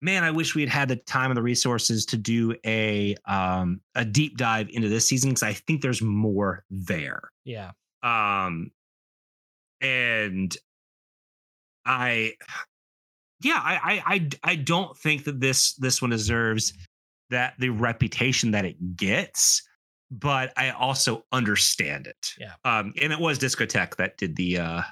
man, 0.00 0.24
I 0.24 0.30
wish 0.30 0.54
we 0.54 0.62
had 0.62 0.70
had 0.70 0.88
the 0.88 0.96
time 0.96 1.30
and 1.30 1.36
the 1.36 1.42
resources 1.42 2.06
to 2.06 2.16
do 2.16 2.54
a 2.64 3.16
um 3.24 3.80
a 3.94 4.04
deep 4.04 4.36
dive 4.36 4.68
into 4.70 4.88
this 4.88 5.06
season 5.08 5.30
because 5.30 5.42
I 5.42 5.52
think 5.52 5.82
there's 5.82 6.02
more 6.02 6.64
there. 6.70 7.30
yeah. 7.44 7.72
Um, 8.02 8.70
and 9.80 10.56
I, 11.84 12.34
yeah, 13.40 13.60
I 13.62 13.74
I 13.74 14.02
I, 14.14 14.28
I 14.44 14.54
don't 14.56 14.96
think 14.96 15.24
that 15.24 15.40
this 15.40 15.74
this 15.74 16.00
one 16.02 16.10
deserves 16.10 16.72
that 17.30 17.54
the 17.58 17.70
reputation 17.70 18.52
that 18.52 18.64
it 18.64 18.96
gets 18.96 19.62
but 20.10 20.52
I 20.56 20.70
also 20.70 21.24
understand 21.32 22.06
it. 22.06 22.32
Yeah. 22.38 22.54
Um, 22.64 22.94
and 23.00 23.12
it 23.12 23.18
was 23.18 23.38
Discotek 23.38 23.96
that 23.96 24.16
did 24.16 24.36
the 24.36 24.58
uh 24.58 24.82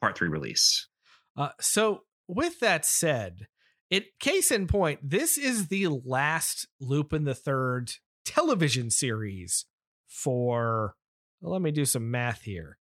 part 0.00 0.18
three 0.18 0.28
release. 0.28 0.88
Uh, 1.36 1.50
so 1.60 2.02
with 2.28 2.60
that 2.60 2.84
said, 2.84 3.46
it 3.94 4.18
case 4.18 4.50
in 4.50 4.66
point, 4.66 5.00
this 5.02 5.38
is 5.38 5.68
the 5.68 5.88
last 5.88 6.66
Lupin 6.80 7.24
the 7.24 7.34
Third 7.34 7.92
television 8.24 8.90
series 8.90 9.66
for. 10.08 10.96
well, 11.40 11.52
let 11.52 11.62
me 11.62 11.70
do 11.70 11.84
some 11.84 12.10
math 12.10 12.42
here. 12.42 12.78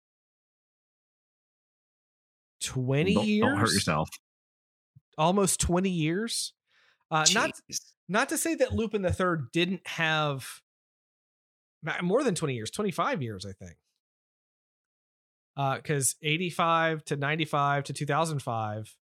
Twenty 2.61 3.15
Don't, 3.15 3.27
years, 3.27 3.47
don't 3.47 3.59
hurt 3.59 3.73
yourself. 3.73 4.09
almost 5.17 5.61
twenty 5.61 5.91
years. 5.91 6.53
Uh, 7.11 7.25
not 7.33 7.53
not 8.09 8.29
to 8.31 8.39
say 8.39 8.57
that 8.57 8.73
Lupin 8.73 9.03
the 9.03 9.13
Third 9.13 9.53
didn't 9.53 9.87
have 9.87 10.61
more 12.03 12.25
than 12.25 12.35
20 12.35 12.55
years, 12.55 12.71
25 12.71 13.23
years, 13.23 13.47
I 13.47 13.53
think. 13.53 13.77
Uh, 15.57 15.77
because 15.77 16.17
85 16.21 17.05
to 17.05 17.17
95 17.17 17.85
to 17.85 17.93
2005 17.93 18.97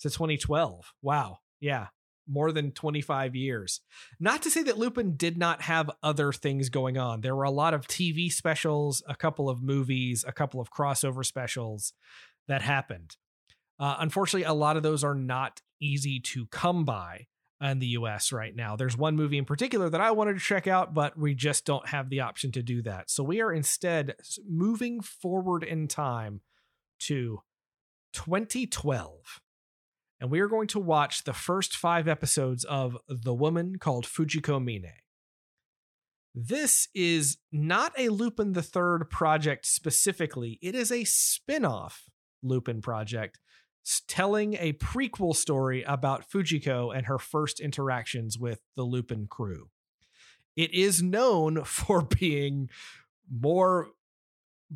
to 0.00 0.10
2012. 0.10 0.92
Wow. 1.02 1.38
Yeah. 1.60 1.88
More 2.26 2.52
than 2.52 2.72
25 2.72 3.34
years. 3.34 3.80
Not 4.20 4.42
to 4.42 4.50
say 4.50 4.62
that 4.64 4.78
Lupin 4.78 5.16
did 5.16 5.38
not 5.38 5.62
have 5.62 5.90
other 6.02 6.32
things 6.32 6.68
going 6.68 6.98
on. 6.98 7.22
There 7.22 7.34
were 7.34 7.44
a 7.44 7.50
lot 7.50 7.72
of 7.74 7.86
TV 7.86 8.30
specials, 8.30 9.02
a 9.08 9.16
couple 9.16 9.48
of 9.48 9.62
movies, 9.62 10.24
a 10.28 10.32
couple 10.32 10.60
of 10.60 10.70
crossover 10.70 11.24
specials 11.24 11.92
that 12.46 12.60
happened. 12.62 13.16
Uh, 13.80 13.96
unfortunately, 13.98 14.44
a 14.46 14.52
lot 14.52 14.76
of 14.76 14.82
those 14.82 15.02
are 15.04 15.14
not 15.14 15.62
easy 15.80 16.20
to 16.20 16.46
come 16.46 16.84
by. 16.84 17.26
in 17.60 17.78
the 17.80 17.88
US 17.88 18.30
right 18.30 18.54
now. 18.54 18.76
There's 18.76 18.96
one 18.96 19.16
movie 19.16 19.36
in 19.38 19.44
particular 19.44 19.90
that 19.90 20.00
I 20.00 20.12
wanted 20.12 20.34
to 20.34 20.38
check 20.40 20.66
out, 20.68 20.94
but 20.94 21.18
we 21.18 21.34
just 21.34 21.64
don't 21.64 21.88
have 21.88 22.08
the 22.08 22.20
option 22.20 22.52
to 22.52 22.62
do 22.62 22.82
that. 22.82 23.10
So 23.10 23.24
we 23.24 23.40
are 23.40 23.52
instead 23.52 24.14
moving 24.48 25.00
forward 25.00 25.64
in 25.64 25.88
time 25.88 26.40
to 27.00 27.40
2012. 28.12 29.40
And 30.20 30.30
we 30.30 30.40
are 30.40 30.48
going 30.48 30.68
to 30.68 30.80
watch 30.80 31.24
the 31.24 31.32
first 31.32 31.76
five 31.76 32.08
episodes 32.08 32.64
of 32.64 32.96
The 33.08 33.34
Woman 33.34 33.76
Called 33.78 34.04
Fujiko 34.04 34.62
Mine. 34.64 34.92
This 36.34 36.88
is 36.94 37.38
not 37.52 37.92
a 37.96 38.08
Lupin 38.08 38.52
the 38.52 38.62
Third 38.62 39.10
project 39.10 39.66
specifically, 39.66 40.58
it 40.62 40.74
is 40.74 40.92
a 40.92 41.04
spin 41.04 41.64
off 41.64 42.08
Lupin 42.42 42.80
project 42.80 43.38
telling 44.06 44.54
a 44.54 44.74
prequel 44.74 45.34
story 45.34 45.82
about 45.82 46.28
Fujiko 46.28 46.94
and 46.94 47.06
her 47.06 47.18
first 47.18 47.58
interactions 47.58 48.38
with 48.38 48.60
the 48.76 48.82
Lupin 48.82 49.26
crew. 49.26 49.70
It 50.56 50.74
is 50.74 51.02
known 51.02 51.64
for 51.64 52.02
being 52.02 52.68
more 53.30 53.90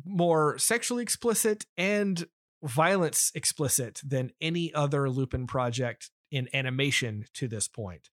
more 0.05 0.57
sexually 0.57 1.03
explicit 1.03 1.67
and 1.77 2.25
violence 2.63 3.31
explicit 3.35 4.01
than 4.03 4.31
any 4.41 4.73
other 4.73 5.09
Lupin 5.09 5.47
project 5.47 6.09
in 6.31 6.47
animation 6.53 7.25
to 7.33 7.47
this 7.47 7.67
point. 7.67 8.09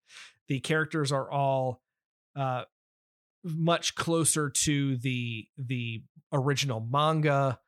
The 0.48 0.60
characters 0.60 1.12
are 1.12 1.30
all 1.30 1.80
uh, 2.36 2.64
much 3.44 3.94
closer 3.94 4.50
to 4.50 4.96
the 4.96 5.46
the 5.56 6.02
original 6.32 6.80
manga 6.80 7.58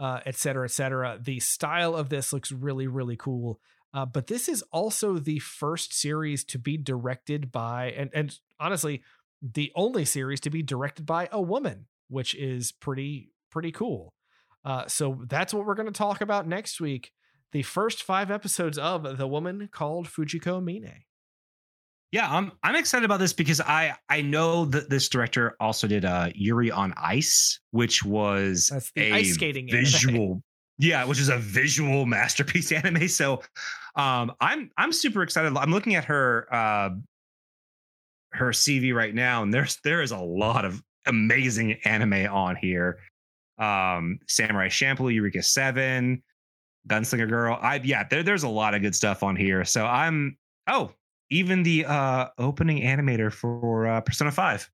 uh, 0.00 0.20
et 0.24 0.34
cetera, 0.34 0.64
et 0.64 0.70
cetera. 0.70 1.18
The 1.22 1.40
style 1.40 1.94
of 1.94 2.08
this 2.08 2.32
looks 2.32 2.50
really, 2.50 2.86
really 2.86 3.16
cool. 3.16 3.60
Uh, 3.92 4.06
but 4.06 4.28
this 4.28 4.48
is 4.48 4.62
also 4.72 5.18
the 5.18 5.40
first 5.40 5.92
series 5.92 6.44
to 6.44 6.58
be 6.58 6.76
directed 6.76 7.52
by, 7.52 7.90
and 7.90 8.10
and 8.14 8.38
honestly, 8.58 9.02
the 9.42 9.70
only 9.74 10.04
series 10.04 10.40
to 10.40 10.50
be 10.50 10.62
directed 10.62 11.04
by 11.04 11.28
a 11.30 11.42
woman, 11.42 11.86
which 12.08 12.34
is 12.34 12.72
pretty 12.72 13.32
pretty 13.50 13.72
cool. 13.72 14.14
Uh, 14.64 14.86
so 14.86 15.22
that's 15.28 15.54
what 15.54 15.66
we're 15.66 15.74
going 15.74 15.86
to 15.86 15.92
talk 15.92 16.20
about 16.20 16.46
next 16.46 16.80
week. 16.80 17.12
The 17.52 17.62
first 17.62 18.02
five 18.02 18.30
episodes 18.30 18.78
of 18.78 19.18
The 19.18 19.26
Woman 19.26 19.68
Called 19.72 20.06
Fujiko 20.06 20.62
Mine. 20.64 21.04
Yeah, 22.12 22.28
I'm 22.28 22.52
I'm 22.62 22.74
excited 22.74 23.04
about 23.04 23.20
this 23.20 23.32
because 23.32 23.60
I 23.60 23.94
I 24.08 24.20
know 24.20 24.64
that 24.66 24.90
this 24.90 25.08
director 25.08 25.56
also 25.60 25.86
did 25.86 26.04
uh 26.04 26.30
Yuri 26.34 26.70
on 26.70 26.92
Ice, 26.96 27.60
which 27.70 28.04
was 28.04 28.68
That's 28.72 28.90
the 28.92 29.12
a 29.12 29.12
ice 29.12 29.34
skating 29.34 29.70
anime. 29.70 29.84
visual 29.84 30.42
yeah, 30.78 31.04
which 31.04 31.20
is 31.20 31.28
a 31.28 31.36
visual 31.36 32.06
masterpiece 32.06 32.72
anime. 32.72 33.06
So 33.06 33.42
um 33.94 34.32
I'm 34.40 34.70
I'm 34.76 34.92
super 34.92 35.22
excited. 35.22 35.56
I'm 35.56 35.70
looking 35.70 35.94
at 35.94 36.04
her 36.06 36.48
uh 36.52 36.90
her 38.32 38.50
CV 38.50 38.92
right 38.92 39.14
now, 39.14 39.44
and 39.44 39.54
there's 39.54 39.78
there 39.84 40.02
is 40.02 40.10
a 40.10 40.18
lot 40.18 40.64
of 40.64 40.82
amazing 41.06 41.74
anime 41.84 42.26
on 42.32 42.56
here. 42.56 42.98
Um 43.60 44.18
Samurai 44.26 44.68
Champloo, 44.68 45.14
Eureka 45.14 45.42
7, 45.42 46.22
Gunslinger 46.88 47.28
Girl. 47.28 47.58
I 47.60 47.80
yeah, 47.84 48.04
there, 48.08 48.22
there's 48.22 48.42
a 48.42 48.48
lot 48.48 48.74
of 48.74 48.82
good 48.82 48.94
stuff 48.94 49.22
on 49.22 49.36
here. 49.36 49.64
So 49.64 49.86
I'm 49.86 50.36
oh, 50.66 50.92
even 51.30 51.62
the 51.62 51.84
uh, 51.86 52.28
opening 52.38 52.82
animator 52.82 53.32
for 53.32 53.86
uh, 53.86 54.00
Persona 54.00 54.32
Five. 54.32 54.68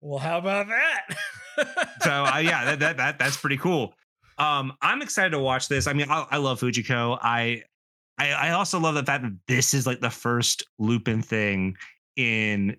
Well, 0.00 0.18
how 0.18 0.38
about 0.38 0.68
that? 0.68 1.16
so 2.02 2.10
uh, 2.10 2.38
yeah, 2.38 2.64
that, 2.64 2.78
that 2.80 2.96
that 2.96 3.18
that's 3.18 3.36
pretty 3.36 3.56
cool. 3.56 3.94
Um, 4.38 4.72
I'm 4.82 5.02
excited 5.02 5.30
to 5.30 5.38
watch 5.38 5.68
this. 5.68 5.86
I 5.86 5.92
mean, 5.92 6.10
I, 6.10 6.26
I 6.30 6.36
love 6.38 6.60
Fujiko. 6.60 7.18
I, 7.22 7.62
I 8.18 8.32
I 8.32 8.50
also 8.50 8.78
love 8.78 8.94
the 8.94 9.04
fact 9.04 9.22
that 9.24 9.36
this 9.48 9.74
is 9.74 9.86
like 9.86 10.00
the 10.00 10.10
first 10.10 10.64
Lupin 10.78 11.22
thing 11.22 11.76
in 12.16 12.76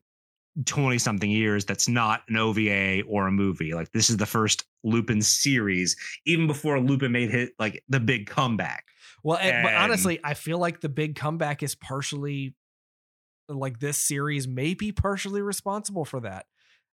20 0.63 0.97
something 0.97 1.29
years 1.29 1.65
that's 1.65 1.89
not 1.89 2.21
an 2.29 2.37
OVA 2.37 3.01
or 3.03 3.27
a 3.27 3.31
movie. 3.31 3.73
Like 3.73 3.91
this 3.91 4.09
is 4.09 4.17
the 4.17 4.25
first 4.25 4.63
Lupin 4.83 5.21
series, 5.21 5.95
even 6.25 6.47
before 6.47 6.79
Lupin 6.79 7.11
made 7.11 7.31
hit 7.31 7.51
like 7.59 7.83
the 7.89 7.99
big 7.99 8.27
comeback. 8.27 8.85
Well, 9.23 9.37
and, 9.37 9.63
but 9.63 9.73
honestly, 9.73 10.19
I 10.23 10.35
feel 10.35 10.59
like 10.59 10.81
the 10.81 10.89
big 10.89 11.15
comeback 11.15 11.63
is 11.63 11.75
partially 11.75 12.55
like 13.49 13.79
this 13.79 13.97
series 13.97 14.47
may 14.47 14.73
be 14.73 14.91
partially 14.91 15.41
responsible 15.41 16.05
for 16.05 16.21
that. 16.21 16.45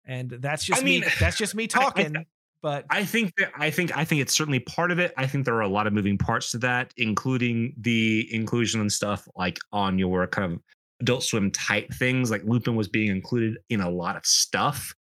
And 0.04 0.30
that's 0.30 0.64
just 0.64 0.80
I 0.80 0.84
mean, 0.84 1.00
me 1.00 1.09
that's 1.18 1.36
just 1.36 1.54
me 1.54 1.66
talking. 1.66 2.16
I, 2.16 2.20
I, 2.20 2.26
but 2.61 2.86
I 2.90 3.04
think 3.04 3.32
that 3.38 3.52
I 3.56 3.70
think 3.70 3.96
I 3.96 4.04
think 4.04 4.20
it's 4.20 4.34
certainly 4.34 4.61
part 4.61 4.90
of 4.90 4.98
it. 4.98 5.12
I 5.16 5.26
think 5.26 5.44
there 5.44 5.54
are 5.54 5.62
a 5.62 5.68
lot 5.68 5.86
of 5.86 5.92
moving 5.92 6.18
parts 6.18 6.50
to 6.52 6.59
that, 6.59 6.92
including 6.96 7.74
the 7.78 8.28
inclusion 8.34 8.80
and 8.80 8.92
stuff 8.92 9.28
like 9.36 9.59
on 9.72 9.98
your 9.98 10.26
kind 10.26 10.52
of 10.52 10.61
adult 11.01 11.22
swim 11.22 11.51
type 11.51 11.92
things. 11.94 12.30
Like 12.30 12.42
Lupin 12.44 12.76
was 12.76 12.88
being 12.88 13.09
included 13.09 13.59
in 13.68 13.80
a 13.80 13.90
lot 13.90 14.16
of 14.16 14.26
stuff 14.26 14.94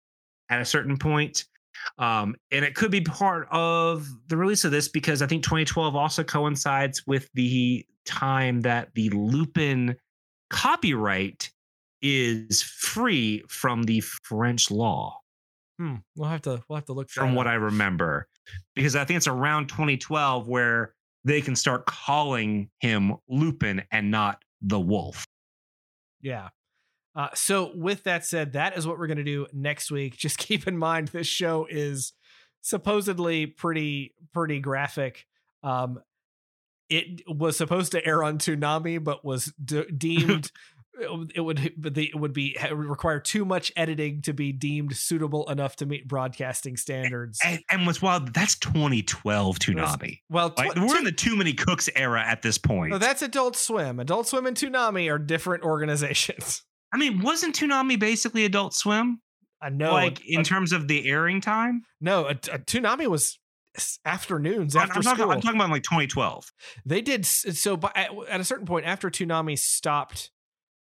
at 0.49 0.61
a 0.61 0.65
certain 0.65 0.97
point. 0.97 1.45
Um, 1.97 2.35
and 2.51 2.63
it 2.65 2.75
could 2.75 2.91
be 2.91 3.01
part 3.01 3.47
of 3.51 4.07
the 4.27 4.37
release 4.37 4.63
of 4.63 4.71
this 4.71 4.87
because 4.87 5.21
I 5.21 5.27
think 5.27 5.43
2012 5.43 5.95
also 5.95 6.23
coincides 6.23 7.05
with 7.05 7.29
the 7.33 7.85
time 8.05 8.61
that 8.61 8.89
the 8.95 9.09
Lupin 9.09 9.95
copyright 10.49 11.51
is 12.01 12.61
free 12.61 13.43
from 13.47 13.83
the 13.83 13.99
French 14.01 14.71
law. 14.71 15.19
Hmm. 15.79 15.95
We'll 16.15 16.29
have 16.29 16.43
to 16.43 16.63
we'll 16.69 16.77
have 16.77 16.85
to 16.85 16.93
look 16.93 17.09
from 17.09 17.35
what 17.35 17.47
I 17.47 17.55
remember, 17.55 18.27
because 18.75 18.95
I 18.95 19.03
think 19.03 19.17
it's 19.17 19.27
around 19.27 19.67
2012 19.67 20.47
where 20.47 20.93
they 21.25 21.41
can 21.41 21.55
start 21.55 21.85
calling 21.85 22.69
him 22.79 23.15
Lupin 23.27 23.83
and 23.91 24.11
not 24.11 24.41
the 24.61 24.79
Wolf. 24.79 25.25
Yeah, 26.25 26.49
uh, 27.15 27.29
so, 27.33 27.71
with 27.73 28.03
that 28.03 28.25
said, 28.25 28.53
that 28.53 28.77
is 28.77 28.85
what 28.85 28.99
we're 28.99 29.07
going 29.07 29.17
to 29.17 29.23
do 29.23 29.47
next 29.53 29.89
week. 29.89 30.17
Just 30.17 30.37
keep 30.37 30.67
in 30.67 30.77
mind 30.77 31.07
this 31.09 31.27
show 31.27 31.65
is 31.69 32.13
supposedly 32.61 33.45
pretty 33.45 34.13
pretty 34.33 34.59
graphic. 34.59 35.25
Um, 35.63 36.01
it 36.89 37.21
was 37.27 37.57
supposed 37.57 37.93
to 37.93 38.05
air 38.05 38.23
on 38.23 38.37
Toonami, 38.37 39.03
but 39.03 39.23
was 39.23 39.53
de- 39.63 39.89
deemed 39.97 40.51
it 40.99 41.41
would 41.41 41.59
it 41.75 42.15
would 42.15 42.33
be 42.33 42.57
it 42.61 42.77
would 42.77 42.85
require 42.85 43.19
too 43.19 43.45
much 43.45 43.71
editing 43.75 44.21
to 44.23 44.33
be 44.33 44.51
deemed 44.51 44.95
suitable 44.95 45.49
enough 45.49 45.75
to 45.77 45.85
meet 45.85 46.07
broadcasting 46.07 46.77
standards. 46.77 47.39
And, 47.43 47.59
and 47.69 47.85
what's 47.85 48.01
wild, 48.01 48.33
that's 48.33 48.55
2012 48.55 49.59
Toonami. 49.59 50.19
Well, 50.29 50.51
tw- 50.51 50.59
like, 50.59 50.75
we're 50.75 50.97
in 50.97 51.03
the 51.03 51.11
Too 51.11 51.35
Many 51.35 51.53
Cooks 51.53 51.89
era 51.95 52.23
at 52.25 52.41
this 52.41 52.57
point. 52.57 52.91
No, 52.91 52.97
that's 52.97 53.21
Adult 53.21 53.55
Swim. 53.55 53.99
Adult 53.99 54.27
Swim 54.27 54.45
and 54.45 54.55
Toonami 54.55 55.11
are 55.11 55.19
different 55.19 55.63
organizations. 55.63 56.63
I 56.93 56.97
mean, 56.97 57.21
wasn't 57.21 57.55
Toonami 57.55 57.99
basically 57.99 58.45
Adult 58.45 58.73
Swim? 58.73 59.19
Uh, 59.61 59.65
I 59.65 59.69
know. 59.69 59.91
Like 59.91 60.25
in 60.25 60.41
uh, 60.41 60.43
terms 60.43 60.71
of 60.71 60.87
the 60.87 61.09
airing 61.09 61.41
time? 61.41 61.83
No, 61.99 62.25
a, 62.25 62.31
a 62.31 62.59
Toonami 62.59 63.07
was 63.07 63.37
afternoons 64.05 64.75
after 64.75 64.95
I'm, 64.95 65.03
school. 65.03 65.15
Talking, 65.15 65.31
I'm 65.31 65.41
talking 65.41 65.59
about 65.59 65.69
like 65.71 65.83
2012. 65.83 66.51
They 66.85 67.01
did 67.01 67.25
so, 67.25 67.79
at, 67.95 68.09
at 68.29 68.39
a 68.39 68.43
certain 68.43 68.65
point 68.65 68.85
after 68.85 69.09
Toonami 69.09 69.57
stopped 69.57 70.31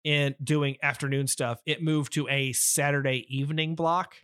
in 0.09 0.35
doing 0.43 0.79
afternoon 0.83 1.27
stuff, 1.27 1.61
it 1.67 1.83
moved 1.83 2.15
to 2.15 2.27
a 2.31 2.55
Saturday 2.55 3.27
evening 3.29 3.75
block. 3.75 4.17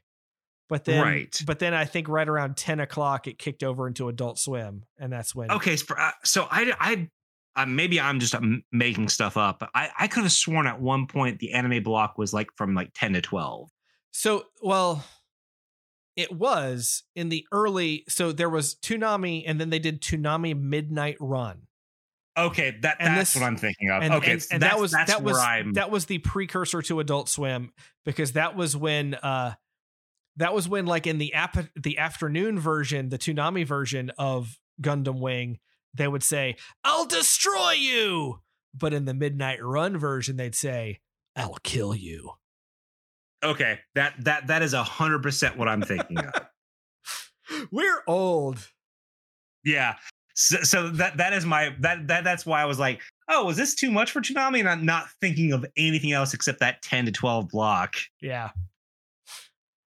But 0.71 0.87
then, 0.87 1.03
right. 1.03 1.43
but 1.47 1.59
then 1.59 1.75
I 1.75 1.85
think 1.85 2.09
right 2.09 2.27
around 2.27 2.57
10 2.57 2.81
o'clock, 2.81 3.27
it 3.27 3.39
kicked 3.39 3.63
over 3.63 3.87
into 3.87 4.09
Adult 4.09 4.39
Swim, 4.39 4.85
and 4.99 5.13
that's 5.13 5.35
when. 5.35 5.51
Okay, 5.51 5.77
so, 5.77 5.95
uh, 5.95 6.13
so 6.25 6.49
I 6.51 6.73
I 6.81 7.11
uh, 7.55 7.67
maybe 7.67 8.01
I'm 8.01 8.19
just 8.19 8.35
um, 8.35 8.63
making 8.73 9.11
stuff 9.11 9.37
up. 9.37 9.59
But 9.59 9.69
I, 9.75 9.91
I 9.99 10.09
could 10.09 10.23
have 10.23 10.33
sworn 10.33 10.67
at 10.67 10.81
one 10.81 11.07
point 11.07 11.39
the 11.39 11.53
anime 11.53 11.83
block 11.83 12.17
was 12.17 12.33
like 12.33 12.49
from 12.57 12.75
like 12.75 12.93
10 12.95 13.13
to 13.13 13.21
12. 13.21 13.69
So, 14.11 14.45
well, 14.63 15.05
it 16.17 16.33
was 16.33 17.03
in 17.15 17.29
the 17.29 17.47
early. 17.53 18.05
So 18.09 18.33
there 18.33 18.49
was 18.49 18.75
Toonami, 18.75 19.45
and 19.47 19.61
then 19.61 19.69
they 19.69 19.79
did 19.79 20.01
Toonami 20.01 20.59
Midnight 20.59 21.19
Run. 21.21 21.67
Okay, 22.37 22.77
that 22.83 22.97
and 22.99 23.17
that's 23.17 23.33
this, 23.33 23.41
what 23.41 23.47
I'm 23.47 23.57
thinking 23.57 23.91
of. 23.91 24.03
And, 24.03 24.15
okay, 24.15 24.33
and, 24.33 24.47
and 24.51 24.63
that 24.63 24.79
was 24.79 24.91
that 24.91 25.23
was 25.23 25.39
I'm... 25.39 25.75
that 25.75 25.91
was 25.91 26.07
the 26.07 26.19
precursor 26.19 26.83
to 26.83 27.01
Adult 27.01 27.29
Swim 27.29 27.73
because 28.05 28.33
that 28.33 28.57
was 28.57 28.77
when 28.77 29.15
uh 29.15 29.55
that 30.37 30.53
was 30.53 30.69
when 30.69 30.87
like 30.87 31.07
in 31.07 31.19
the 31.19 31.33
app 31.35 31.57
the 31.77 31.99
afternoon 31.99 32.59
version, 32.59 33.09
the 33.09 33.19
Toonami 33.19 33.65
version 33.65 34.11
of 34.19 34.59
Gundam 34.81 35.21
Wing, 35.21 35.59
they 35.95 36.09
would 36.09 36.23
say, 36.25 36.57
I'll 36.83 37.07
destroy 37.07 37.73
you. 37.73 38.41
But 38.77 38.93
in 38.93 39.05
the 39.05 39.15
Midnight 39.15 39.63
Run 39.63 39.97
version, 39.97 40.37
they'd 40.37 40.57
say, 40.57 40.99
I'll 41.37 41.59
kill 41.63 41.95
you. 41.95 42.33
Okay. 43.45 43.79
That 43.95 44.15
that 44.25 44.49
that 44.49 44.63
is 44.63 44.75
a 44.75 44.83
hundred 44.83 45.23
percent 45.23 45.57
what 45.57 45.69
I'm 45.69 45.83
thinking 45.83 46.19
of. 46.19 46.33
We're 47.71 48.03
old. 48.07 48.59
Yeah. 49.65 49.95
So, 50.35 50.63
so, 50.63 50.89
that 50.91 51.19
that 51.19 51.33
is 51.33 51.47
my 51.47 51.75
that 51.81 52.09
that 52.09 52.25
that's 52.25 52.45
why 52.45 52.61
I 52.61 52.65
was 52.65 52.79
like, 52.79 53.01
oh, 53.29 53.45
was 53.45 53.57
this 53.57 53.75
too 53.75 53.91
much 53.91 54.11
for 54.11 54.21
Toonami? 54.21 54.61
And 54.61 54.69
I'm 54.69 54.85
not 54.85 55.07
thinking 55.21 55.53
of 55.53 55.65
anything 55.77 56.13
else 56.13 56.35
except 56.35 56.61
that 56.61 56.83
10 56.83 57.07
to 57.07 57.13
12 57.13 57.49
block. 57.49 57.97
Yeah. 58.21 58.51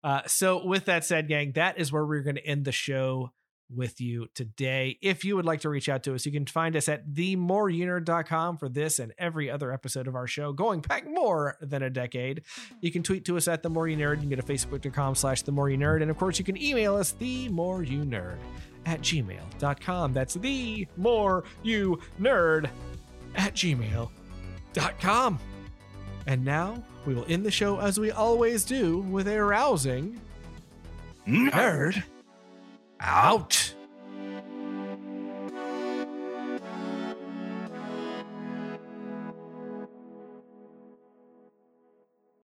Uh, 0.02 0.22
so 0.26 0.64
with 0.66 0.86
that 0.86 1.04
said, 1.04 1.28
gang, 1.28 1.52
that 1.52 1.78
is 1.78 1.92
where 1.92 2.04
we're 2.04 2.22
going 2.22 2.36
to 2.36 2.46
end 2.46 2.64
the 2.64 2.72
show 2.72 3.30
with 3.74 4.00
you 4.00 4.26
today. 4.34 4.98
If 5.02 5.24
you 5.24 5.36
would 5.36 5.44
like 5.44 5.60
to 5.60 5.68
reach 5.68 5.88
out 5.88 6.02
to 6.04 6.14
us, 6.14 6.26
you 6.26 6.32
can 6.32 6.46
find 6.46 6.76
us 6.76 6.88
at 6.88 7.08
themoreyounerd.com 7.08 8.58
for 8.58 8.68
this 8.68 8.98
and 8.98 9.12
every 9.18 9.50
other 9.50 9.72
episode 9.72 10.06
of 10.06 10.14
our 10.14 10.26
show, 10.26 10.52
going 10.52 10.80
back 10.80 11.08
more 11.08 11.56
than 11.60 11.82
a 11.82 11.90
decade. 11.90 12.42
You 12.80 12.90
can 12.90 13.02
tweet 13.02 13.24
to 13.26 13.36
us 13.36 13.48
at 13.48 13.62
the 13.62 13.70
more 13.70 13.88
you 13.88 13.96
nerd. 13.96 14.16
You 14.16 14.28
can 14.28 14.30
go 14.30 14.36
to 14.36 14.42
facebook.com 14.42 15.14
slash 15.14 15.42
the 15.42 15.52
more 15.52 15.70
you 15.70 15.78
nerd. 15.78 16.02
And 16.02 16.10
of 16.10 16.18
course, 16.18 16.38
you 16.38 16.44
can 16.44 16.60
email 16.60 16.96
us 16.96 17.12
the 17.12 17.48
more 17.48 17.82
you 17.82 18.04
nerd 18.04 18.38
at 18.86 19.00
gmail.com. 19.00 20.12
That's 20.12 20.34
the 20.34 20.86
more 20.96 21.44
you 21.62 22.00
nerd 22.20 22.68
at 23.34 23.54
gmail.com. 23.54 25.38
And 26.26 26.44
now 26.44 26.82
we 27.04 27.14
will 27.14 27.26
end 27.28 27.44
the 27.44 27.50
show 27.50 27.80
as 27.80 27.98
we 27.98 28.10
always 28.10 28.64
do 28.64 28.98
with 28.98 29.26
a 29.28 29.42
rousing 29.42 30.20
Nerd. 31.26 31.50
nerd 31.52 32.02
out. 33.02 33.71